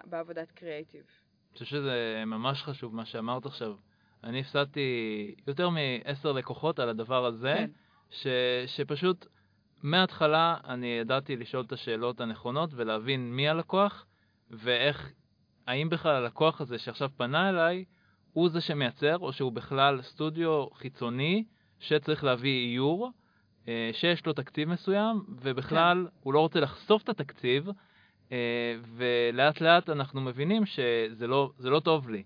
בעבודת 0.04 0.50
קריאיטיב. 0.50 1.00
אני 1.00 1.52
חושב 1.52 1.64
שזה 1.64 2.22
ממש 2.26 2.62
חשוב 2.62 2.94
מה 2.94 3.04
שאמרת 3.04 3.46
עכשיו. 3.46 3.76
אני 4.24 4.40
הפסדתי 4.40 5.34
יותר 5.46 5.68
מעשר 5.68 6.32
לקוחות 6.32 6.78
על 6.78 6.88
הדבר 6.88 7.26
הזה, 7.26 7.54
כן. 7.56 7.70
ש, 8.10 8.26
שפשוט 8.66 9.26
מההתחלה 9.82 10.56
אני 10.64 10.86
ידעתי 10.86 11.36
לשאול 11.36 11.64
את 11.64 11.72
השאלות 11.72 12.20
הנכונות 12.20 12.70
ולהבין 12.74 13.32
מי 13.36 13.48
הלקוח, 13.48 14.06
ואיך, 14.50 15.12
האם 15.66 15.88
בכלל 15.88 16.14
הלקוח 16.14 16.60
הזה 16.60 16.78
שעכשיו 16.78 17.10
פנה 17.16 17.48
אליי, 17.48 17.84
הוא 18.32 18.48
זה 18.48 18.60
שמייצר, 18.60 19.18
או 19.18 19.32
שהוא 19.32 19.52
בכלל 19.52 20.02
סטודיו 20.02 20.66
חיצוני 20.74 21.44
שצריך 21.80 22.24
להביא 22.24 22.72
איור, 22.72 23.10
אה, 23.68 23.90
שיש 23.92 24.26
לו 24.26 24.32
תקציב 24.32 24.68
מסוים, 24.68 25.22
ובכלל 25.42 26.06
כן. 26.10 26.16
הוא 26.20 26.34
לא 26.34 26.40
רוצה 26.40 26.60
לחשוף 26.60 27.02
את 27.02 27.08
התקציב, 27.08 27.68
אה, 28.32 28.76
ולאט 28.96 29.60
לאט 29.60 29.90
אנחנו 29.90 30.20
מבינים 30.20 30.66
שזה 30.66 31.26
לא, 31.26 31.50
לא 31.60 31.80
טוב 31.80 32.08
לי. 32.08 32.22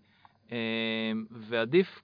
אה, 0.53 1.13
ועדיף 1.31 2.03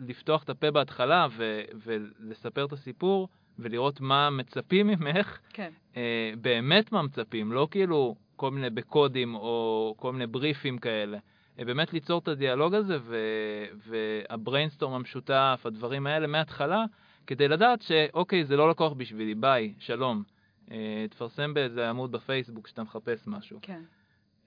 לפתוח 0.00 0.42
את 0.42 0.50
הפה 0.50 0.70
בהתחלה 0.70 1.26
ו- 1.30 1.62
ולספר 1.84 2.64
את 2.64 2.72
הסיפור, 2.72 3.28
ולראות 3.58 4.00
מה 4.00 4.30
מצפים 4.30 4.86
ממך, 4.86 5.38
כן. 5.52 5.70
אה, 5.96 6.32
באמת 6.40 6.92
מה 6.92 7.02
מצפים, 7.02 7.52
לא 7.52 7.68
כאילו 7.70 8.16
כל 8.36 8.50
מיני 8.50 8.70
בקודים 8.70 9.34
או 9.34 9.94
כל 9.96 10.12
מיני 10.12 10.26
בריפים 10.26 10.78
כאלה. 10.78 11.18
אה, 11.58 11.64
באמת 11.64 11.92
ליצור 11.92 12.18
את 12.18 12.28
הדיאלוג 12.28 12.74
הזה 12.74 12.96
ו- 13.00 13.64
והבריינסטורם 13.86 14.92
המשותף, 14.92 15.62
הדברים 15.64 16.06
האלה 16.06 16.26
מההתחלה, 16.26 16.84
כדי 17.26 17.48
לדעת 17.48 17.82
שאוקיי, 17.82 18.44
זה 18.44 18.56
לא 18.56 18.70
לקוח 18.70 18.92
בשבילי, 18.92 19.34
ביי, 19.34 19.74
שלום. 19.78 20.22
אה, 20.70 21.06
תפרסם 21.10 21.54
באיזה 21.54 21.88
עמוד 21.88 22.12
בפייסבוק 22.12 22.64
כשאתה 22.64 22.82
מחפש 22.82 23.26
משהו. 23.26 23.58
כן. 23.62 23.82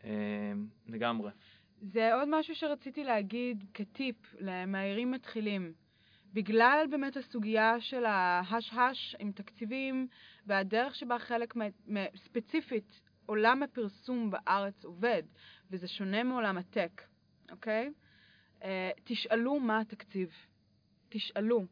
אה, 0.03 0.09
לגמרי. 0.87 1.31
זה 1.81 2.13
עוד 2.13 2.27
משהו 2.31 2.55
שרציתי 2.55 3.03
להגיד 3.03 3.63
כטיפ 3.73 4.15
למהירים 4.39 5.11
מתחילים. 5.11 5.73
בגלל 6.33 6.85
באמת 6.89 7.17
הסוגיה 7.17 7.81
של 7.81 8.05
ההש-הש 8.05 9.15
עם 9.19 9.31
תקציבים 9.31 10.07
והדרך 10.45 10.95
שבה 10.95 11.19
חלק 11.19 11.53
ספציפית 12.15 13.01
עולם 13.25 13.63
הפרסום 13.63 14.31
בארץ 14.31 14.85
עובד, 14.85 15.23
וזה 15.71 15.87
שונה 15.87 16.23
מעולם 16.23 16.57
הטק, 16.57 17.01
אוקיי? 17.51 17.91
Uh, 18.59 18.63
תשאלו 19.03 19.59
מה 19.59 19.79
התקציב. 19.79 20.29
תשאלו. 21.09 21.65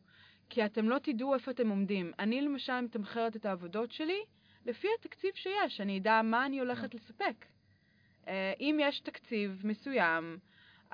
כי 0.50 0.66
אתם 0.66 0.90
לא 0.90 0.98
תדעו 1.00 1.34
איפה 1.34 1.52
אתם 1.52 1.70
עומדים. 1.70 2.12
אני 2.20 2.42
למשל 2.42 2.82
מתמחרת 2.82 3.36
את 3.36 3.46
העבודות 3.46 3.92
שלי 3.92 4.20
לפי 4.66 4.88
התקציב 5.00 5.32
שיש, 5.36 5.82
אני 5.82 6.00
אדע 6.00 6.22
מה 6.24 6.46
אני 6.46 6.60
הולכת 6.60 6.94
לספק. 6.94 7.46
Uh, 8.26 8.30
אם 8.60 8.78
יש 8.82 9.00
תקציב 9.00 9.62
מסוים, 9.64 10.38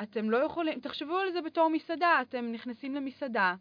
אתם 0.03 0.29
לא 0.29 0.37
יכולים, 0.37 0.79
תחשבו 0.79 1.17
על 1.17 1.31
זה 1.31 1.41
בתור 1.41 1.69
מסעדה, 1.69 2.21
אתם 2.21 2.51
נכנסים 2.51 2.95
למסעדה, 2.95 3.55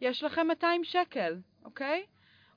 יש 0.00 0.22
לכם 0.22 0.46
200 0.46 0.84
שקל, 0.84 1.38
אוקיי? 1.64 2.04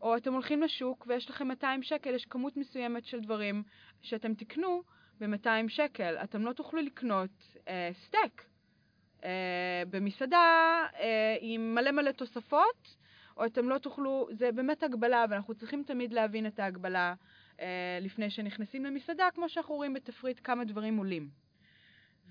או 0.02 0.18
אתם 0.18 0.34
הולכים 0.34 0.62
לשוק 0.62 1.06
ויש 1.08 1.30
לכם 1.30 1.48
200 1.48 1.84
שקל, 1.84 2.16
יש 2.16 2.26
כמות 2.26 2.58
מסוימת 2.58 3.06
של 3.06 3.20
דברים 3.20 3.64
שאתם 4.02 4.34
תקנו 4.34 4.82
ב-200 5.20 5.68
שקל. 5.68 6.18
אתם 6.24 6.46
לא 6.46 6.54
תוכלו 6.54 6.82
לקנות 6.82 7.30
אה, 7.68 7.90
סטייק 8.06 8.46
אה, 9.24 9.84
במסעדה 9.90 10.86
אה, 11.00 11.36
עם 11.42 11.76
מלא 11.76 11.92
מלא 11.92 12.12
תוספות, 12.12 12.96
או 13.38 13.46
אתם 13.46 13.70
לא 13.70 13.78
תוכלו, 13.78 14.28
זה 14.32 14.52
באמת 14.52 14.84
הגבלה, 14.84 15.26
ואנחנו 15.30 15.56
צריכים 15.56 15.84
תמיד 15.84 16.14
להבין 16.14 16.48
את 16.48 16.60
ההגבלה 16.60 17.14
אה, 17.60 18.00
לפני 18.02 18.30
שנכנסים 18.30 18.86
למסעדה, 18.86 19.28
כמו 19.36 19.50
שאנחנו 19.50 19.76
רואים 19.76 19.94
בתפריט 19.94 20.40
כמה 20.44 20.66
דברים 20.66 20.98
עולים. 20.98 21.43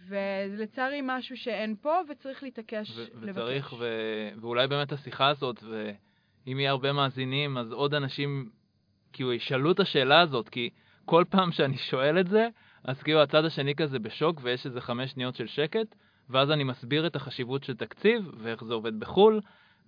ולצערי 0.09 1.01
משהו 1.05 1.37
שאין 1.37 1.77
פה, 1.81 2.01
וצריך 2.09 2.43
להתעקש 2.43 2.91
ו- 2.97 3.03
לבקש. 3.03 3.37
וצריך, 3.37 3.73
ו- 3.79 4.31
ואולי 4.41 4.67
באמת 4.67 4.93
השיחה 4.93 5.29
הזאת, 5.29 5.63
ואם 5.63 6.61
יהיה 6.61 6.71
הרבה 6.71 6.93
מאזינים, 6.93 7.59
אז 7.59 7.73
עוד 7.73 7.95
אנשים 7.95 8.51
כאילו 9.13 9.33
ישאלו 9.33 9.73
את 9.73 9.81
השאלה 9.81 10.21
הזאת, 10.21 10.49
כי 10.49 10.71
כל 11.05 11.25
פעם 11.31 11.53
שאני 11.53 11.77
שואל 11.77 12.21
את 12.21 12.29
זה, 12.29 12.49
אז 12.85 13.03
כאילו 13.03 13.23
הצד 13.23 13.45
השני 13.45 13.75
כזה 13.75 13.99
בשוק, 13.99 14.41
ויש 14.43 14.67
איזה 14.67 14.81
חמש 14.81 15.11
שניות 15.11 15.35
של 15.35 15.47
שקט, 15.47 15.95
ואז 16.31 16.51
אני 16.51 16.65
מסביר 16.65 17.07
את 17.07 17.17
החשיבות 17.17 17.65
של 17.65 17.77
תקציב, 17.77 18.31
ואיך 18.39 18.65
זה 18.65 18.75
עובד 18.75 19.01
בחו"ל, 19.01 19.41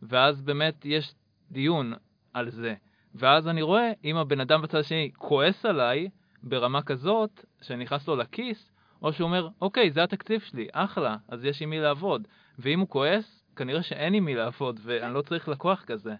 ואז 0.02 0.42
באמת 0.42 0.84
יש 0.84 1.14
דיון 1.50 1.92
על 2.34 2.50
זה. 2.50 2.74
ואז 3.14 3.48
אני 3.48 3.62
רואה, 3.62 3.92
אם 4.04 4.16
הבן 4.16 4.40
אדם 4.40 4.62
בצד 4.62 4.78
השני 4.78 5.10
כועס 5.16 5.66
עליי 5.66 6.08
ברמה 6.42 6.82
כזאת, 6.82 7.44
שאני 7.62 7.84
נכנס 7.84 8.08
לו 8.08 8.16
לכיס, 8.16 8.73
או 9.04 9.12
שהוא 9.12 9.26
אומר, 9.26 9.48
אוקיי, 9.60 9.90
זה 9.90 10.02
התקציב 10.02 10.40
שלי, 10.40 10.68
אחלה, 10.72 11.16
אז 11.28 11.44
יש 11.44 11.62
עם 11.62 11.70
מי 11.70 11.80
לעבוד. 11.80 12.28
ואם 12.58 12.80
הוא 12.80 12.88
כועס, 12.88 13.44
כנראה 13.56 13.82
שאין 13.82 14.14
עם 14.14 14.24
מי 14.24 14.34
לעבוד, 14.34 14.80
ואני 14.82 15.14
לא 15.14 15.22
צריך 15.22 15.48
לקוח 15.48 15.84
כזה. 15.84 16.14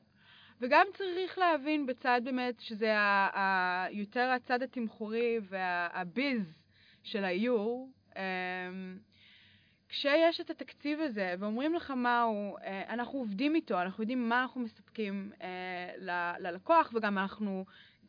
וגם 0.60 0.86
צריך 0.94 1.38
להבין 1.38 1.86
בצד 1.86 2.20
באמת 2.24 2.60
שזה 2.60 2.98
ה- 2.98 3.38
ה- 3.38 3.86
יותר 3.90 4.32
הצד 4.36 4.62
התמחורי 4.62 5.40
והביז 5.48 6.54
של 7.02 7.24
האיור. 7.24 7.90
אמ, 8.16 8.22
כשיש 9.88 10.40
את 10.40 10.50
התקציב 10.50 11.00
הזה 11.00 11.34
ואומרים 11.38 11.74
לך 11.74 11.90
מהו, 11.90 12.56
אה, 12.64 12.94
אנחנו 12.94 13.18
עובדים 13.18 13.54
איתו, 13.54 13.82
אנחנו 13.82 14.02
יודעים 14.02 14.28
מה 14.28 14.42
אנחנו 14.42 14.60
מספקים 14.60 15.32
אה, 15.42 15.90
ללקוח 16.38 16.92
וגם 16.94 17.18
אנחנו 17.18 17.64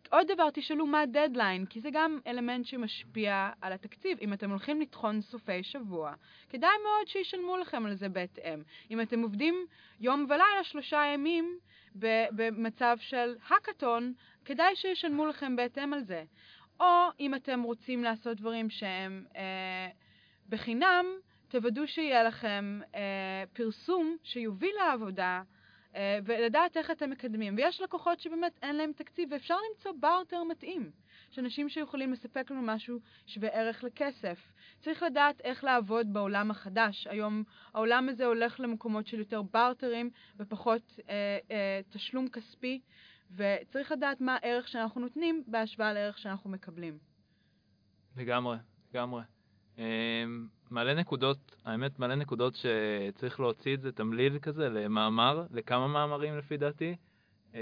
עוד 0.09 0.31
דבר, 0.31 0.49
תשאלו 0.53 0.85
מה 0.85 1.01
הדדליין, 1.01 1.65
כי 1.65 1.81
זה 1.81 1.89
גם 1.91 2.19
אלמנט 2.27 2.65
שמשפיע 2.65 3.49
על 3.61 3.73
התקציב. 3.73 4.17
אם 4.21 4.33
אתם 4.33 4.49
הולכים 4.49 4.81
לטחון 4.81 5.21
סופי 5.21 5.63
שבוע, 5.63 6.13
כדאי 6.49 6.69
מאוד 6.83 7.07
שישלמו 7.07 7.57
לכם 7.57 7.85
על 7.85 7.95
זה 7.95 8.09
בהתאם. 8.09 8.61
אם 8.91 9.01
אתם 9.01 9.21
עובדים 9.21 9.65
יום 9.99 10.25
ולילה, 10.29 10.63
שלושה 10.63 11.03
ימים, 11.13 11.59
במצב 12.31 12.97
של 12.99 13.35
האקתון, 13.47 14.13
כדאי 14.45 14.75
שישלמו 14.75 15.25
לכם 15.25 15.55
בהתאם 15.55 15.93
על 15.93 16.03
זה. 16.03 16.23
או 16.79 16.85
אם 17.19 17.35
אתם 17.35 17.61
רוצים 17.61 18.03
לעשות 18.03 18.37
דברים 18.37 18.69
שהם 18.69 19.25
אה, 19.35 19.87
בחינם, 20.49 21.05
תוודאו 21.47 21.87
שיהיה 21.87 22.23
לכם 22.23 22.79
אה, 22.95 23.43
פרסום 23.53 24.17
שיוביל 24.23 24.75
לעבודה 24.75 25.41
ולדעת 26.25 26.77
איך 26.77 26.91
אתם 26.91 27.09
מקדמים. 27.09 27.55
ויש 27.57 27.81
לקוחות 27.81 28.19
שבאמת 28.19 28.59
אין 28.61 28.75
להם 28.75 28.91
תקציב, 28.95 29.29
ואפשר 29.31 29.55
למצוא 29.71 29.91
בארטר 29.99 30.43
מתאים. 30.43 30.91
יש 31.31 31.39
אנשים 31.39 31.69
שיכולים 31.69 32.13
לספק 32.13 32.51
לנו 32.51 32.61
משהו 32.61 32.99
שווה 33.27 33.49
ערך 33.49 33.83
לכסף. 33.83 34.39
צריך 34.79 35.03
לדעת 35.03 35.41
איך 35.41 35.63
לעבוד 35.63 36.13
בעולם 36.13 36.51
החדש. 36.51 37.07
היום 37.07 37.43
העולם 37.73 38.09
הזה 38.09 38.25
הולך 38.25 38.59
למקומות 38.59 39.07
של 39.07 39.19
יותר 39.19 39.41
בארטרים 39.41 40.09
ופחות 40.37 40.99
אה, 41.09 41.37
אה, 41.51 41.81
תשלום 41.89 42.29
כספי, 42.29 42.81
וצריך 43.35 43.91
לדעת 43.91 44.21
מה 44.21 44.37
הערך 44.41 44.67
שאנחנו 44.67 45.01
נותנים 45.01 45.43
בהשוואה 45.47 45.93
לערך 45.93 46.17
שאנחנו 46.17 46.49
מקבלים. 46.49 46.97
לגמרי, 48.17 48.57
לגמרי. 48.93 49.21
אמ, 49.77 50.47
מלא 50.71 50.93
נקודות, 50.93 51.55
האמת 51.65 51.99
מלא 51.99 52.15
נקודות 52.15 52.55
שצריך 52.55 53.39
להוציא 53.39 53.73
את 53.73 53.81
זה, 53.81 53.91
תמליל 53.91 54.39
כזה, 54.39 54.69
למאמר, 54.69 55.45
לכמה 55.51 55.87
מאמרים 55.87 56.37
לפי 56.37 56.57
דעתי. 56.57 56.95
אמ, 57.53 57.59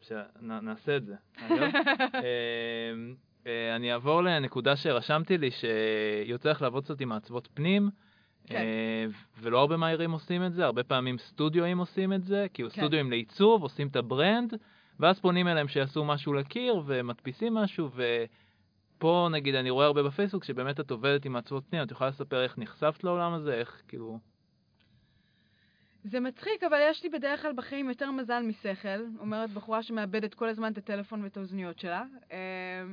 שנעשה 0.00 0.96
את 0.96 1.04
זה, 1.04 1.14
אמ, 1.42 3.14
אה, 3.46 3.76
אני 3.76 3.92
אעבור 3.92 4.22
לנקודה 4.22 4.76
שרשמתי 4.76 5.38
לי, 5.38 5.50
שיוצא 5.50 6.50
לך 6.50 6.62
לעבוד 6.62 6.84
קצת 6.84 7.00
עם 7.00 7.08
מעצבות 7.08 7.48
פנים, 7.54 7.90
כן. 8.46 8.56
אה, 8.56 9.06
ולא 9.40 9.60
הרבה 9.60 9.76
מהירים 9.76 10.12
עושים 10.12 10.46
את 10.46 10.52
זה, 10.52 10.64
הרבה 10.64 10.84
פעמים 10.84 11.18
סטודיואים 11.18 11.78
עושים 11.78 12.12
את 12.12 12.24
זה, 12.24 12.46
כאילו 12.54 12.70
כן. 12.70 12.80
סטודיואים 12.80 13.10
לעיצוב, 13.10 13.62
עושים 13.62 13.88
את 13.88 13.96
הברנד, 13.96 14.54
ואז 15.00 15.20
פונים 15.20 15.48
אליהם 15.48 15.68
שיעשו 15.68 16.04
משהו 16.04 16.32
לקיר 16.32 16.82
ומדפיסים 16.86 17.54
משהו, 17.54 17.90
ופה 18.96 19.28
נגיד 19.32 19.54
אני 19.54 19.70
רואה 19.70 19.86
הרבה 19.86 20.02
בפייסבוק 20.02 20.44
שבאמת 20.44 20.80
את 20.80 20.90
עובדת 20.90 21.24
עם 21.24 21.32
מעצבות 21.32 21.64
פנים, 21.70 21.82
את 21.82 21.90
יכולה 21.90 22.10
לספר 22.10 22.42
איך 22.42 22.58
נחשפת 22.58 23.04
לעולם 23.04 23.32
הזה, 23.32 23.54
איך 23.54 23.82
כאילו... 23.88 24.18
זה 26.04 26.20
מצחיק, 26.20 26.62
אבל 26.62 26.78
יש 26.90 27.02
לי 27.02 27.08
בדרך 27.08 27.42
כלל 27.42 27.52
בחיים 27.52 27.88
יותר 27.88 28.10
מזל 28.10 28.42
משכל. 28.42 29.04
אומרת 29.18 29.50
בחורה 29.50 29.82
שמאבדת 29.82 30.34
כל 30.34 30.48
הזמן 30.48 30.72
את 30.72 30.78
הטלפון 30.78 31.22
ואת 31.24 31.36
האוזניות 31.36 31.78
שלה. 31.78 32.04
אה, 32.32 32.38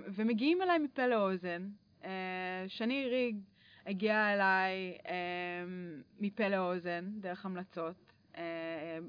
ומגיעים 0.07 0.61
אליי 0.61 0.79
מפה 0.79 1.07
לאוזן. 1.07 1.69
אה, 2.03 2.65
שני 2.67 3.05
ריג 3.09 3.37
הגיעה 3.85 4.33
אליי 4.33 4.97
אה, 5.07 5.13
מפה 6.19 6.47
לאוזן, 6.47 7.05
דרך 7.19 7.45
המלצות. 7.45 8.13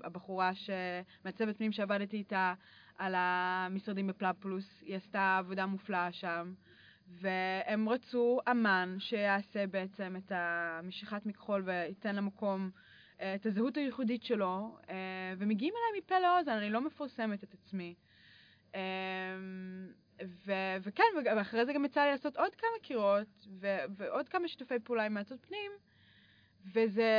הבחורה 0.04 0.50
שמעצבת 0.54 1.56
פנים 1.56 1.72
שעבדתי 1.72 2.16
איתה 2.16 2.54
על 2.98 3.14
המשרדים 3.16 4.06
בפלאב 4.06 4.34
פלוס, 4.40 4.82
היא 4.86 4.96
עשתה 4.96 5.38
עבודה 5.38 5.66
מופלאה 5.66 6.12
שם. 6.12 6.52
והם 7.08 7.88
רצו 7.88 8.40
אמן 8.50 8.96
שיעשה 8.98 9.66
בעצם 9.66 10.16
את 10.16 10.32
המשיכת 10.34 11.26
מכחול 11.26 11.62
וייתן 11.66 12.16
למקום 12.16 12.70
אה, 13.20 13.34
את 13.34 13.46
הזהות 13.46 13.76
הייחודית 13.76 14.22
שלו, 14.22 14.76
אה, 14.90 15.34
ומגיעים 15.38 15.74
אליי 15.74 16.00
מפה 16.00 16.18
לאוזן, 16.18 16.52
אני 16.52 16.70
לא 16.70 16.80
מפרסמת 16.80 17.44
את 17.44 17.54
עצמי. 17.54 17.94
אה, 18.74 18.80
ו- 20.46 20.76
וכן, 20.82 21.02
ואחרי 21.36 21.66
זה 21.66 21.72
גם 21.72 21.84
יצא 21.84 22.04
לי 22.04 22.10
לעשות 22.10 22.36
עוד 22.36 22.54
כמה 22.54 22.78
קירות, 22.82 23.46
ו- 23.60 23.84
ועוד 23.96 24.28
כמה 24.28 24.48
שיתופי 24.48 24.78
פעולה 24.84 25.04
עם 25.04 25.14
מעצות 25.14 25.40
פנים, 25.40 25.72
וזה 26.74 27.10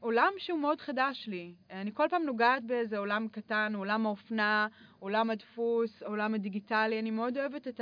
עולם 0.00 0.32
שהוא 0.38 0.58
מאוד 0.58 0.80
חדש 0.80 1.28
לי. 1.28 1.54
אני 1.70 1.90
כל 1.94 2.06
פעם 2.10 2.22
נוגעת 2.22 2.64
באיזה 2.64 2.98
עולם 2.98 3.28
קטן, 3.28 3.72
עולם 3.74 4.06
האופנה, 4.06 4.66
עולם 4.98 5.30
הדפוס, 5.30 6.02
עולם 6.02 6.34
הדיגיטלי, 6.34 6.98
אני 6.98 7.10
מאוד 7.10 7.38
אוהבת 7.38 7.68
את 7.68 7.80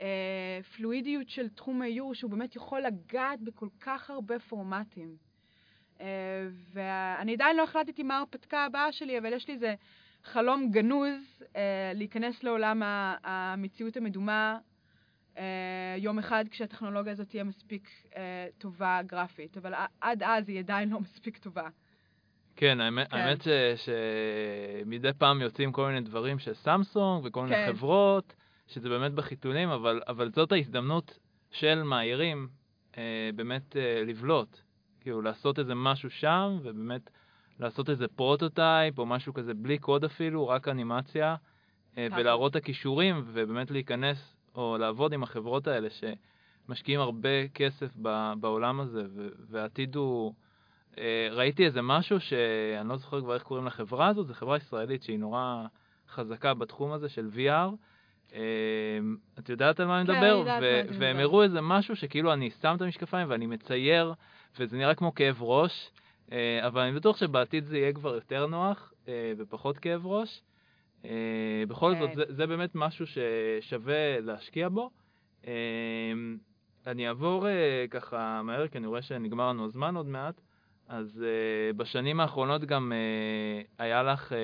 הפלואידיות 0.00 1.28
של 1.28 1.48
תחום 1.48 1.82
האיור, 1.82 2.14
שהוא 2.14 2.30
באמת 2.30 2.56
יכול 2.56 2.80
לגעת 2.80 3.40
בכל 3.40 3.68
כך 3.80 4.10
הרבה 4.10 4.38
פורמטים. 4.38 5.16
אה, 6.00 6.06
ואני 6.72 7.34
עדיין 7.34 7.56
לא 7.56 7.62
החלטתי 7.62 8.02
מה 8.02 8.16
ההרפתקה 8.16 8.64
הבאה 8.64 8.92
שלי, 8.92 9.18
אבל 9.18 9.32
יש 9.32 9.48
לי 9.48 9.54
איזה 9.54 9.74
חלום 10.24 10.70
גנוז 10.70 11.42
אה, 11.56 11.92
להיכנס 11.94 12.42
לעולם 12.42 12.82
המציאות 13.24 13.96
המדומה 13.96 14.58
אה, 15.38 15.94
יום 15.98 16.18
אחד 16.18 16.44
כשהטכנולוגיה 16.50 17.12
הזאת 17.12 17.28
תהיה 17.28 17.44
מספיק 17.44 17.88
אה, 18.16 18.46
טובה 18.58 19.00
גרפית, 19.06 19.56
אבל 19.56 19.74
עד 20.00 20.22
אז 20.22 20.48
היא 20.48 20.58
עדיין 20.58 20.88
לא 20.88 21.00
מספיק 21.00 21.38
טובה. 21.38 21.68
כן, 22.56 22.80
האמת, 22.80 23.08
כן. 23.08 23.16
האמת 23.16 23.42
ש, 23.42 23.48
שמדי 23.76 25.12
פעם 25.18 25.40
יוצאים 25.40 25.72
כל 25.72 25.86
מיני 25.86 26.00
דברים 26.00 26.38
של 26.38 26.54
סמסונג 26.54 27.24
וכל 27.24 27.42
מיני 27.42 27.56
כן. 27.56 27.72
חברות, 27.72 28.34
שזה 28.68 28.88
באמת 28.88 29.12
בחיתולים, 29.12 29.68
אבל, 29.68 30.00
אבל 30.08 30.30
זאת 30.30 30.52
ההזדמנות 30.52 31.18
של 31.50 31.82
מאיירים 31.82 32.48
אה, 32.98 33.30
באמת 33.34 33.76
אה, 33.76 34.02
לבלוט. 34.06 34.58
כאילו, 35.00 35.22
לעשות 35.22 35.58
איזה 35.58 35.74
משהו 35.74 36.10
שם, 36.10 36.58
ובאמת 36.62 37.10
לעשות 37.60 37.90
איזה 37.90 38.08
prototype, 38.08 38.98
או 38.98 39.06
משהו 39.06 39.34
כזה 39.34 39.54
בלי 39.54 39.78
קוד 39.78 40.04
אפילו, 40.04 40.48
רק 40.48 40.68
אנימציה, 40.68 41.36
אה. 41.98 42.06
ולהראות 42.16 42.50
את 42.50 42.56
הכישורים, 42.56 43.22
ובאמת 43.26 43.70
להיכנס, 43.70 44.36
או 44.54 44.76
לעבוד 44.78 45.12
עם 45.12 45.22
החברות 45.22 45.66
האלה, 45.66 45.88
שמשקיעים 45.90 47.00
הרבה 47.00 47.48
כסף 47.48 47.90
ב, 48.02 48.32
בעולם 48.40 48.80
הזה, 48.80 49.02
והעתיד 49.50 49.96
הוא... 49.96 50.34
אה, 50.98 51.28
ראיתי 51.30 51.66
איזה 51.66 51.82
משהו 51.82 52.20
שאני 52.20 52.88
לא 52.88 52.96
זוכר 52.96 53.20
כבר 53.20 53.34
איך 53.34 53.42
קוראים 53.42 53.66
לחברה 53.66 54.08
הזאת, 54.08 54.26
זו 54.26 54.34
חברה 54.34 54.56
ישראלית 54.56 55.02
שהיא 55.02 55.18
נורא 55.18 55.64
חזקה 56.08 56.54
בתחום 56.54 56.92
הזה 56.92 57.08
של 57.08 57.28
VR. 57.34 57.74
אה, 58.34 58.40
את 59.38 59.48
יודעת 59.48 59.80
על 59.80 59.86
מה 59.86 60.00
אני 60.00 60.06
כן, 60.06 60.12
מדבר? 60.12 60.44
והם. 60.98 61.16
הראו 61.18 61.42
איזה 61.42 61.60
משהו 61.60 61.96
שכאילו 61.96 62.32
אני 62.32 62.50
שם 62.50 62.74
את 62.76 62.82
המשקפיים 62.82 63.30
ואני 63.30 63.46
מצייר, 63.46 64.14
וזה 64.58 64.76
נראה 64.76 64.94
כמו 64.94 65.14
כאב 65.14 65.42
ראש, 65.42 65.90
אה, 66.32 66.66
אבל 66.66 66.80
אני 66.80 66.92
בטוח 66.92 67.16
שבעתיד 67.16 67.64
זה 67.64 67.78
יהיה 67.78 67.92
כבר 67.92 68.14
יותר 68.14 68.46
נוח 68.46 68.92
אה, 69.08 69.32
ופחות 69.38 69.78
כאב 69.78 70.06
ראש. 70.06 70.42
אה, 71.04 71.64
בכל 71.68 71.94
כן. 71.94 72.00
זאת, 72.00 72.10
זה, 72.14 72.24
זה 72.28 72.46
באמת 72.46 72.70
משהו 72.74 73.04
ששווה 73.06 74.20
להשקיע 74.20 74.68
בו. 74.68 74.90
אה, 75.46 75.52
אני 76.86 77.08
אעבור 77.08 77.46
ככה 77.90 78.42
מהר, 78.42 78.68
כי 78.68 78.78
אני 78.78 78.86
רואה 78.86 79.02
שנגמר 79.02 79.48
לנו 79.48 79.64
הזמן 79.64 79.96
עוד 79.96 80.06
מעט. 80.06 80.40
אז 80.88 81.24
uh, 81.24 81.76
בשנים 81.76 82.20
האחרונות 82.20 82.64
גם 82.64 82.92
uh, 82.92 83.66
היה 83.78 84.02
לך 84.02 84.32
uh, 84.32 84.34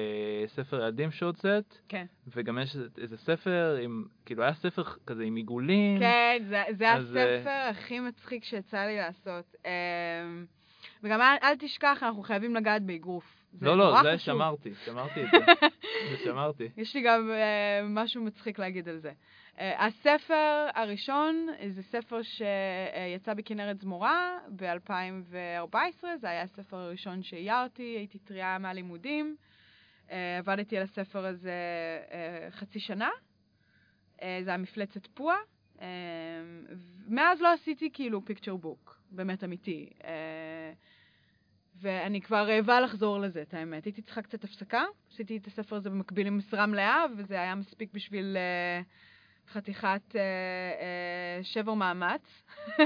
ספר 0.49 0.77
ילדים 0.77 1.11
שהוצאת, 1.11 1.79
כן. 1.89 2.07
וגם 2.27 2.59
יש 2.59 2.77
איזה 2.99 3.17
ספר 3.17 3.77
עם, 3.83 4.05
כאילו 4.27 4.43
היה 4.43 4.55
ספר 4.55 4.83
כזה 5.07 5.23
עם 5.25 5.37
עיגולים. 5.37 5.99
כן, 5.99 6.43
זה, 6.49 6.63
זה 6.71 6.93
אז, 6.93 7.17
הספר 7.17 7.69
הכי 7.71 8.01
מצחיק 8.01 8.45
שיצא 8.45 8.87
לי 8.87 8.97
לעשות. 8.97 9.57
אמ, 9.65 10.45
וגם 11.03 11.21
אל, 11.21 11.37
אל 11.43 11.57
תשכח, 11.59 11.99
אנחנו 12.03 12.23
חייבים 12.23 12.55
לגעת 12.55 12.83
באגרוף. 12.83 13.44
זה 13.59 13.67
לא, 13.67 13.79
לא, 13.79 14.03
זה 14.03 14.09
חשוב. 14.17 14.19
שמרתי, 14.19 14.75
שמרתי 14.85 15.25
את 15.25 15.29
זה. 15.31 15.39
זה 16.11 16.25
שמרתי. 16.25 16.69
יש 16.77 16.97
לי 16.97 17.03
גם 17.03 17.31
uh, 17.31 17.85
משהו 17.89 18.23
מצחיק 18.23 18.59
להגיד 18.59 18.89
על 18.89 18.99
זה. 18.99 19.13
Uh, 19.57 19.61
הספר 19.79 20.67
הראשון 20.75 21.47
זה 21.69 21.83
ספר 21.83 22.21
שיצא 22.23 23.35
בכנרת 23.35 23.81
זמורה 23.81 24.39
ב-2014, 24.57 26.05
זה 26.21 26.31
היה 26.31 26.43
הספר 26.43 26.77
הראשון 26.77 27.23
שאיירתי, 27.23 27.83
הייתי 27.83 28.19
טריה 28.19 28.59
מהלימודים. 28.59 29.37
Uh, 30.09 30.13
עבדתי 30.39 30.77
על 30.77 30.83
הספר 30.83 31.27
הזה 31.27 31.53
uh, 32.09 32.51
חצי 32.51 32.81
שנה, 32.81 33.09
uh, 34.17 34.23
זה 34.45 34.51
היה 34.51 34.59
מפלצת 34.59 35.07
פועה. 35.07 35.37
Uh, 35.77 35.81
מאז 37.09 37.41
לא 37.41 37.53
עשיתי 37.53 37.91
כאילו 37.93 38.25
פיקצ'ר 38.25 38.57
בוק, 38.57 39.01
באמת 39.11 39.45
אמיתי. 39.45 39.91
Uh, 40.01 40.05
ואני 41.85 42.21
כבר 42.21 42.47
רעבה 42.49 42.81
לחזור 42.81 43.21
לזה, 43.21 43.43
את 43.43 43.55
האמת. 43.55 43.85
הייתי 43.85 44.03
צריכה 44.03 44.23
קצת 44.23 44.45
הפסקה, 44.45 44.83
עשיתי 45.13 45.37
את 45.37 45.47
הספר 45.47 45.77
הזה 45.77 45.91
במקביל 45.91 46.27
עם 46.27 46.39
משרה 46.39 46.67
מלאה, 46.67 47.05
וזה 47.17 47.41
היה 47.41 47.55
מספיק 47.55 47.93
בשביל 47.93 48.37
uh, 48.37 49.53
חתיכת 49.53 50.03
uh, 50.11 50.15
uh, 50.15 50.17
שבר 51.43 51.75
מאמץ. 51.75 52.43
uh, 52.69 52.83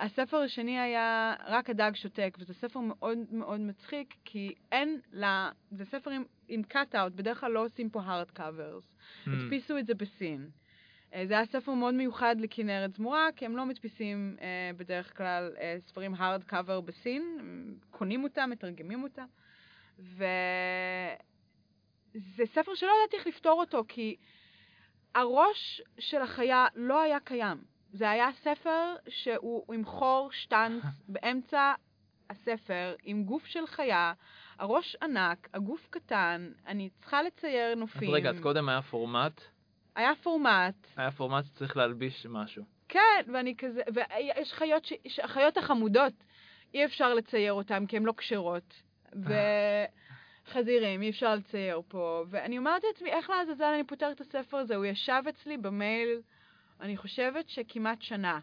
הספר 0.04 0.36
השני 0.36 0.80
היה 0.80 1.34
רק 1.46 1.70
הדג 1.70 1.90
שותק, 1.94 2.36
וזה 2.40 2.54
ספר 2.54 2.80
מאוד 2.80 3.18
מאוד 3.30 3.60
מצחיק, 3.60 4.14
כי 4.24 4.54
אין 4.72 5.00
לה... 5.12 5.50
זה 5.70 5.84
ספר 5.84 6.10
עם, 6.10 6.24
עם 6.48 6.62
cut-out, 6.72 7.10
בדרך 7.14 7.40
כלל 7.40 7.52
לא 7.52 7.64
עושים 7.64 7.90
פה 7.90 8.00
hard 8.00 8.38
covers. 8.38 8.84
Hmm. 9.26 9.30
הדפיסו 9.30 9.78
את 9.78 9.86
זה 9.86 9.94
בסין. 9.94 10.48
אה, 11.14 11.26
זה 11.26 11.34
היה 11.34 11.46
ספר 11.46 11.72
מאוד 11.72 11.94
מיוחד 11.94 12.36
לכנרת 12.38 12.94
זמורה, 12.94 13.28
כי 13.36 13.44
הם 13.44 13.56
לא 13.56 13.66
מדפיסים 13.66 14.36
אה, 14.40 14.70
בדרך 14.76 15.16
כלל 15.16 15.52
אה, 15.60 15.76
ספרים 15.86 16.14
hard 16.14 16.50
cover 16.50 16.80
בסין, 16.84 17.38
קונים 17.90 18.24
אותם, 18.24 18.50
מתרגמים 18.50 19.02
אותם. 19.02 19.26
וזה 19.98 20.26
ספר 22.44 22.74
שלא 22.74 22.90
ידעתי 23.00 23.16
איך 23.16 23.26
לפתור 23.26 23.60
אותו, 23.60 23.84
כי 23.88 24.16
הראש 25.14 25.82
של 25.98 26.22
החיה 26.22 26.66
לא 26.74 27.02
היה 27.02 27.20
קיים. 27.20 27.58
זה 27.92 28.10
היה 28.10 28.28
ספר 28.32 28.94
שהוא 29.08 29.74
עם 29.74 29.84
חור 29.84 30.30
שטנץ 30.32 30.82
באמצע 31.08 31.72
הספר, 32.30 32.94
עם 33.02 33.24
גוף 33.24 33.46
של 33.46 33.66
חיה, 33.66 34.12
הראש 34.58 34.96
ענק, 35.02 35.48
הגוף 35.54 35.86
קטן, 35.90 36.52
אני 36.66 36.90
צריכה 36.90 37.22
לצייר 37.22 37.72
אז 37.72 37.78
נופים. 37.78 38.10
רגע, 38.10 38.30
אז 38.30 38.40
קודם 38.40 38.68
היה 38.68 38.82
פורמט, 38.82 39.40
היה 39.96 40.12
פורמט, 40.22 40.74
היה 40.96 41.10
פורמט 41.10 41.44
שצריך 41.44 41.76
להלביש 41.76 42.26
משהו. 42.26 42.64
כן, 42.88 43.32
ואני 43.32 43.56
כזה, 43.56 43.82
ויש 43.94 44.52
חיות, 44.52 44.84
ש... 44.84 45.18
החיות 45.22 45.56
החמודות, 45.56 46.12
אי 46.74 46.84
אפשר 46.84 47.14
לצייר 47.14 47.52
אותן 47.52 47.86
כי 47.86 47.96
הן 47.96 48.02
לא 48.02 48.14
כשרות. 48.16 48.82
וחזירים, 50.46 51.02
אי 51.02 51.10
אפשר 51.10 51.34
לצייר 51.34 51.82
פה. 51.88 52.24
ואני 52.30 52.58
אומרת 52.58 52.82
לעצמי, 52.84 53.10
איך 53.10 53.30
לעזאזל 53.30 53.64
אני 53.74 53.84
פותרת 53.84 54.16
את 54.16 54.20
הספר 54.20 54.56
הזה? 54.56 54.76
הוא 54.76 54.84
ישב 54.84 55.22
אצלי 55.28 55.56
במייל, 55.56 56.20
אני 56.80 56.96
חושבת 56.96 57.48
שכמעט 57.48 58.02
שנה. 58.02 58.38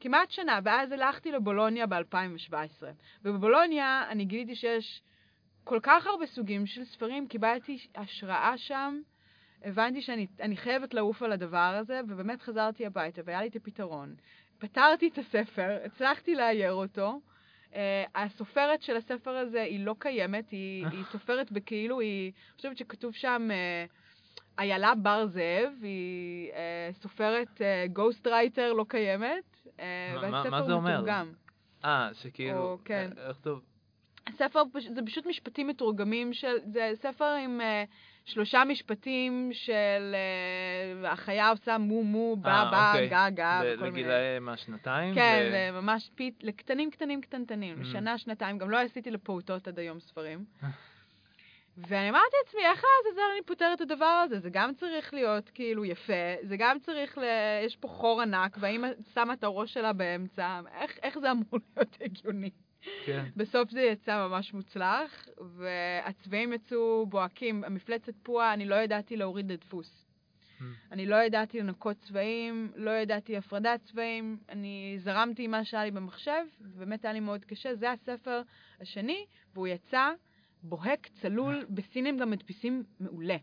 כמעט 0.00 0.30
שנה, 0.30 0.58
ואז 0.64 0.92
הלכתי 0.92 1.32
לבולוניה 1.32 1.86
ב-2017. 1.86 2.82
ובבולוניה 3.24 4.04
אני 4.08 4.24
גיליתי 4.24 4.56
שיש 4.56 5.02
כל 5.64 5.80
כך 5.82 6.06
הרבה 6.06 6.26
סוגים 6.26 6.66
של 6.66 6.84
ספרים, 6.84 7.28
קיבלתי 7.28 7.86
השראה 7.94 8.58
שם. 8.58 9.00
הבנתי 9.64 10.02
שאני 10.02 10.26
אני 10.40 10.56
חייבת 10.56 10.94
לעוף 10.94 11.22
על 11.22 11.32
הדבר 11.32 11.76
הזה, 11.80 12.00
ובאמת 12.08 12.42
חזרתי 12.42 12.86
הביתה, 12.86 13.22
והיה 13.24 13.42
לי 13.42 13.48
את 13.48 13.56
הפתרון. 13.56 14.14
פתרתי 14.58 15.08
את 15.08 15.18
הספר, 15.18 15.78
הצלחתי 15.84 16.34
לאייר 16.34 16.72
אותו. 16.72 17.20
Uh, 17.70 17.76
הסופרת 18.14 18.82
של 18.82 18.96
הספר 18.96 19.30
הזה 19.30 19.62
היא 19.62 19.84
לא 19.84 19.94
קיימת, 19.98 20.50
היא, 20.50 20.86
היא 20.92 21.04
סופרת 21.12 21.52
בכאילו, 21.52 22.00
היא, 22.00 22.32
אני 22.32 22.56
חושבת 22.56 22.76
שכתוב 22.76 23.14
שם 23.14 23.48
uh, 23.50 23.92
איילה 24.58 24.94
בר 24.94 25.26
זאב, 25.26 25.72
היא 25.82 26.52
אה, 26.52 26.90
סופרת 26.92 27.60
גוסט 27.92 28.26
רייטר 28.26 28.72
לא 28.72 28.84
קיימת, 28.88 29.66
אה, 29.80 30.12
מה- 30.14 30.20
מה- 30.30 30.36
והספר 30.36 30.50
מה 30.50 30.62
זה 30.62 30.72
אומר? 30.72 30.92
מתורגם. 30.94 31.32
אה, 31.84 32.08
שכאילו... 32.12 32.58
או, 32.58 32.78
כן. 32.84 33.10
איך 33.28 33.36
טוב? 33.36 33.60
הספר, 34.26 34.62
זה 34.94 35.00
פשוט 35.06 35.26
משפטים 35.26 35.66
מתורגמים 35.66 36.32
של, 36.32 36.56
זה 36.72 36.90
ספר 36.94 37.24
עם 37.44 37.60
אה, 37.60 37.84
שלושה 38.24 38.62
משפטים 38.68 39.50
של 39.52 40.14
אה, 40.14 41.12
החיה 41.12 41.48
עושה 41.50 41.78
מו 41.78 42.04
מו, 42.04 42.36
בא 42.36 42.50
אה, 42.50 42.70
בא, 42.70 42.92
אוקיי. 42.92 43.08
גה 43.08 43.30
גה. 43.30 43.62
לגילאי 43.64 44.38
מה, 44.40 44.56
שנתיים? 44.56 45.14
כן, 45.14 45.48
זה 45.50 45.80
ממש 45.80 46.10
פיט, 46.14 46.42
לקטנים 46.42 46.90
קטנים 46.90 47.20
קטנטנים, 47.20 47.76
Mm. 47.78 47.80
לשנה, 47.80 48.18
שנתיים, 48.18 48.58
גם 48.58 48.70
לא 48.70 48.80
עשיתי 48.80 49.10
לפעוטות 49.10 49.68
עד 49.68 49.78
היום 49.78 50.00
ספרים. 50.00 50.44
ואני 51.76 52.10
אמרתי 52.10 52.36
לעצמי, 52.44 52.60
איך 52.66 52.84
לעזאזל 52.84 53.22
אני 53.36 53.42
פותרת 53.46 53.76
את 53.76 53.90
הדבר 53.90 54.22
הזה? 54.24 54.40
זה 54.40 54.48
גם 54.52 54.74
צריך 54.74 55.14
להיות 55.14 55.50
כאילו 55.54 55.84
יפה, 55.84 56.12
זה 56.42 56.56
גם 56.56 56.78
צריך 56.78 57.18
ל... 57.18 57.22
יש 57.66 57.76
פה 57.76 57.88
חור 57.88 58.20
ענק, 58.22 58.56
והאמא 58.60 58.88
שמה 59.14 59.32
את 59.32 59.44
הראש 59.44 59.74
שלה 59.74 59.92
באמצע, 59.92 60.60
איך, 60.80 60.98
איך 61.02 61.18
זה 61.18 61.30
אמור 61.30 61.44
להיות 61.76 61.96
הגיוני? 62.00 62.50
כן. 63.06 63.24
בסוף 63.36 63.70
זה 63.70 63.80
יצא 63.80 64.26
ממש 64.28 64.54
מוצלח, 64.54 65.28
והצבעים 65.56 66.52
יצאו 66.52 67.06
בוהקים. 67.06 67.64
המפלצת 67.64 68.14
פועה, 68.22 68.54
אני 68.54 68.66
לא 68.66 68.74
ידעתי 68.74 69.16
להוריד 69.16 69.52
לדפוס. 69.52 70.06
Mm. 70.60 70.64
אני 70.92 71.06
לא 71.06 71.16
ידעתי 71.16 71.60
לנקות 71.60 71.96
צבעים, 71.98 72.72
לא 72.76 72.90
ידעתי 72.90 73.36
הפרדת 73.36 73.80
צבעים, 73.84 74.38
אני 74.48 74.96
זרמתי 74.98 75.44
עם 75.44 75.50
מה 75.50 75.64
שהיה 75.64 75.84
לי 75.84 75.90
במחשב, 75.90 76.44
ובאמת 76.60 77.04
היה 77.04 77.12
לי 77.12 77.20
מאוד 77.20 77.44
קשה. 77.44 77.74
זה 77.74 77.90
הספר 77.90 78.42
השני, 78.80 79.26
והוא 79.54 79.66
יצא 79.66 80.10
בוהק, 80.62 81.06
צלול, 81.06 81.66
בסינים 81.70 82.18
גם 82.18 82.30
מדפיסים 82.30 82.84
מעולה. 83.00 83.36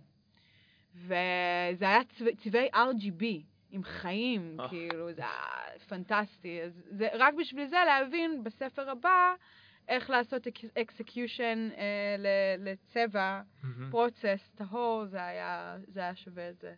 וזה 0.96 1.86
היה 1.86 2.04
צבע, 2.04 2.30
צבעי 2.44 2.70
RGB, 2.74 3.24
הם 3.72 3.84
חיים, 3.84 4.58
אה. 4.60 4.70
כאילו, 4.70 5.14
זה 5.14 5.22
היה 5.22 5.80
פנטסטי. 5.88 6.62
אז 6.62 6.84
זה, 6.90 7.08
רק 7.14 7.34
בשביל 7.34 7.68
זה 7.68 7.78
להבין 7.86 8.44
בספר 8.44 8.90
הבא 8.90 9.34
איך 9.88 10.10
לעשות 10.10 10.48
execution 10.82 11.70
אה, 11.78 12.16
לצבע, 12.58 13.42
מהמם. 13.64 13.92
process 13.92 14.52
טהור, 14.56 15.06
זה 15.06 15.26
היה, 15.26 15.78
זה 15.88 16.00
היה 16.00 16.16
שווה 16.16 16.50
את 16.50 16.60
זה. 16.60 16.74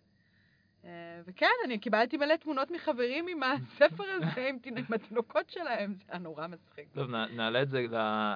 אה, 0.85 1.21
וכן, 1.27 1.45
אני 1.65 1.79
קיבלתי 1.79 2.17
מלא 2.17 2.35
תמונות 2.35 2.71
מחברים 2.71 3.27
עם 3.27 3.39
הספר 3.43 4.03
הזה, 4.03 4.47
עם 4.49 4.57
תינוק- 4.59 4.85
עם 4.89 4.93
התינוקות 4.93 5.49
שלהם, 5.49 5.93
זה 5.93 6.03
היה 6.09 6.19
נורא 6.19 6.47
מצחיק. 6.47 6.87
טוב, 6.93 7.09
נעלה 7.09 7.61
את 7.61 7.69
זה 7.69 7.85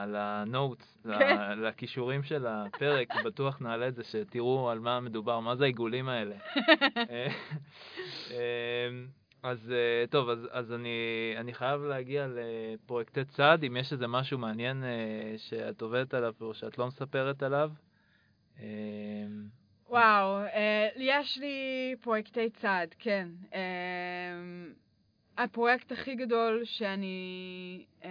ל 0.08 0.21
notes, 0.21 0.98
כן. 1.04 1.60
לקישורים 1.60 2.24
של 2.24 2.48
הפרק, 2.48 3.08
בטוח 3.26 3.62
נעלה 3.62 3.88
את 3.88 3.96
זה, 3.96 4.04
שתראו 4.04 4.70
על 4.70 4.80
מה 4.80 5.00
מדובר, 5.00 5.40
מה 5.40 5.56
זה 5.56 5.64
העיגולים 5.64 6.10
האלה. 6.10 6.36
אה, 7.10 7.28
אה, 8.32 8.90
אז 9.44 9.74
טוב, 10.10 10.30
אז, 10.30 10.48
אז 10.52 10.74
אני, 10.74 10.90
אני 11.38 11.54
חייב 11.54 11.82
להגיע 11.82 12.28
לפרויקטי 12.30 13.26
צד, 13.26 13.58
אם 13.68 13.78
יש 13.78 13.94
איזה 13.94 14.08
משהו 14.08 14.38
מעניין 14.38 14.84
שאת 15.38 15.82
עובדת 15.82 16.14
עליו 16.14 16.34
או 16.42 16.54
שאת 16.54 16.78
לא 16.78 16.88
מספרת 16.88 17.44
עליו. 17.44 17.72
וואו, 19.90 20.38
אה, 20.38 20.90
יש 20.96 21.38
לי 21.38 21.96
פרויקטי 22.02 22.50
צעד, 22.50 22.96
כן. 23.00 23.28
אה, 23.54 23.60
הפרויקט 25.38 25.92
הכי 25.92 26.16
גדול 26.16 26.62
שאני 26.66 27.86
אה, 28.04 28.10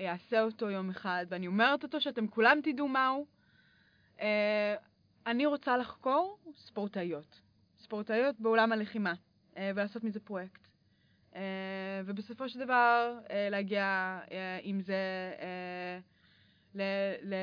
אעשה 0.00 0.42
אותו 0.42 0.70
יום 0.70 0.90
אחד, 0.90 1.26
ואני 1.28 1.46
אומרת 1.46 1.82
אותו 1.82 2.00
שאתם 2.00 2.26
כולם 2.26 2.58
תדעו 2.62 2.88
מהו, 2.88 3.26
אני 5.26 5.46
רוצה 5.46 5.76
לחקור 5.76 6.38
ספורטאיות. 6.56 7.40
ספורטאיות 7.78 8.40
בעולם 8.40 8.72
הלחימה, 8.72 9.14
ולעשות 9.56 10.04
מזה 10.04 10.20
פרויקט. 10.20 10.68
ובסופו 12.04 12.48
של 12.48 12.58
דבר 12.58 13.18
להגיע 13.50 14.18
עם 14.62 14.80
זה 14.80 14.96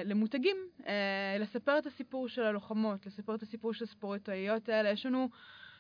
למותגים, 0.05 0.57
אה, 0.87 1.37
לספר 1.39 1.77
את 1.77 1.85
הסיפור 1.85 2.27
של 2.27 2.43
הלוחמות, 2.43 3.05
לספר 3.05 3.35
את 3.35 3.41
הסיפור 3.41 3.73
של 3.73 3.83
הספורטאיות 3.83 4.69
האלה. 4.69 4.89
יש 4.89 5.05
לנו 5.05 5.29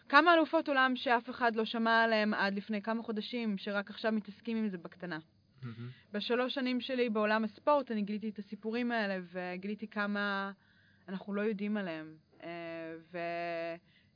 כמה 0.09 0.33
אלופות 0.33 0.67
עולם 0.67 0.95
שאף 0.95 1.29
אחד 1.29 1.55
לא 1.55 1.65
שמע 1.65 2.03
עליהם 2.03 2.33
עד 2.33 2.53
לפני 2.53 2.81
כמה 2.81 3.03
חודשים, 3.03 3.57
שרק 3.57 3.89
עכשיו 3.89 4.11
מתעסקים 4.11 4.57
עם 4.57 4.69
זה 4.69 4.77
בקטנה. 4.77 5.19
בשלוש 6.13 6.53
שנים 6.53 6.81
שלי 6.81 7.09
בעולם 7.09 7.43
הספורט 7.43 7.91
אני 7.91 8.01
גיליתי 8.01 8.29
את 8.29 8.39
הסיפורים 8.39 8.91
האלה 8.91 9.19
וגיליתי 9.31 9.87
כמה 9.87 10.51
אנחנו 11.09 11.33
לא 11.33 11.41
יודעים 11.41 11.77
עליהם. 11.77 12.15
אה, 12.43 12.95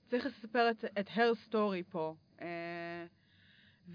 וצריך 0.07 0.25
לספר 0.25 0.71
את, 0.71 0.85
את 0.99 1.07
her 1.07 1.49
story 1.49 1.91
פה. 1.91 2.15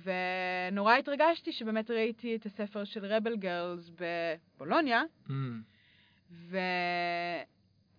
ונורא 0.03 0.95
התרגשתי 0.95 1.53
שבאמת 1.53 1.91
ראיתי 1.91 2.37
את 2.37 2.47
הספר 2.47 2.85
של 2.85 3.05
רבל 3.05 3.37
גרלס 3.37 3.91
בבולוניה, 3.91 5.03
מהמם. 5.29 5.63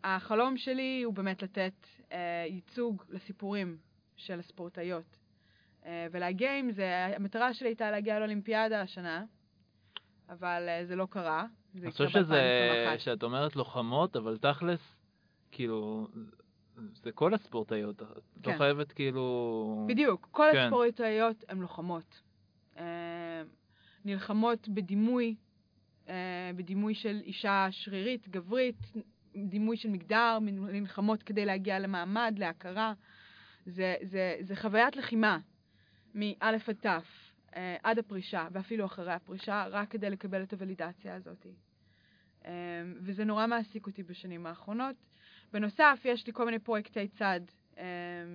והחלום 0.04 0.58
שלי 0.58 1.02
הוא 1.04 1.14
באמת 1.14 1.44
לתת 1.44 1.88
אה, 2.12 2.46
ייצוג 2.48 3.04
לסיפורים 3.10 3.78
של 4.16 4.40
הספורטאיות. 4.40 5.18
אה, 5.86 6.08
ולהגיע 6.12 6.58
עם 6.58 6.72
זה, 6.72 7.06
המטרה 7.16 7.54
שלי 7.54 7.68
הייתה 7.68 7.92
להגיע 7.92 8.20
לאולימפיאדה 8.20 8.82
השנה, 8.82 9.24
אבל 10.30 10.66
אה, 10.68 10.86
זה 10.86 10.96
לא 10.96 11.08
קרה. 11.10 11.46
אני 11.76 11.92
חושב 11.92 12.10
שזה, 12.10 12.36
ב-2021. 12.96 13.00
שאת 13.00 13.24
אומרת 13.24 13.56
לוחמות, 13.56 14.16
אבל 14.16 14.38
תכלס, 14.38 14.96
כאילו, 15.52 16.08
זה 17.04 17.12
כל 17.12 17.34
הספורטאיות, 17.34 18.02
את 18.02 18.48
לא 18.48 18.52
כן. 18.52 18.58
חייבת 18.58 18.92
כאילו... 18.92 19.86
בדיוק, 19.90 20.28
כל 20.32 20.50
כן. 20.52 20.58
הספורטאיות 20.58 21.44
הן 21.50 21.60
לוחמות. 21.60 22.22
אה, 22.78 23.44
נלחמות 24.06 24.70
בדימוי, 24.70 25.36
אה, 26.10 26.52
בדימוי 26.56 26.96
של 26.96 27.22
אישה 27.24 27.68
שרירית, 27.72 28.30
גברית, 28.30 28.94
דימוי 29.36 29.78
של 29.78 29.90
מגדר, 29.90 30.38
נלחמות 30.42 31.24
כדי 31.24 31.46
להגיע 31.46 31.80
למעמד, 31.80 32.36
להכרה. 32.38 32.94
זה, 33.66 33.96
זה, 34.02 34.36
זה 34.42 34.56
חוויית 34.56 34.96
לחימה, 34.96 35.40
מא' 36.16 36.26
עד 36.40 36.58
ת', 36.58 36.86
אה, 36.86 37.76
עד 37.84 38.00
הפרישה, 38.00 38.48
ואפילו 38.52 38.86
אחרי 38.86 39.14
הפרישה, 39.14 39.66
רק 39.70 39.92
כדי 39.92 40.10
לקבל 40.10 40.44
את 40.44 40.54
הוולידציה 40.54 41.16
הזאת. 41.16 41.46
אה, 42.46 42.52
וזה 43.02 43.26
נורא 43.26 43.48
מעסיק 43.48 43.88
אותי 43.88 44.04
בשנים 44.04 44.46
האחרונות. 44.46 44.96
בנוסף, 45.54 46.02
יש 46.06 46.28
לי 46.28 46.34
כל 46.34 46.46
מיני 46.46 46.60
פרויקטי 46.60 47.08
צד, 47.08 47.42
אה, 47.78 47.84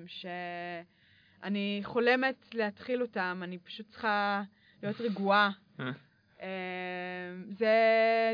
שאני 0.06 1.80
חולמת 1.84 2.54
להתחיל 2.54 3.02
אותם, 3.02 3.40
אני 3.42 3.58
פשוט 3.58 3.88
צריכה 3.88 4.42
להיות 4.82 5.00
רגועה. 5.00 5.50
אה. 5.80 5.90
אה, 6.42 6.48
זה, 7.48 7.74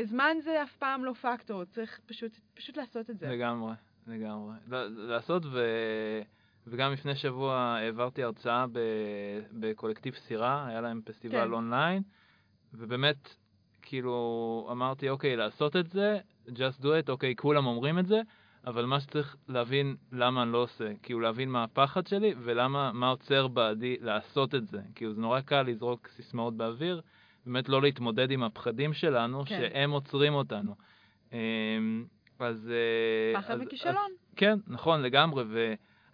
זמן 0.03 0.37
זה 0.43 0.63
אף 0.63 0.75
פעם 0.77 1.05
לא 1.05 1.13
פקטור, 1.13 1.65
צריך 1.65 1.99
פשוט, 2.05 2.31
פשוט 2.53 2.77
לעשות 2.77 3.09
את 3.09 3.19
זה. 3.19 3.27
לגמרי, 3.27 3.73
לגמרי. 4.07 4.55
לעשות, 4.89 5.45
ו... 5.45 5.59
וגם 6.67 6.91
לפני 6.91 7.15
שבוע 7.15 7.55
העברתי 7.55 8.23
הרצאה 8.23 8.65
ב... 8.71 8.79
בקולקטיב 9.51 10.15
סירה, 10.15 10.67
היה 10.67 10.81
להם 10.81 11.01
פסטיבל 11.05 11.45
כן. 11.45 11.51
אונליין, 11.51 12.03
ובאמת, 12.73 13.35
כאילו, 13.81 14.67
אמרתי, 14.71 15.09
אוקיי, 15.09 15.35
לעשות 15.35 15.75
את 15.75 15.89
זה, 15.89 16.19
just 16.47 16.81
do 16.81 16.85
it, 16.85 17.09
אוקיי, 17.09 17.35
כולם 17.35 17.65
אומרים 17.65 17.99
את 17.99 18.07
זה, 18.07 18.21
אבל 18.67 18.85
מה 18.85 18.99
שצריך 18.99 19.35
להבין 19.47 19.95
למה 20.11 20.43
אני 20.43 20.51
לא 20.51 20.57
עושה, 20.57 20.91
כאילו 21.03 21.19
להבין 21.19 21.49
מה 21.49 21.63
הפחד 21.63 22.07
שלי 22.07 22.33
ולמה, 22.43 22.91
מה 22.93 23.09
עוצר 23.09 23.47
בעדי 23.47 23.97
לעשות 24.01 24.55
את 24.55 24.67
זה. 24.67 24.81
כאילו 24.95 25.13
זה 25.13 25.21
נורא 25.21 25.41
קל 25.41 25.61
לזרוק 25.61 26.07
סיסמאות 26.07 26.57
באוויר, 26.57 27.01
באמת 27.45 27.69
לא 27.69 27.81
להתמודד 27.81 28.31
עם 28.31 28.43
הפחדים 28.43 28.93
שלנו, 28.93 29.45
כן. 29.45 29.59
שהם 29.59 29.91
עוצרים 29.91 30.33
אותנו. 30.33 30.75
אמ, 31.33 31.37
אז... 32.39 32.71
אה, 32.71 33.41
פחד. 33.41 33.53
אז- 33.53 33.61
כן, 34.35 34.57
נכון, 34.67 35.01
לגמרי, 35.01 35.43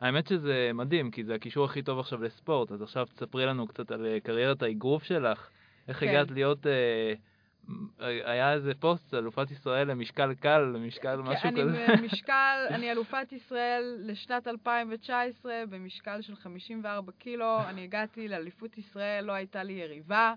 והאמת 0.02 0.28
שזה 0.28 0.72
מדהים, 0.74 1.12
כי 1.12 1.24
זה 1.24 1.36
הקישור 1.36 1.66
הכי 1.66 1.82
טוב 1.82 2.00
עכשיו 2.00 2.24
לספורט, 2.24 2.72
אז 2.72 2.82
עכשיו 2.82 3.06
תספרי 3.06 3.46
לנו 3.46 3.68
קצת 3.68 3.92
על 3.92 4.06
אה, 4.06 4.20
קריירת 4.20 4.64
האגרוף 4.64 5.04
שלך, 5.04 5.50
איך 5.88 6.00
כן. 6.00 6.08
הגעת 6.08 6.32
להיות... 6.32 6.68
אה, 6.68 7.14
היה 8.00 8.54
איזה 8.54 8.72
פוסט, 8.80 9.14
אלופת 9.14 9.52
ישראל 9.52 9.88
למשקל 9.92 10.34
קל, 10.34 10.60
למשקל 10.60 11.16
משהו 11.16 11.42
כן, 11.42 11.48
אני 11.48 11.62
כזה. 11.62 11.86
במשקל, 11.98 12.66
אני 12.76 12.92
אלופת 12.92 13.32
ישראל 13.32 13.98
לשנת 14.00 14.48
2019 14.48 15.54
במשקל 15.70 16.22
של 16.22 16.36
54 16.36 17.12
קילו. 17.20 17.60
אני 17.70 17.84
הגעתי 17.84 18.28
לאליפות 18.28 18.78
ישראל, 18.78 19.24
לא 19.26 19.32
הייתה 19.32 19.64
לי 19.64 19.74
יריבה. 19.74 20.34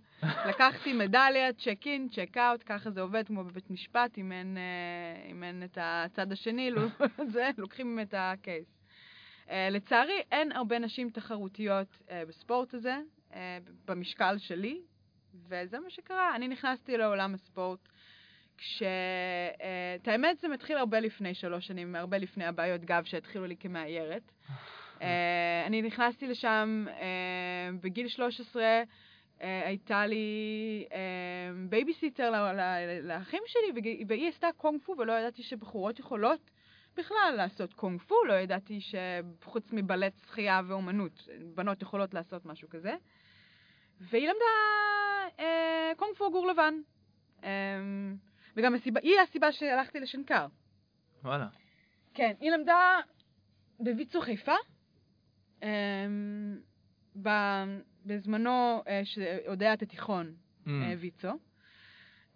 לקחתי 0.48 0.92
מדליה, 0.92 1.52
צ'ק 1.52 1.86
אין, 1.86 2.08
צ'ק 2.08 2.36
אאוט, 2.36 2.62
ככה 2.66 2.90
זה 2.90 3.00
עובד 3.00 3.26
כמו 3.26 3.44
בבית 3.44 3.70
משפט, 3.70 4.18
אם 4.18 4.32
אין, 4.32 4.56
אה, 4.56 5.30
אם 5.30 5.44
אין 5.44 5.62
את 5.62 5.78
הצד 5.80 6.32
השני, 6.32 6.70
לו- 6.70 6.88
זה, 7.32 7.50
לוקחים 7.58 8.00
את 8.02 8.14
הקייס. 8.16 8.66
אה, 9.50 9.68
לצערי, 9.70 10.20
אין 10.32 10.52
הרבה 10.52 10.78
נשים 10.78 11.10
תחרותיות 11.10 11.98
אה, 12.10 12.22
בספורט 12.28 12.74
הזה, 12.74 12.96
במשקל 13.88 14.38
שלי, 14.38 14.80
וזה 15.49 15.78
מה 15.78 15.91
שקרה. 15.91 16.36
אני 16.36 16.49
נכנסתי 16.49 16.97
לעולם 16.97 17.34
הספורט 17.34 17.89
כש... 18.59 18.82
אה, 18.82 19.97
את 20.03 20.09
האמת, 20.09 20.41
זה 20.41 20.49
מתחיל 20.49 20.76
הרבה 20.76 21.01
לפני 21.01 21.34
שלוש 21.34 21.66
שנים, 21.66 21.95
הרבה 21.97 22.18
לפני 22.18 22.45
הבעיות 22.45 22.84
גב 22.84 23.05
שהתחילו 23.05 23.47
לי 23.47 23.57
כמאיירת. 23.57 24.32
אה, 25.03 25.66
אני 25.66 25.82
נכנסתי 25.82 26.26
לשם 26.26 26.84
אה, 26.89 27.70
בגיל 27.80 28.09
13, 28.09 28.62
אה, 29.43 29.66
הייתה 29.66 30.07
לי 30.07 30.86
בייביסיטר 31.68 32.53
לאחים 33.03 33.43
שלי, 33.47 33.93
והיא 34.07 34.28
עשתה 34.28 34.49
קונג 34.57 34.80
פו, 34.82 34.95
ולא 34.99 35.12
ידעתי 35.12 35.43
שבחורות 35.43 35.99
יכולות 35.99 36.51
בכלל 36.97 37.34
לעשות 37.36 37.74
קונג 37.74 38.01
פו, 38.01 38.24
לא 38.24 38.32
ידעתי 38.32 38.80
שחוץ 38.80 39.72
מבלט 39.72 40.12
שחייה 40.26 40.61
ואומנות, 40.66 41.28
בנות 41.55 41.82
יכולות 41.82 42.14
לעשות 42.14 42.47
משהו 42.47 42.68
כזה. 42.68 42.95
והיא 44.01 44.28
למדה 44.28 44.44
אה, 45.40 45.92
קונג 45.96 46.14
פו 46.16 46.30
גור 46.30 46.46
לבן. 46.46 46.74
אה, 47.44 47.49
וגם 48.57 48.74
הסיבה, 48.74 49.01
היא 49.03 49.20
הסיבה 49.20 49.53
שהלכתי 49.53 50.01
לשנקר. 50.01 50.46
וואלה. 51.24 51.46
כן, 52.14 52.32
היא 52.40 52.51
למדה 52.51 52.99
בוויצו 53.80 54.20
חיפה. 54.20 54.55
ב- 57.22 57.78
בזמנו, 58.07 58.82
אה, 58.88 59.01
שעוד 59.05 59.62
היה 59.62 59.74
את 59.74 59.82
התיכון, 59.82 60.34
Mm. 60.66 60.68
אה, 60.70 60.94
ויצו. 60.99 61.28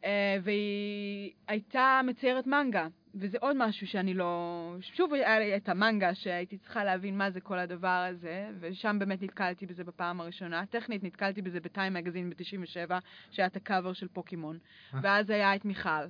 אה, 0.05 0.37
והיא 0.43 1.33
הייתה 1.49 2.01
מציירת 2.05 2.47
מנגה, 2.47 2.87
וזה 3.15 3.39
עוד 3.41 3.57
משהו 3.57 3.87
שאני 3.87 4.15
לא... 4.15 4.75
שוב 4.81 5.15
היה 5.15 5.39
לי 5.39 5.57
את 5.57 5.69
המנגה 5.69 6.15
שהייתי 6.15 6.59
צריכה 6.59 6.85
להבין 6.85 7.19
מה 7.19 7.31
זה 7.31 7.41
כל 7.41 7.59
הדבר 7.59 8.07
הזה, 8.11 8.51
ושם 8.61 8.97
באמת 8.99 9.23
נתקלתי 9.23 9.67
בזה 9.67 9.85
בפעם 9.85 10.21
הראשונה. 10.21 10.67
טכנית 10.67 11.05
נתקלתי 11.05 11.43
בזה 11.43 11.61
בטיים 11.61 11.95
מגזין 11.95 12.31
ב-97, 12.31 12.93
שהיה 13.31 13.47
את 13.47 13.57
הקאבר 13.57 13.93
של 13.93 14.09
פוקימון, 14.09 14.59
אה. 14.95 14.99
ואז 15.03 15.31
היה 15.31 15.57
את 15.57 15.65
מיכל. 15.65 16.07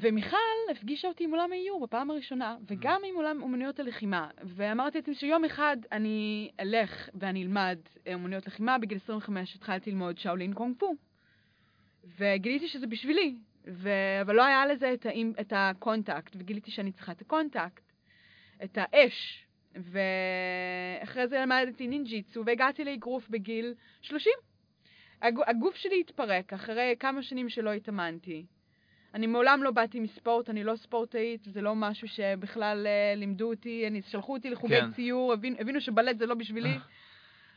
ומיכל 0.00 0.36
הפגישה 0.70 1.08
אותי 1.08 1.24
עם 1.24 1.30
עולם 1.30 1.52
האיור 1.52 1.86
בפעם 1.86 2.10
הראשונה, 2.10 2.56
וגם 2.66 3.00
עם 3.08 3.14
עולם 3.14 3.42
אומנויות 3.42 3.78
הלחימה. 3.78 4.28
ואמרתי 4.42 4.98
לעצמי 4.98 5.14
שיום 5.14 5.44
אחד 5.44 5.76
אני 5.92 6.50
אלך 6.60 7.08
ואני 7.14 7.42
אלמד 7.42 7.78
אה, 8.06 8.14
אומנויות 8.14 8.46
לחימה. 8.46 8.78
בגיל 8.78 8.98
25 9.04 9.54
התחלתי 9.54 9.90
ללמוד 9.90 10.18
שאולין 10.18 10.52
קונג 10.54 10.76
פו. 10.78 10.94
וגיליתי 12.18 12.68
שזה 12.68 12.86
בשבילי, 12.86 13.36
ו... 13.66 13.90
אבל 14.20 14.34
לא 14.34 14.44
היה 14.44 14.66
לזה 14.66 14.92
את, 14.92 15.06
האם... 15.06 15.32
את 15.40 15.52
ה 15.56 15.65
contact, 15.65 16.36
וגיליתי 16.38 16.70
שאני 16.70 16.92
צריכה 16.92 17.12
את 17.12 17.20
ה 17.20 17.28
contact, 17.28 17.92
את 18.64 18.78
האש. 18.80 19.46
ואחרי 19.74 21.28
זה 21.28 21.38
למדתי 21.40 21.86
נינג'יצו, 21.86 22.42
והגעתי 22.46 22.84
לאגרוף 22.84 23.28
בגיל 23.28 23.74
30. 24.02 24.32
הג... 25.22 25.34
הגוף 25.46 25.74
שלי 25.76 26.00
התפרק 26.00 26.52
אחרי 26.52 26.94
כמה 27.00 27.22
שנים 27.22 27.48
שלא 27.48 27.72
התאמנתי. 27.72 28.46
אני 29.14 29.26
מעולם 29.26 29.62
לא 29.62 29.70
באתי 29.70 30.00
מספורט, 30.00 30.50
אני 30.50 30.64
לא 30.64 30.76
ספורטאית, 30.76 31.44
זה 31.44 31.60
לא 31.60 31.74
משהו 31.74 32.08
שבכלל 32.08 32.86
אה, 32.86 33.14
לימדו 33.16 33.50
אותי, 33.50 33.86
אני, 33.86 34.02
שלחו 34.02 34.32
אותי 34.32 34.50
לחוגי 34.50 34.80
כן. 34.80 34.86
כן. 34.86 34.92
ציור, 34.92 35.32
הבין, 35.32 35.56
הבינו 35.58 35.80
שבלט 35.80 36.18
זה 36.18 36.26
לא 36.26 36.34
בשבילי. 36.34 36.74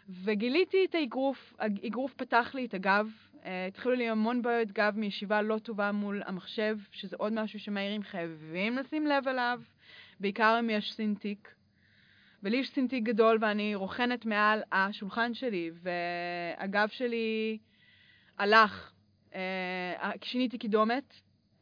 וגיליתי 0.09 0.85
את 0.89 0.95
האגרוף, 0.95 1.53
האגרוף 1.59 2.13
פתח 2.13 2.51
לי 2.53 2.65
את 2.65 2.73
הגב, 2.73 3.11
אה, 3.45 3.65
התחילו 3.65 3.95
לי 3.95 4.09
המון 4.09 4.41
בעיות 4.41 4.71
גב 4.71 4.93
מישיבה 4.95 5.41
לא 5.41 5.57
טובה 5.57 5.91
מול 5.91 6.21
המחשב, 6.25 6.77
שזה 6.91 7.15
עוד 7.19 7.33
משהו 7.33 7.59
שמאיירים 7.59 8.03
חייבים 8.03 8.77
לשים 8.77 9.07
לב 9.07 9.27
אליו, 9.27 9.61
בעיקר 10.19 10.57
אם 10.59 10.69
יש 10.69 10.93
Cintiq. 10.93 11.53
ולי 12.43 12.57
יש 12.57 12.69
Cintiq 12.69 13.03
גדול 13.03 13.37
ואני 13.41 13.75
רוכנת 13.75 14.25
מעל 14.25 14.61
השולחן 14.71 15.33
שלי, 15.33 15.71
והגב 15.81 16.87
שלי 16.87 17.57
הלך. 18.37 18.91
אה, 19.35 20.11
שיניתי 20.23 20.57
קידומת, 20.57 21.13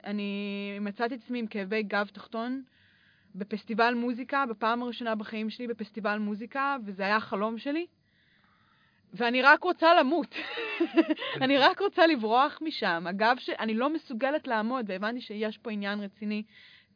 אני 0.04 0.78
מצאתי 0.82 1.16
את 1.16 1.20
עצמי 1.24 1.40
עם 1.40 1.48
כאבי 1.48 1.84
גב 1.84 2.08
תחתון 2.14 2.64
בפסטיבל 3.36 3.94
מוזיקה, 3.94 4.46
בפעם 4.50 4.84
הראשונה 4.84 5.16
בחיים 5.16 5.50
שלי 5.50 5.68
בפסטיבל 5.68 6.18
מוזיקה, 6.18 6.78
וזה 6.86 7.04
היה 7.04 7.16
החלום 7.16 7.58
שלי. 7.58 7.86
ואני 9.14 9.42
רק 9.42 9.64
רוצה 9.64 9.96
למות. 10.00 10.36
אני 11.44 11.58
רק 11.58 11.82
רוצה 11.82 12.08
לברוח 12.08 12.60
משם. 12.62 13.04
הגב 13.08 13.36
ש... 13.40 13.50
אני 13.50 13.74
לא 13.74 13.90
מסוגלת 13.90 14.48
לעמוד, 14.48 14.86
והבנתי 14.90 15.22
שיש 15.22 15.58
פה 15.58 15.72
עניין 15.72 16.00
רציני. 16.00 16.44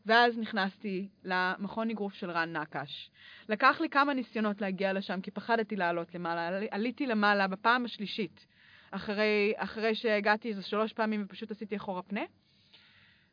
ואז 0.05 0.37
נכנסתי 0.37 1.07
למכון 1.23 1.89
אגרוף 1.89 2.13
של 2.13 2.31
רן 2.31 2.57
נקש. 2.57 3.11
לקח 3.49 3.81
לי 3.81 3.89
כמה 3.89 4.13
ניסיונות 4.13 4.61
להגיע 4.61 4.93
לשם, 4.93 5.21
כי 5.21 5.31
פחדתי 5.31 5.75
לעלות 5.75 6.15
למעלה. 6.15 6.47
עלי- 6.47 6.67
עליתי 6.71 7.07
למעלה 7.07 7.47
בפעם 7.47 7.85
השלישית, 7.85 8.45
אחרי, 8.91 9.53
אחרי 9.57 9.95
שהגעתי 9.95 10.49
איזה 10.49 10.61
שלוש 10.61 10.93
פעמים 10.93 11.23
ופשוט 11.25 11.51
עשיתי 11.51 11.75
אחורה 11.75 12.01
פנה, 12.01 12.21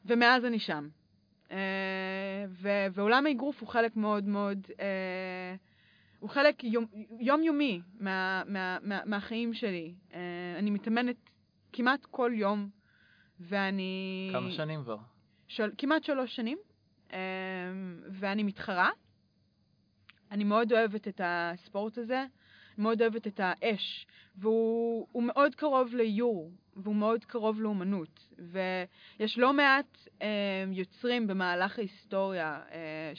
ומאז 0.05 0.45
אני 0.45 0.59
שם. 0.59 0.89
אה, 1.51 1.57
ו- 2.49 2.87
ועולם 2.93 3.26
האגרוף 3.26 3.61
הוא 3.61 3.68
חלק 3.68 3.97
מאוד 3.97 4.24
מאוד, 4.24 4.66
אה, 4.81 5.55
הוא 6.18 6.30
חלק 6.30 6.64
יום, 6.64 6.86
יומיומי 7.20 7.80
מה, 8.00 8.42
מה, 8.46 8.78
מה, 8.82 9.00
מהחיים 9.04 9.54
שלי. 9.54 9.94
אה, 10.14 10.20
אני 10.58 10.70
מתאמנת 10.70 11.16
כמעט 11.72 12.06
כל 12.10 12.30
יום, 12.34 12.68
ואני... 13.40 14.30
כמה 14.32 14.50
שנים 14.50 14.82
כבר? 14.82 14.96
של, 15.48 15.70
כמעט 15.78 16.04
שלוש 16.04 16.36
שנים, 16.36 16.58
אמ, 17.12 17.16
ואני 18.10 18.42
מתחרה. 18.42 18.90
אני 20.30 20.44
מאוד 20.44 20.72
אוהבת 20.72 21.08
את 21.08 21.20
הספורט 21.24 21.98
הזה, 21.98 22.24
מאוד 22.78 23.02
אוהבת 23.02 23.26
את 23.26 23.40
האש, 23.42 24.06
והוא 24.36 25.06
הוא 25.12 25.22
מאוד 25.22 25.54
קרוב 25.54 25.94
לאיור, 25.94 26.50
והוא 26.76 26.96
מאוד 26.96 27.24
קרוב 27.24 27.60
לאומנות. 27.60 28.28
ויש 28.38 29.38
לא 29.38 29.52
מעט 29.52 30.08
אמ, 30.20 30.26
יוצרים 30.72 31.26
במהלך 31.26 31.78
ההיסטוריה, 31.78 32.60
אה, 32.70 33.12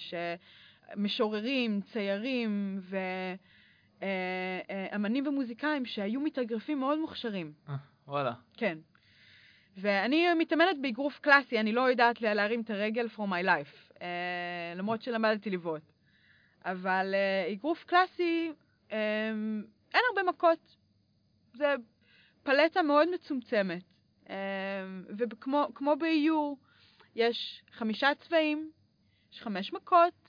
שמשוררים, 0.94 1.82
ציירים 1.82 2.82
ואמנים 4.02 5.28
ומוזיקאים 5.28 5.86
שהיו 5.86 6.20
מתאגרפים 6.22 6.80
מאוד 6.80 7.00
מוכשרים. 7.00 7.54
אה, 7.70 7.76
וואלה. 8.08 8.34
כן. 8.58 8.78
ואני 9.78 10.34
מתאמנת 10.34 10.82
באגרוף 10.82 11.20
קלאסי, 11.20 11.60
אני 11.60 11.72
לא 11.72 11.90
יודעת 11.90 12.22
לה- 12.22 12.34
להרים 12.34 12.62
את 12.62 12.70
הרגל 12.70 13.08
for 13.16 13.20
my 13.20 13.46
life, 13.46 13.92
uh, 13.94 14.00
למרות 14.76 15.02
שלמדתי 15.02 15.50
לבעוט. 15.50 15.82
אבל 16.66 17.14
uh, 17.14 17.54
אגרוף 17.54 17.84
קלאסי, 17.84 18.52
um, 18.90 18.94
אין 19.94 20.02
הרבה 20.10 20.32
מכות. 20.32 20.76
זה 21.54 21.76
פלטה 22.44 22.82
מאוד 22.82 23.08
מצומצמת. 23.14 23.84
Um, 24.26 24.30
וכמו 25.20 25.68
כמו 25.76 25.96
באיור, 25.96 26.58
יש 27.16 27.64
חמישה 27.72 28.16
צבעים, 28.16 28.72
יש 29.34 29.42
חמש 29.42 29.74
מכות, 29.74 30.29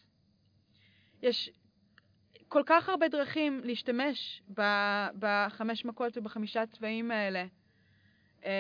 יש 1.22 1.50
כל 2.48 2.62
כך 2.66 2.88
הרבה 2.88 3.08
דרכים 3.08 3.60
להשתמש 3.64 4.42
ב- 4.58 5.08
בחמש 5.18 5.84
מכות 5.84 6.16
ובחמישה 6.16 6.66
צבעים 6.66 7.10
האלה. 7.10 7.44
אה, 8.44 8.50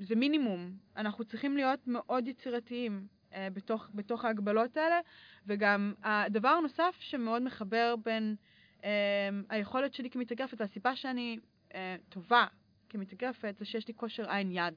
זה 0.00 0.16
מינימום. 0.16 0.70
אנחנו 0.96 1.24
צריכים 1.24 1.56
להיות 1.56 1.80
מאוד 1.86 2.28
יצירתיים 2.28 3.06
אה, 3.32 3.48
בתוך, 3.52 3.90
בתוך 3.94 4.24
ההגבלות 4.24 4.76
האלה, 4.76 5.00
וגם 5.46 5.94
הדבר 6.02 6.48
הנוסף 6.48 6.96
שמאוד 7.00 7.42
מחבר 7.42 7.94
בין 8.04 8.36
אה, 8.84 9.28
היכולת 9.48 9.94
שלי 9.94 10.10
כמתאגרפת, 10.10 10.60
והסיבה 10.60 10.96
שאני 10.96 11.38
אה, 11.74 11.96
טובה 12.08 12.46
כמתאגרפת, 12.88 13.54
זה 13.58 13.64
שיש 13.64 13.88
לי 13.88 13.94
כושר 13.94 14.30
עין 14.30 14.50
יד. 14.52 14.74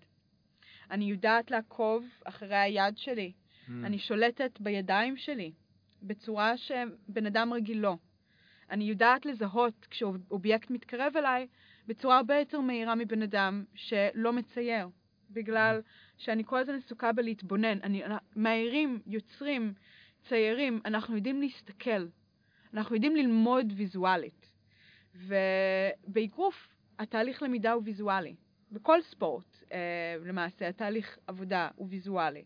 אני 0.91 1.05
יודעת 1.05 1.51
לעקוב 1.51 2.05
אחרי 2.25 2.55
היד 2.55 2.97
שלי, 2.97 3.31
Mm. 3.67 3.71
אני 3.85 3.99
שולטת 3.99 4.59
בידיים 4.59 5.17
שלי 5.17 5.51
בצורה 6.03 6.57
שבן 6.57 7.25
אדם 7.25 7.53
רגיל 7.53 7.79
לא. 7.79 7.97
אני 8.71 8.83
יודעת 8.83 9.25
לזהות 9.25 9.87
כשאובייקט 9.89 10.69
מתקרב 10.69 11.17
אליי 11.17 11.47
בצורה 11.87 12.17
הרבה 12.17 12.39
יותר 12.39 12.61
מהירה 12.61 12.95
מבן 12.95 13.21
אדם 13.21 13.63
שלא 13.75 14.33
מצייר, 14.33 14.89
בגלל 15.29 15.81
שאני 16.17 16.43
כל 16.45 16.57
הזמן 16.57 16.75
עסוקה 16.75 17.11
בלהתבונן. 17.11 17.77
אני, 17.83 18.03
מהירים, 18.35 19.01
יוצרים, 19.05 19.73
ציירים, 20.27 20.81
אנחנו 20.85 21.15
יודעים 21.15 21.41
להסתכל, 21.41 22.07
אנחנו 22.73 22.95
יודעים 22.95 23.15
ללמוד 23.15 23.73
ויזואלית. 23.75 24.53
ובאגרוף 25.15 26.67
התהליך 26.99 27.43
למידה 27.43 27.71
הוא 27.71 27.83
ויזואלי. 27.85 28.35
בכל 28.71 29.01
ספורט, 29.01 29.63
אה, 29.71 30.15
למעשה, 30.25 30.67
התהליך 30.67 31.17
עבודה 31.27 31.69
הוא 31.75 31.87
ויזואלי. 31.89 32.43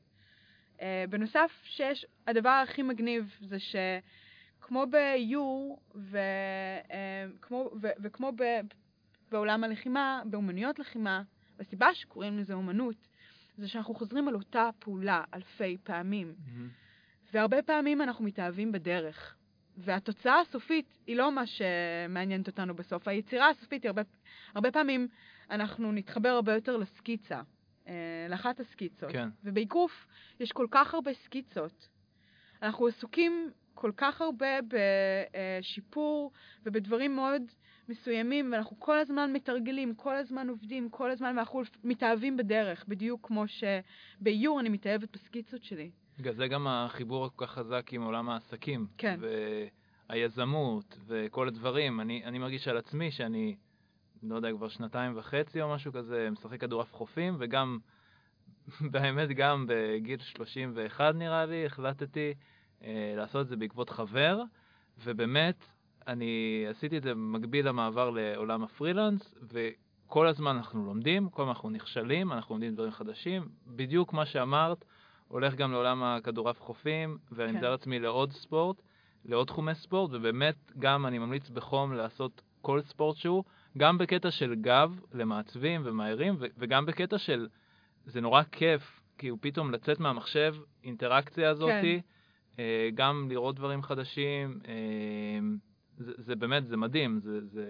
אה, 0.83 1.05
בנוסף, 1.09 1.51
שיש, 1.63 2.05
הדבר 2.27 2.49
הכי 2.63 2.83
מגניב 2.83 3.37
זה 3.41 3.57
שכמו 3.59 4.85
באיור 4.89 5.81
ו, 5.95 6.17
אה, 6.91 7.25
ו, 7.81 7.87
וכמו 8.03 8.31
ב, 8.35 8.43
בעולם 9.31 9.63
הלחימה, 9.63 10.21
באומנויות 10.25 10.79
לחימה, 10.79 11.21
והסיבה 11.57 11.93
שקוראים 11.93 12.37
לזה 12.37 12.53
אומנות, 12.53 13.07
זה 13.57 13.67
שאנחנו 13.67 13.93
חוזרים 13.93 14.27
על 14.27 14.35
אותה 14.35 14.69
פעולה 14.79 15.23
אלפי 15.33 15.77
פעמים. 15.83 16.33
מהמם. 16.47 16.69
והרבה 17.33 17.61
פעמים 17.61 18.01
אנחנו 18.01 18.25
מתאהבים 18.25 18.71
בדרך. 18.71 19.35
והתוצאה 19.77 20.39
הסופית 20.39 20.99
היא 21.07 21.15
לא 21.15 21.31
מה 21.31 21.43
שמעניינת 21.47 22.47
אותנו 22.47 22.75
בסוף. 22.75 23.07
היצירה 23.07 23.49
הסופית 23.49 23.83
היא 23.83 23.89
הרבה, 23.89 24.01
הרבה 24.55 24.71
פעמים 24.71 25.07
אנחנו 25.49 25.91
נתחבר 25.91 26.29
הרבה 26.29 26.53
יותר 26.53 26.77
לסקיצה. 26.77 27.41
אה, 27.87 27.93
לאחת 28.29 28.59
הסקיצות. 28.59 29.11
כן. 29.11 29.29
ובאגרוף 29.43 30.07
יש 30.39 30.51
כל 30.51 30.67
כך 30.71 30.93
הרבה 30.93 31.13
סקיצות. 31.13 31.89
אנחנו 32.61 32.87
עסוקים 32.87 33.51
כל 33.73 33.91
כך 33.97 34.21
הרבה 34.21 34.59
בשיפור 35.61 36.31
ובדברים 36.65 37.15
מאוד 37.15 37.41
מסוימים, 37.89 38.51
ואנחנו 38.51 38.79
כל 38.79 38.97
הזמן 38.97 39.33
מתרגלים, 39.33 39.95
כל 39.95 40.15
הזמן 40.15 40.49
עובדים, 40.49 40.89
כל 40.89 41.11
הזמן, 41.11 41.33
ואנחנו 41.35 41.61
מתאהבים 41.83 42.37
בדרך, 42.37 42.85
בדיוק 42.87 43.27
כמו 43.27 43.43
שבאיור 43.47 44.59
אני 44.59 44.69
מתאהבת 44.69 45.13
בסקיצות 45.13 45.63
שלי. 45.63 45.91
בגלל 46.19 46.33
זה 46.33 46.47
גם 46.47 46.67
החיבור 46.67 47.29
כל 47.35 47.45
כך 47.45 47.51
חזק 47.51 47.93
עם 47.93 48.01
עולם 48.01 48.29
העסקים. 48.29 48.87
כן. 48.97 49.19
והיזמות 50.09 50.97
וכל 51.07 51.47
הדברים. 51.47 51.99
אני, 51.99 52.25
אני 52.25 52.39
מרגיש 52.39 52.67
על 52.67 52.77
עצמי 52.77 53.11
שאני, 53.11 53.55
לא 54.29 54.35
יודע, 54.35 54.51
כבר 54.51 54.67
שנתיים 54.67 55.13
וחצי 55.15 55.61
או 55.61 55.69
משהו 55.73 55.93
כזה, 55.93 56.29
משחק 56.31 56.61
כדורעף 56.61 56.93
חופים, 56.93 57.35
וגם, 57.39 57.79
באמת, 58.91 59.29
גם 59.29 59.65
בגיל 59.67 60.19
31 60.19 61.15
נראה 61.15 61.45
לי, 61.45 61.65
החלטתי 61.65 62.33
אה, 62.83 63.13
לעשות 63.17 63.41
את 63.41 63.47
זה 63.47 63.55
בעקבות 63.55 63.89
חבר, 63.89 64.41
ובאמת, 65.03 65.65
אני 66.07 66.65
עשיתי 66.69 66.97
את 66.97 67.03
זה 67.03 67.13
במקביל 67.13 67.67
למעבר 67.67 68.09
לעולם 68.09 68.63
הפרילנס, 68.63 69.35
וכל 69.51 70.27
הזמן 70.27 70.55
אנחנו 70.55 70.85
לומדים, 70.85 71.29
כל 71.29 71.41
הזמן 71.41 71.53
אנחנו 71.53 71.69
נכשלים, 71.69 72.33
אנחנו 72.33 72.55
לומדים 72.55 72.73
דברים 72.75 72.91
חדשים. 72.91 73.47
בדיוק 73.67 74.13
מה 74.13 74.25
שאמרת, 74.25 74.85
הולך 75.27 75.55
גם 75.55 75.71
לעולם 75.71 76.03
הכדורעף 76.03 76.61
חופים, 76.61 77.17
ואני 77.31 77.51
כן. 77.51 77.57
מתאר 77.57 77.71
לעצמי 77.71 77.99
לעוד 77.99 78.31
ספורט, 78.31 78.81
לעוד 79.25 79.47
תחומי 79.47 79.75
ספורט, 79.75 80.11
ובאמת 80.13 80.55
גם 80.79 81.05
אני 81.05 81.19
ממליץ 81.19 81.49
בחום 81.49 81.93
לעשות 81.93 82.41
כל 82.61 82.81
ספורט 82.81 83.17
שהוא, 83.17 83.43
גם 83.77 83.97
בקטע 83.97 84.31
של 84.31 84.55
גב 84.55 84.99
למעצבים 85.13 85.81
ומהירים, 85.85 86.35
ו- 86.39 86.45
וגם 86.57 86.85
בקטע 86.85 87.17
של, 87.17 87.47
זה 88.05 88.21
נורא 88.21 88.43
כיף, 88.51 89.01
כאילו 89.17 89.37
פתאום 89.41 89.71
לצאת 89.71 89.99
מהמחשב, 89.99 90.55
אינטראקציה 90.83 91.49
הזאתי, 91.49 92.01
אה, 92.59 92.89
גם 92.95 93.27
לראות 93.29 93.55
דברים 93.55 93.83
חדשים, 93.83 94.59
אה, 94.67 94.73
זה, 95.97 96.11
זה 96.17 96.35
באמת, 96.35 96.67
זה 96.67 96.77
מדהים, 96.77 97.19
זה, 97.19 97.45
זה, 97.45 97.65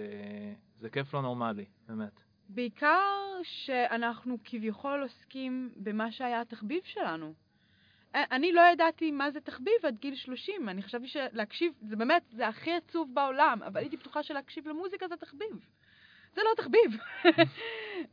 זה 0.80 0.90
כיף 0.90 1.14
לא 1.14 1.22
נורמלי, 1.22 1.66
באמת. 1.88 2.24
בעיקר 2.50 3.02
שאנחנו 3.44 4.38
כביכול 4.44 5.02
עוסקים 5.02 5.72
במה 5.76 6.12
שהיה 6.12 6.42
התחביב 6.42 6.82
שלנו. 6.84 7.34
אני 8.16 8.54
לא 8.54 8.62
ידעתי 8.74 9.12
מה 9.12 9.32
זה 9.32 9.42
תחביב 9.42 9.74
עד 9.84 9.98
גיל 10.00 10.16
30, 10.16 10.70
אני 10.70 10.84
חשבתי 10.84 11.08
שלהקשיב, 11.08 11.74
זה 11.82 11.96
באמת, 11.96 12.24
זה 12.32 12.48
הכי 12.48 12.72
עצוב 12.74 13.10
בעולם, 13.14 13.64
אבל 13.64 13.80
הייתי 13.80 13.98
בטוחה 13.98 14.24
שלהקשיב 14.24 14.68
למוזיקה 14.68 15.08
זה 15.08 15.16
תחביב. 15.18 15.66
זה 16.36 16.42
לא 16.50 16.56
תחביב. 16.58 16.98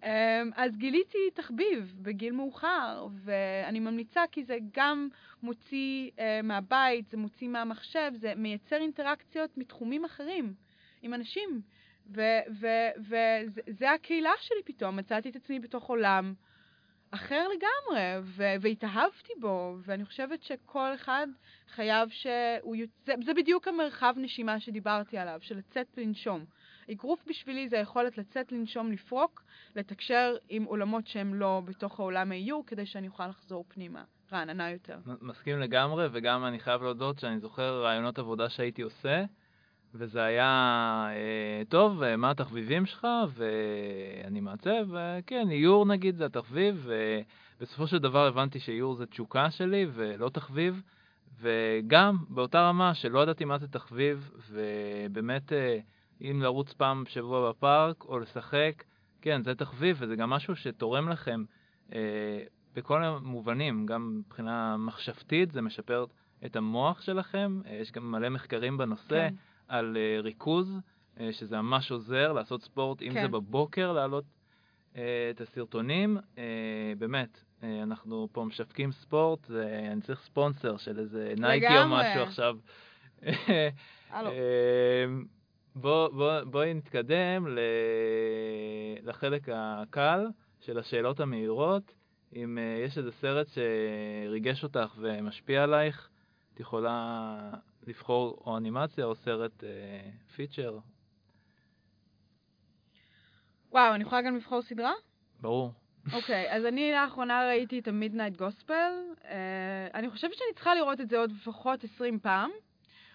אמ, 0.04 0.50
אז 0.56 0.76
גיליתי 0.76 1.18
תחביב 1.34 1.94
בגיל 2.02 2.32
מאוחר, 2.32 3.06
ואני 3.24 3.80
ממליצה 3.80 4.22
כי 4.32 4.44
זה 4.44 4.58
גם 4.74 5.08
מוציא 5.42 6.10
אה, 6.18 6.40
מהבית, 6.42 7.08
זה 7.08 7.16
מוציא 7.16 7.48
מהמחשב, 7.48 8.12
זה 8.14 8.32
מייצר 8.36 8.76
אינטראקציות 8.76 9.58
מתחומים 9.58 10.04
אחרים 10.04 10.54
עם 11.02 11.14
אנשים. 11.14 11.60
וזה 12.58 13.90
הקהילה 13.94 14.32
שלי 14.40 14.62
פתאום, 14.64 14.96
מצאתי 14.96 15.30
את 15.30 15.36
עצמי 15.36 15.60
בתוך 15.60 15.84
עולם 15.88 16.34
אחר 17.10 17.46
לגמרי, 17.48 18.00
והתאהבתי 18.60 19.32
בו, 19.40 19.76
ואני 19.82 20.04
חושבת 20.04 20.42
שכל 20.42 20.94
אחד 20.94 21.26
חייב 21.68 22.08
שהוא... 22.08 22.76
יוצ- 22.76 23.10
זה, 23.24 23.34
בדיוק 23.34 23.68
המרחב 23.68 24.14
נשימה 24.16 24.60
שדיברתי 24.60 25.18
עליו, 25.18 25.38
של 25.42 25.56
לצאת 25.58 25.86
ולנשום. 25.96 26.44
אגרוף 26.92 27.24
בשבילי 27.28 27.68
זה 27.68 27.78
היכולת 27.78 28.18
לצאת, 28.18 28.52
לנשום, 28.52 28.92
לפרוק, 28.92 29.42
לתקשר 29.76 30.36
עם 30.48 30.64
עולמות 30.64 31.06
שהם 31.06 31.34
לא 31.34 31.62
בתוך 31.64 32.00
העולם 32.00 32.32
האיור, 32.32 32.64
כדי 32.66 32.86
שאני 32.86 33.08
אוכל 33.08 33.26
לחזור 33.26 33.64
פנימה, 33.68 34.04
רעננה 34.32 34.70
יותר. 34.70 34.98
מסכים 35.20 35.60
לגמרי, 35.60 36.06
וגם 36.12 36.44
אני 36.44 36.58
חייב 36.58 36.82
להודות 36.82 37.18
שאני 37.18 37.40
זוכר 37.40 37.82
רעיונות 37.82 38.18
עבודה 38.18 38.48
שהייתי 38.48 38.82
עושה, 38.82 39.24
וזה 39.94 40.22
היה, 40.22 40.48
אה, 41.10 41.62
טוב, 41.68 42.02
אה, 42.02 42.16
מה 42.16 42.30
התחביבים 42.30 42.86
שלך? 42.86 43.06
ואני 43.34 44.40
מעצב, 44.40 44.86
וכן, 44.90 45.50
איור 45.50 45.86
נגיד 45.86 46.16
זה 46.16 46.26
התחביב, 46.26 46.88
ובסופו 47.58 47.86
של 47.86 47.98
דבר 47.98 48.26
הבנתי 48.26 48.60
שאיור 48.60 48.94
זה 48.94 49.06
תשוקה 49.06 49.50
שלי 49.50 49.86
ולא 49.92 50.28
תחביב, 50.28 50.82
וגם 51.40 52.16
באותה 52.28 52.68
רמה 52.68 52.94
שלא 52.94 53.22
ידעתי 53.22 53.44
מה 53.44 53.58
זה 53.58 53.68
תחביב, 53.68 54.30
ובאמת, 54.50 55.52
אה, 55.52 55.78
אם 56.20 56.42
לרוץ 56.42 56.72
פעם 56.72 57.04
בשבוע 57.04 57.50
בפארק 57.50 58.04
או 58.04 58.18
לשחק, 58.18 58.84
כן, 59.22 59.42
זה 59.42 59.54
תחביב, 59.54 59.96
וזה 60.00 60.16
גם 60.16 60.30
משהו 60.30 60.56
שתורם 60.56 61.08
לכם 61.08 61.44
אה, 61.94 62.42
בכל 62.74 63.04
המובנים, 63.04 63.86
גם 63.86 64.18
מבחינה 64.18 64.76
מחשבתית, 64.76 65.52
זה 65.52 65.62
משפר 65.62 66.04
את 66.46 66.56
המוח 66.56 67.00
שלכם, 67.00 67.60
אה, 67.66 67.74
יש 67.74 67.92
גם 67.92 68.10
מלא 68.10 68.28
מחקרים 68.28 68.78
בנושא. 68.78 69.28
כן. 69.28 69.34
על 69.70 69.96
uh, 69.96 70.22
ריכוז, 70.22 70.78
uh, 71.16 71.20
שזה 71.32 71.56
ממש 71.56 71.90
עוזר 71.90 72.32
לעשות 72.32 72.62
ספורט, 72.62 73.02
אם 73.02 73.12
כן. 73.12 73.22
זה 73.22 73.28
בבוקר, 73.28 73.92
להעלות 73.92 74.24
uh, 74.24 74.96
את 75.30 75.40
הסרטונים. 75.40 76.18
Uh, 76.18 76.38
באמת, 76.98 77.40
uh, 77.60 77.64
אנחנו 77.82 78.28
פה 78.32 78.44
משווקים 78.44 78.92
ספורט, 78.92 79.50
אני 79.92 80.00
צריך 80.00 80.20
ספונסר 80.20 80.76
של 80.76 80.98
איזה 80.98 81.34
נייקי 81.36 81.78
או. 81.78 81.88
משהו 81.88 82.22
עכשיו. 82.22 82.56
הלו. 84.10 84.30
אה, 85.76 85.80
בוא, 85.80 86.08
בוא, 86.08 86.40
בואי 86.40 86.74
נתקדם 86.74 87.48
ל... 87.48 87.58
לחלק 89.02 89.48
הקל 89.52 90.26
של 90.60 90.78
השאלות 90.78 91.20
המהירות. 91.20 91.94
אם 92.36 92.58
uh, 92.58 92.86
יש 92.86 92.98
איזה 92.98 93.10
סרט 93.12 93.46
שריגש 93.48 94.64
אותך 94.64 94.94
ומשפיע 94.98 95.62
עלייך, 95.62 96.08
את 96.54 96.60
יכולה 96.60 97.36
לבחור 97.86 98.42
או 98.46 98.56
אנימציה 98.56 99.04
או 99.04 99.14
סרט 99.14 99.64
אה, 99.64 100.10
פיצ'ר, 100.36 100.78
וואו, 103.72 103.94
אני 103.94 104.02
יכולה 104.04 104.22
גם 104.22 104.36
לבחור 104.36 104.62
סדרה? 104.62 104.92
ברור. 105.40 105.72
אוקיי, 106.12 106.52
אז 106.52 106.64
אני 106.64 106.92
לאחרונה 106.92 107.46
ראיתי 107.48 107.78
את 107.78 107.88
המידנייט 107.88 108.36
גוספל. 108.36 108.92
אני 109.94 110.10
חושבת 110.10 110.34
שאני 110.34 110.54
צריכה 110.54 110.74
לראות 110.74 111.00
את 111.00 111.08
זה 111.08 111.18
עוד 111.18 111.32
לפחות 111.32 111.84
20 111.84 112.18
פעם, 112.18 112.50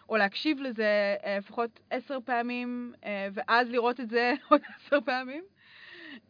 או 0.10 0.18
להקשיב 0.18 0.60
לזה 0.62 1.16
אה, 1.24 1.38
לפחות 1.38 1.80
10 1.90 2.18
פעמים, 2.26 2.94
אה, 3.04 3.28
ואז 3.34 3.70
לראות 3.70 4.00
את 4.00 4.10
זה 4.10 4.34
עוד 4.50 4.62
10 4.88 5.02
פעמים. 5.06 5.44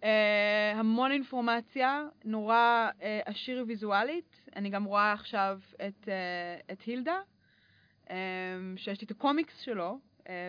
אה, 0.03 0.73
המון 0.75 1.11
אינפורמציה, 1.11 2.03
נורא 2.25 2.89
עשיר 3.25 3.65
ויזואלית. 3.67 4.41
אני 4.55 4.69
גם 4.69 4.83
רואה 4.83 5.13
עכשיו 5.13 5.59
את, 5.87 6.09
את 6.71 6.81
הילדה, 6.81 7.19
שיש 8.77 9.01
לי 9.01 9.05
את 9.05 9.11
הקומיקס 9.11 9.59
שלו, 9.59 9.99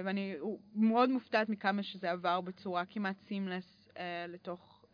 ואני 0.04 0.34
מאוד 0.74 1.10
מופתעת 1.10 1.48
מכמה 1.48 1.82
שזה 1.82 2.10
עבר 2.10 2.40
בצורה 2.40 2.84
כמעט 2.84 3.16
סימלס 3.28 3.88
לתוך 4.28 4.84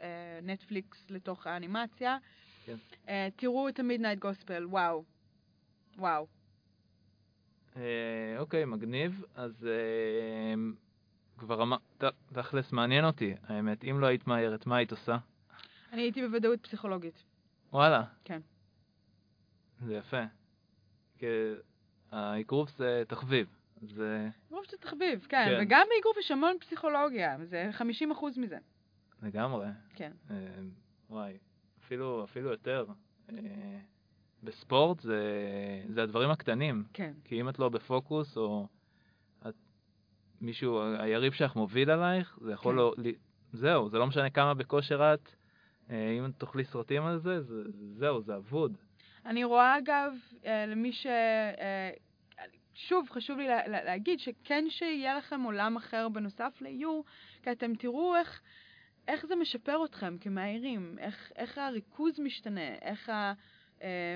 נטפליקס, 0.42 1.10
לתוך 1.10 1.46
האנימציה. 1.46 2.18
כן. 2.66 2.76
תראו 3.36 3.68
את 3.68 3.78
המידנייט 3.78 4.18
גוספל, 4.18 4.66
וואו. 4.66 5.04
וואו. 5.98 6.26
אה, 7.76 7.82
אוקיי, 8.38 8.64
מגניב. 8.64 9.24
אז 9.34 9.66
אה, 9.66 10.54
כבר 11.38 11.62
אמר... 11.62 11.76
ת- 11.98 12.04
תכלס, 12.32 12.72
מעניין 12.72 13.04
אותי, 13.04 13.34
האמת. 13.46 13.84
אם 13.84 14.00
לא 14.00 14.06
היית 14.06 14.26
מאיירת, 14.26 14.66
מה 14.66 14.76
היית 14.76 14.90
עושה? 14.90 15.16
אני 15.92 16.02
הייתי 16.02 16.26
בוודאות 16.26 16.60
פסיכולוגית. 16.62 17.22
וואלה. 17.72 18.04
כן. 18.24 18.40
זה 19.86 19.94
יפה. 19.94 20.22
כי 21.18 21.26
האגרוף 22.10 22.70
זה 22.76 23.02
תחביב. 23.08 23.46
זה 23.82 24.28
אגרוף 24.48 24.70
זה 24.70 24.76
תחביב, 24.76 25.26
כן. 25.28 25.44
כן. 25.48 25.58
וגם 25.62 25.86
באגרוף 25.96 26.16
יש 26.18 26.30
המון 26.30 26.56
פסיכולוגיה, 26.60 27.36
זה 27.44 27.70
50% 27.78 27.82
מזה. 28.36 28.58
לגמרי. 29.22 29.66
כן. 29.94 30.12
אה, 30.30 30.36
וואי, 31.10 31.38
אפילו, 31.84 32.24
אפילו 32.24 32.50
יותר. 32.50 32.86
אה, 33.32 33.78
בספורט 34.43 35.01
זה, 35.01 35.20
זה 35.88 36.03
הדברים 36.03 36.30
הקטנים. 36.30 36.84
כן. 36.93 37.12
כי 37.24 37.40
אם 37.40 37.49
את 37.49 37.59
לא 37.59 37.68
בפוקוס, 37.68 38.36
או 38.36 38.68
את, 39.49 39.55
מישהו, 40.40 40.82
היריב 40.99 41.32
שלך 41.32 41.57
מוביל 41.57 41.90
עלייך, 41.90 42.38
זה 42.40 42.53
יכול 42.53 42.72
כן. 42.72 42.78
לא... 42.78 42.95
זהו, 43.53 43.88
זה 43.88 43.99
לא 43.99 44.07
משנה 44.07 44.30
כמה 44.30 44.55
בכושר 44.55 45.14
את, 45.14 45.28
אה, 45.90 46.11
אם 46.18 46.30
תאכלי 46.38 46.64
סרטים 46.64 47.03
על 47.03 47.18
זה, 47.18 47.40
זה, 47.40 47.62
זהו, 47.99 48.22
זה 48.22 48.36
אבוד. 48.36 48.76
אני 49.26 49.45
רואה 49.45 49.78
אגב, 49.78 50.12
אה, 50.47 50.66
למי 50.66 50.93
ש... 50.93 51.07
אה, 51.07 51.90
שוב, 52.74 53.09
חשוב 53.11 53.38
לי 53.38 53.49
לה, 53.49 53.68
לה, 53.68 53.84
להגיד 53.84 54.20
שכן 54.20 54.64
שיהיה 54.68 55.14
לכם 55.14 55.43
עולם 55.43 55.76
אחר 55.76 56.09
בנוסף 56.09 56.59
לאיור, 56.61 57.05
כי 57.43 57.53
אתם 57.53 57.74
תראו 57.74 58.16
איך, 58.16 58.40
איך 59.09 59.26
זה 59.26 59.36
משפר 59.36 59.84
אתכם 59.84 60.18
כמאיירים, 60.18 60.97
איך, 60.99 61.32
איך 61.36 61.59
הריכוז 61.59 62.20
משתנה, 62.20 62.74
איך 62.82 63.12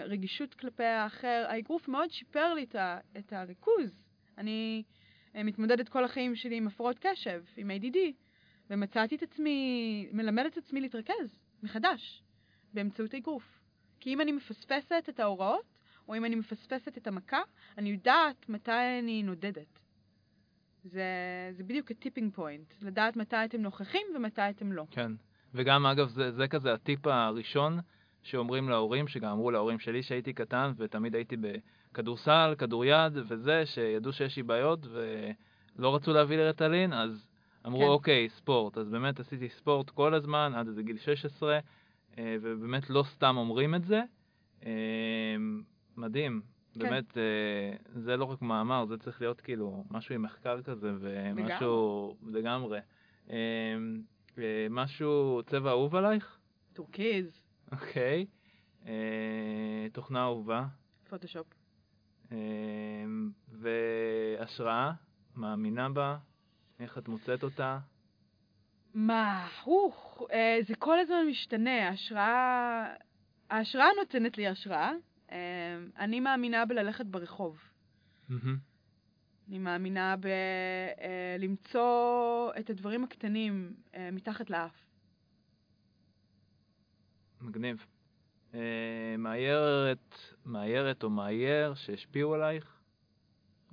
הרגישות 0.02 0.54
כלפי 0.54 0.84
האחר. 0.84 1.44
האגרוף 1.48 1.88
מאוד 1.88 2.10
שיפר 2.10 2.54
לי 2.54 2.66
את 3.18 3.32
הריכוז. 3.32 4.04
אני 4.38 4.82
אה, 5.34 5.42
מתמודדת 5.42 5.88
כל 5.88 6.04
החיים 6.04 6.36
שלי 6.36 6.56
עם 6.56 6.66
הפרעות 6.66 6.98
קשב, 7.00 7.42
עם 7.56 7.70
ADD, 7.70 7.96
ומצאתי 8.70 9.16
את 9.16 9.22
עצמי, 9.22 10.08
מלמדת 10.12 10.52
את 10.52 10.58
עצמי 10.58 10.80
להתרכז 10.80 11.40
מחדש. 11.62 12.22
באמצעות 12.74 13.14
האגרוף. 13.14 13.60
כי 14.00 14.14
אם 14.14 14.20
אני 14.20 14.32
מפספסת 14.32 15.04
את 15.08 15.20
ההוראות, 15.20 15.78
או 16.08 16.16
אם 16.16 16.24
אני 16.24 16.34
מפספסת 16.34 16.98
את 16.98 17.06
המכה, 17.06 17.40
אני 17.78 17.88
יודעת 17.90 18.48
מתי 18.48 18.98
אני 18.98 19.22
נודדת. 19.22 19.78
זה, 20.84 21.04
זה 21.52 21.64
בדיוק 21.64 21.90
הטיפינג 21.90 22.32
פוינט, 22.34 22.74
לדעת 22.82 23.16
מתי 23.16 23.36
אתם 23.44 23.60
נוכחים 23.60 24.06
ומתי 24.16 24.50
אתם 24.50 24.72
לא. 24.72 24.84
כן, 24.90 25.12
וגם 25.54 25.86
אגב 25.86 26.08
זה, 26.08 26.32
זה 26.32 26.48
כזה 26.48 26.72
הטיפ 26.72 27.06
הראשון 27.06 27.78
שאומרים 28.26 28.68
להורים, 28.68 29.08
שגם 29.08 29.30
אמרו 29.30 29.50
להורים 29.50 29.78
שלי 29.78 30.02
שהייתי 30.02 30.32
קטן 30.32 30.72
ותמיד 30.76 31.14
הייתי 31.14 31.36
בכדורסל, 31.36 32.54
כדוריד 32.58 33.12
וזה, 33.28 33.66
שידעו 33.66 34.12
שיש 34.12 34.36
לי 34.36 34.42
בעיות 34.42 34.86
ולא 35.76 35.94
רצו 35.94 36.12
להביא 36.12 36.36
לי 36.36 36.48
רטלין, 36.48 36.92
אז 36.92 37.26
אמרו 37.66 37.80
כן. 37.80 37.86
אוקיי, 37.86 38.28
ספורט. 38.28 38.78
אז 38.78 38.88
באמת 38.88 39.20
עשיתי 39.20 39.48
ספורט 39.48 39.90
כל 39.90 40.14
הזמן 40.14 40.52
עד 40.56 40.66
איזה 40.68 40.82
גיל 40.82 40.98
16, 40.98 41.58
אה, 42.18 42.36
ובאמת 42.42 42.90
לא 42.90 43.04
סתם 43.14 43.36
אומרים 43.36 43.74
את 43.74 43.84
זה. 43.84 44.02
אה, 44.66 45.36
מדהים. 45.96 46.40
כן. 46.74 46.80
באמת, 46.80 47.18
אה, 47.18 47.76
זה 47.86 48.16
לא 48.16 48.24
רק 48.24 48.42
מאמר, 48.42 48.84
זה 48.86 48.98
צריך 48.98 49.20
להיות 49.20 49.40
כאילו 49.40 49.84
משהו 49.90 50.14
עם 50.14 50.22
מחקר 50.22 50.62
כזה, 50.62 50.92
ומשהו 51.00 52.16
לגמרי. 52.26 52.78
אה, 53.30 53.76
משהו, 54.70 55.40
צבע 55.46 55.70
אהוב 55.70 55.96
עלייך? 55.96 56.38
טורקיז, 56.72 57.45
אוקיי. 57.72 58.26
אה, 58.86 59.86
תוכנה 59.92 60.22
אהובה. 60.22 60.66
פוטושופ. 61.08 61.46
אה, 62.32 62.36
והשראה, 63.48 64.92
מאמינה 65.36 65.88
בה, 65.88 66.18
איך 66.80 66.98
את 66.98 67.08
מוצאת 67.08 67.42
אותה? 67.42 67.78
מה, 68.94 69.48
אוח, 69.66 70.22
אה, 70.32 70.58
זה 70.68 70.74
כל 70.74 70.98
הזמן 70.98 71.26
משתנה. 71.30 71.88
ההשראה, 71.88 72.94
ההשראה 73.50 73.86
נותנת 73.98 74.38
לי 74.38 74.46
השראה. 74.46 74.92
אה, 75.32 75.36
אני 75.98 76.20
מאמינה 76.20 76.64
בללכת 76.64 77.06
ברחוב. 77.06 77.58
אני 79.48 79.58
מאמינה 79.58 80.14
בלמצוא 81.38 82.50
את 82.58 82.70
הדברים 82.70 83.04
הקטנים 83.04 83.74
אה, 83.94 84.10
מתחת 84.12 84.50
לאף. 84.50 84.85
מגניב. 87.40 87.86
אה, 88.54 89.14
מאיירת, 89.18 90.14
מאיירת 90.46 91.02
או 91.02 91.10
מאייר 91.10 91.74
שהשפיעו 91.74 92.34
עלייך? 92.34 92.80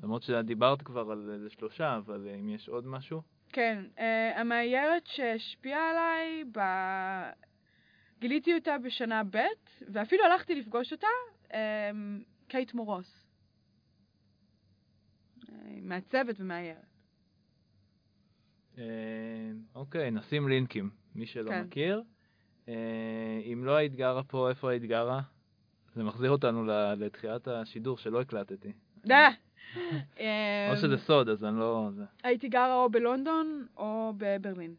למרות 0.04 0.24
שדיברת 0.24 0.82
כבר 0.82 1.12
על 1.12 1.30
איזה 1.34 1.50
שלושה, 1.50 1.98
אבל 1.98 2.28
אה, 2.28 2.36
אם 2.36 2.50
יש 2.50 2.70
עוד 2.70 2.88
משהו? 2.88 3.22
כן, 3.50 3.84
אה, 4.00 4.40
המאיירת 4.40 5.08
שהשפיעה 5.08 5.90
עליי, 5.90 6.44
ב... 6.52 6.60
גיליתי 8.20 8.54
אותה 8.54 8.78
בשנה 8.78 9.24
ב', 9.24 9.38
ואפילו 9.94 10.24
הלכתי 10.26 10.56
לפגוש 10.56 10.92
אותה, 10.92 11.08
אה, 11.54 11.92
קייט 12.48 12.74
מורוס. 12.74 13.24
מעצבת 15.82 16.36
ומאיירת. 16.40 16.86
אה, 18.78 19.52
אוקיי, 19.76 20.12
נשים 20.12 20.48
לינקים, 20.48 20.90
מי 21.16 21.26
שלא 21.26 21.50
כן. 21.50 21.64
מכיר. 21.64 22.04
אה, 22.70 22.74
אם 23.54 23.66
לא 23.66 23.76
היית 23.76 23.96
גרה 23.96 24.24
פה, 24.24 24.50
איפה 24.50 24.72
היית 24.72 24.84
גרה? 24.84 25.22
זה 25.96 26.04
מחזיר 26.04 26.32
אותנו 26.32 26.66
לתחילת 26.98 27.48
השידור 27.48 27.98
שלא 27.98 28.22
הקלטתי. 28.22 28.72
דה! 29.06 29.30
או 29.76 29.82
אה, 30.20 30.76
שזה 30.82 30.98
סוד, 30.98 31.30
אז 31.30 31.44
אני 31.44 31.60
לא... 31.60 31.90
הייתי 32.24 32.50
גרה 32.50 32.76
או 32.76 32.90
בלונדון 32.90 33.66
או 33.78 34.14
בברלין. 34.18 34.76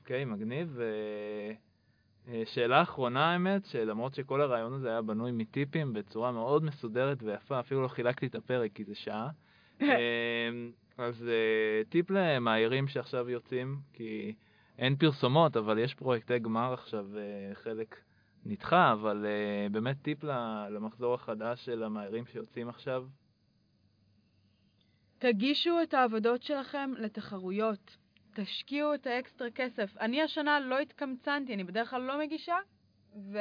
אוקיי, 0.00 0.24
מגניב. 0.24 0.80
אה, 0.80 1.52
אה, 2.28 2.42
שאלה 2.46 2.82
אחרונה 2.82 3.32
האמת, 3.32 3.64
שלמרות 3.64 4.14
שכל 4.14 4.40
הרעיון 4.40 4.72
הזה 4.72 4.88
היה 4.88 5.02
בנוי 5.02 5.32
מטיפים 5.32 5.92
בצורה 5.92 6.32
מאוד 6.32 6.64
מסודרת 6.64 7.22
ויפה, 7.22 7.60
אפילו 7.60 7.82
לא 7.82 7.88
חילקתי 7.88 8.26
את 8.26 8.34
הפרק 8.34 8.70
כי 8.74 8.84
זה 8.84 8.94
שעה. 8.94 9.28
אה, 9.82 9.88
אז 10.98 11.28
אה, 11.28 11.82
טיפ 11.88 12.10
למאיירים 12.10 12.88
שעכשיו 12.88 13.30
יוצאים, 13.30 13.78
כי 13.92 14.34
אין 14.78 14.96
פרסומות, 14.96 15.56
אבל 15.56 15.78
יש 15.78 15.94
פרויקטי 15.94 16.38
גמר 16.38 16.72
עכשיו, 16.72 17.06
אה, 17.18 17.54
חלק 17.54 18.00
נדחה, 18.46 18.92
אבל 18.92 19.26
אה, 19.26 19.68
באמת 19.70 19.96
טיפ 20.02 20.24
למחזור 20.70 21.14
החדש 21.14 21.64
של 21.64 21.82
המאיירים 21.82 22.26
שיוצאים 22.26 22.68
עכשיו. 22.68 23.06
תגישו 25.18 25.82
את 25.82 25.94
העבודות 25.94 26.42
שלכם 26.42 26.90
לתחרויות. 26.98 27.96
תשקיעו 28.34 28.94
את 28.94 29.06
האקסטרה 29.06 29.50
כסף. 29.50 29.96
אני 30.00 30.22
השנה 30.22 30.60
לא 30.60 30.78
התקמצנתי, 30.78 31.54
אני 31.54 31.64
בדרך 31.64 31.90
כלל 31.90 32.02
לא 32.02 32.18
מגישה, 32.18 32.56
ו... 33.32 33.38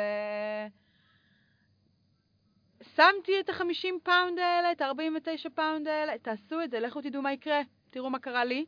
שמתי 2.95 3.39
את 3.39 3.49
ה-50 3.49 3.87
פאונד 4.03 4.39
האלה, 4.39 4.71
את 4.71 4.81
ה-49 4.81 5.49
פאונד 5.55 5.87
האלה, 5.87 6.17
תעשו 6.17 6.61
את 6.63 6.71
זה, 6.71 6.79
לכו 6.79 7.01
תדעו 7.01 7.21
מה 7.21 7.33
יקרה. 7.33 7.61
תראו 7.89 8.09
מה 8.09 8.19
קרה 8.19 8.45
לי, 8.45 8.65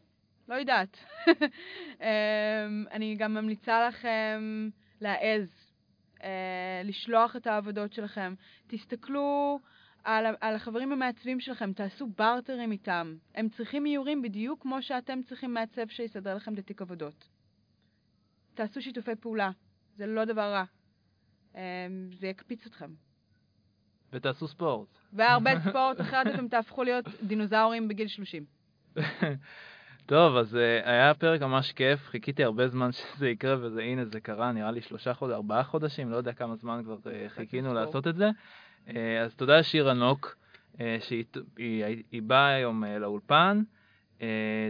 לא 0.49 0.55
יודעת. 0.55 0.97
אמ, 2.01 2.85
אני 2.91 3.15
גם 3.15 3.33
ממליצה 3.33 3.87
לכם 3.87 4.69
להעז, 5.01 5.47
אה, 6.23 6.81
לשלוח 6.83 7.35
את 7.35 7.47
העבודות 7.47 7.93
שלכם. 7.93 8.33
תסתכלו 8.67 9.59
על, 10.03 10.25
על 10.41 10.55
החברים 10.55 10.91
המעצבים 10.91 11.39
שלכם, 11.39 11.73
תעשו 11.73 12.07
בארטרים 12.17 12.71
איתם. 12.71 13.15
הם 13.35 13.49
צריכים 13.49 13.85
איורים 13.85 14.21
בדיוק 14.21 14.61
כמו 14.61 14.81
שאתם 14.81 15.19
צריכים 15.23 15.53
מעצב 15.53 15.87
שיסדר 15.87 16.35
לכם 16.35 16.53
את 16.53 16.59
התיק 16.59 16.81
עבודות. 16.81 17.27
תעשו 18.53 18.81
שיתופי 18.81 19.15
פעולה, 19.15 19.51
זה 19.95 20.05
לא 20.05 20.25
דבר 20.25 20.51
רע. 20.51 20.63
אמ, 21.55 21.59
זה 22.19 22.27
יקפיץ 22.27 22.65
אתכם. 22.65 22.93
ותעשו 24.13 24.47
ספורט. 24.47 24.87
והרבה 25.13 25.51
ספורט, 25.69 26.01
אחרת 26.01 26.27
אתם 26.27 26.47
תהפכו 26.47 26.83
להיות 26.83 27.05
דינוזאורים 27.23 27.87
בגיל 27.87 28.07
30. 28.07 28.45
טוב, 30.05 30.37
אז 30.37 30.55
uh, 30.55 30.89
היה 30.89 31.13
פרק 31.13 31.41
ממש 31.41 31.71
כיף, 31.71 31.99
חיכיתי 32.07 32.43
הרבה 32.43 32.67
זמן 32.67 32.91
שזה 32.91 33.29
יקרה, 33.29 33.55
וזה 33.61 33.81
הנה 33.81 34.05
זה 34.05 34.19
קרה, 34.19 34.51
נראה 34.51 34.71
לי 34.71 34.81
שלושה 34.81 35.13
חודשים, 35.13 35.35
ארבעה 35.35 35.63
חודשים, 35.63 36.11
לא 36.11 36.15
יודע 36.15 36.33
כמה 36.33 36.55
זמן 36.55 36.81
כבר 36.83 36.97
uh, 37.03 37.29
חיכינו. 37.29 37.73
לעשות 37.73 38.07
את 38.07 38.15
זה. 38.15 38.29
Uh, 38.87 38.91
אז 39.23 39.35
תודה 39.35 39.57
לשירה 39.57 39.93
נוק, 39.93 40.35
uh, 40.73 40.79
שהיא 40.99 41.25
היא, 41.57 42.03
היא 42.11 42.21
באה 42.21 42.47
היום 42.47 42.83
uh, 42.83 42.87
לאולפן. 42.87 43.61
Uh, 44.19 44.23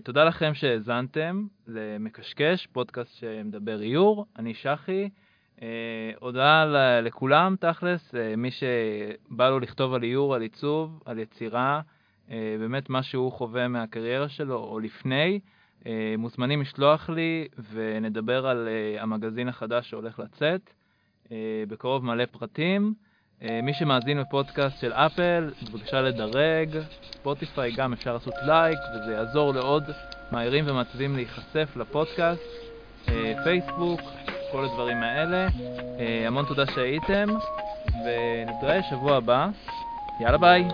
תודה 0.04 0.24
לכם 0.24 0.54
שהאזנתם 0.54 1.46
למקשקש, 1.68 2.68
פודקאסט 2.68 3.16
שמדבר 3.16 3.82
איור, 3.82 4.26
אני 4.40 4.54
שחי. 4.54 5.10
Uh, 5.58 5.62
הודעה 6.20 6.66
לכולם, 7.02 7.56
תכלס, 7.60 8.16
uh, 8.16 8.18
מי 8.38 8.50
שבא 8.52 9.50
לו 9.50 9.60
לכתוב 9.60 9.94
על 9.94 10.04
איור, 10.04 10.36
על 10.36 10.42
עיצוב, 10.42 11.04
על 11.06 11.20
יצירה, 11.20 11.76
אה, 11.76 11.95
באמת 12.30 12.90
מה 12.90 13.04
שהוא 13.04 13.32
חווה 13.32 13.68
מהקריירה 13.68 14.30
שלו 14.30 14.56
או 14.56 14.80
לפני, 14.80 15.40
אה, 15.86 16.16
מוזמנים 16.18 16.62
לשלוח 16.62 17.10
לי 17.10 17.48
ונדבר 17.72 18.48
על 18.48 18.68
אה, 18.68 19.02
המגזין 19.02 19.48
החדש 19.48 19.90
שהולך 19.90 20.20
לצאת. 20.20 20.70
אה, 21.32 21.64
בקרוב 21.68 22.06
מלא 22.06 22.26
פרטים. 22.26 22.94
אה, 23.42 23.60
מי 23.64 23.74
שמאזין 23.74 24.22
בפודקאסט 24.22 24.80
של 24.82 24.94
אפל, 24.94 25.52
בבקשה 25.72 26.02
לדרג, 26.02 26.70
ספוטיפיי 27.12 27.72
גם 27.72 27.94
אפשר 27.94 28.14
לעשות 28.14 28.34
לייק 28.46 28.80
וזה 28.96 29.14
יעזור 29.14 29.54
לעוד 29.54 29.84
מאיירים 30.32 30.66
ומעצבים 30.68 31.16
להיחשף 31.16 31.70
לפודקאסט, 31.76 32.42
אה, 33.10 33.34
פייסבוק, 33.44 34.02
כל 34.52 34.66
הדברים 34.66 35.04
האלה. 35.04 35.48
אה, 36.00 36.28
המון 36.28 36.46
תודה 36.46 36.66
שהייתם, 36.66 37.28
ונתראה 37.88 38.84
שבוע 38.90 39.18
הבא. 39.18 39.48
יאללה. 40.20 40.38
ביי, 40.38 40.68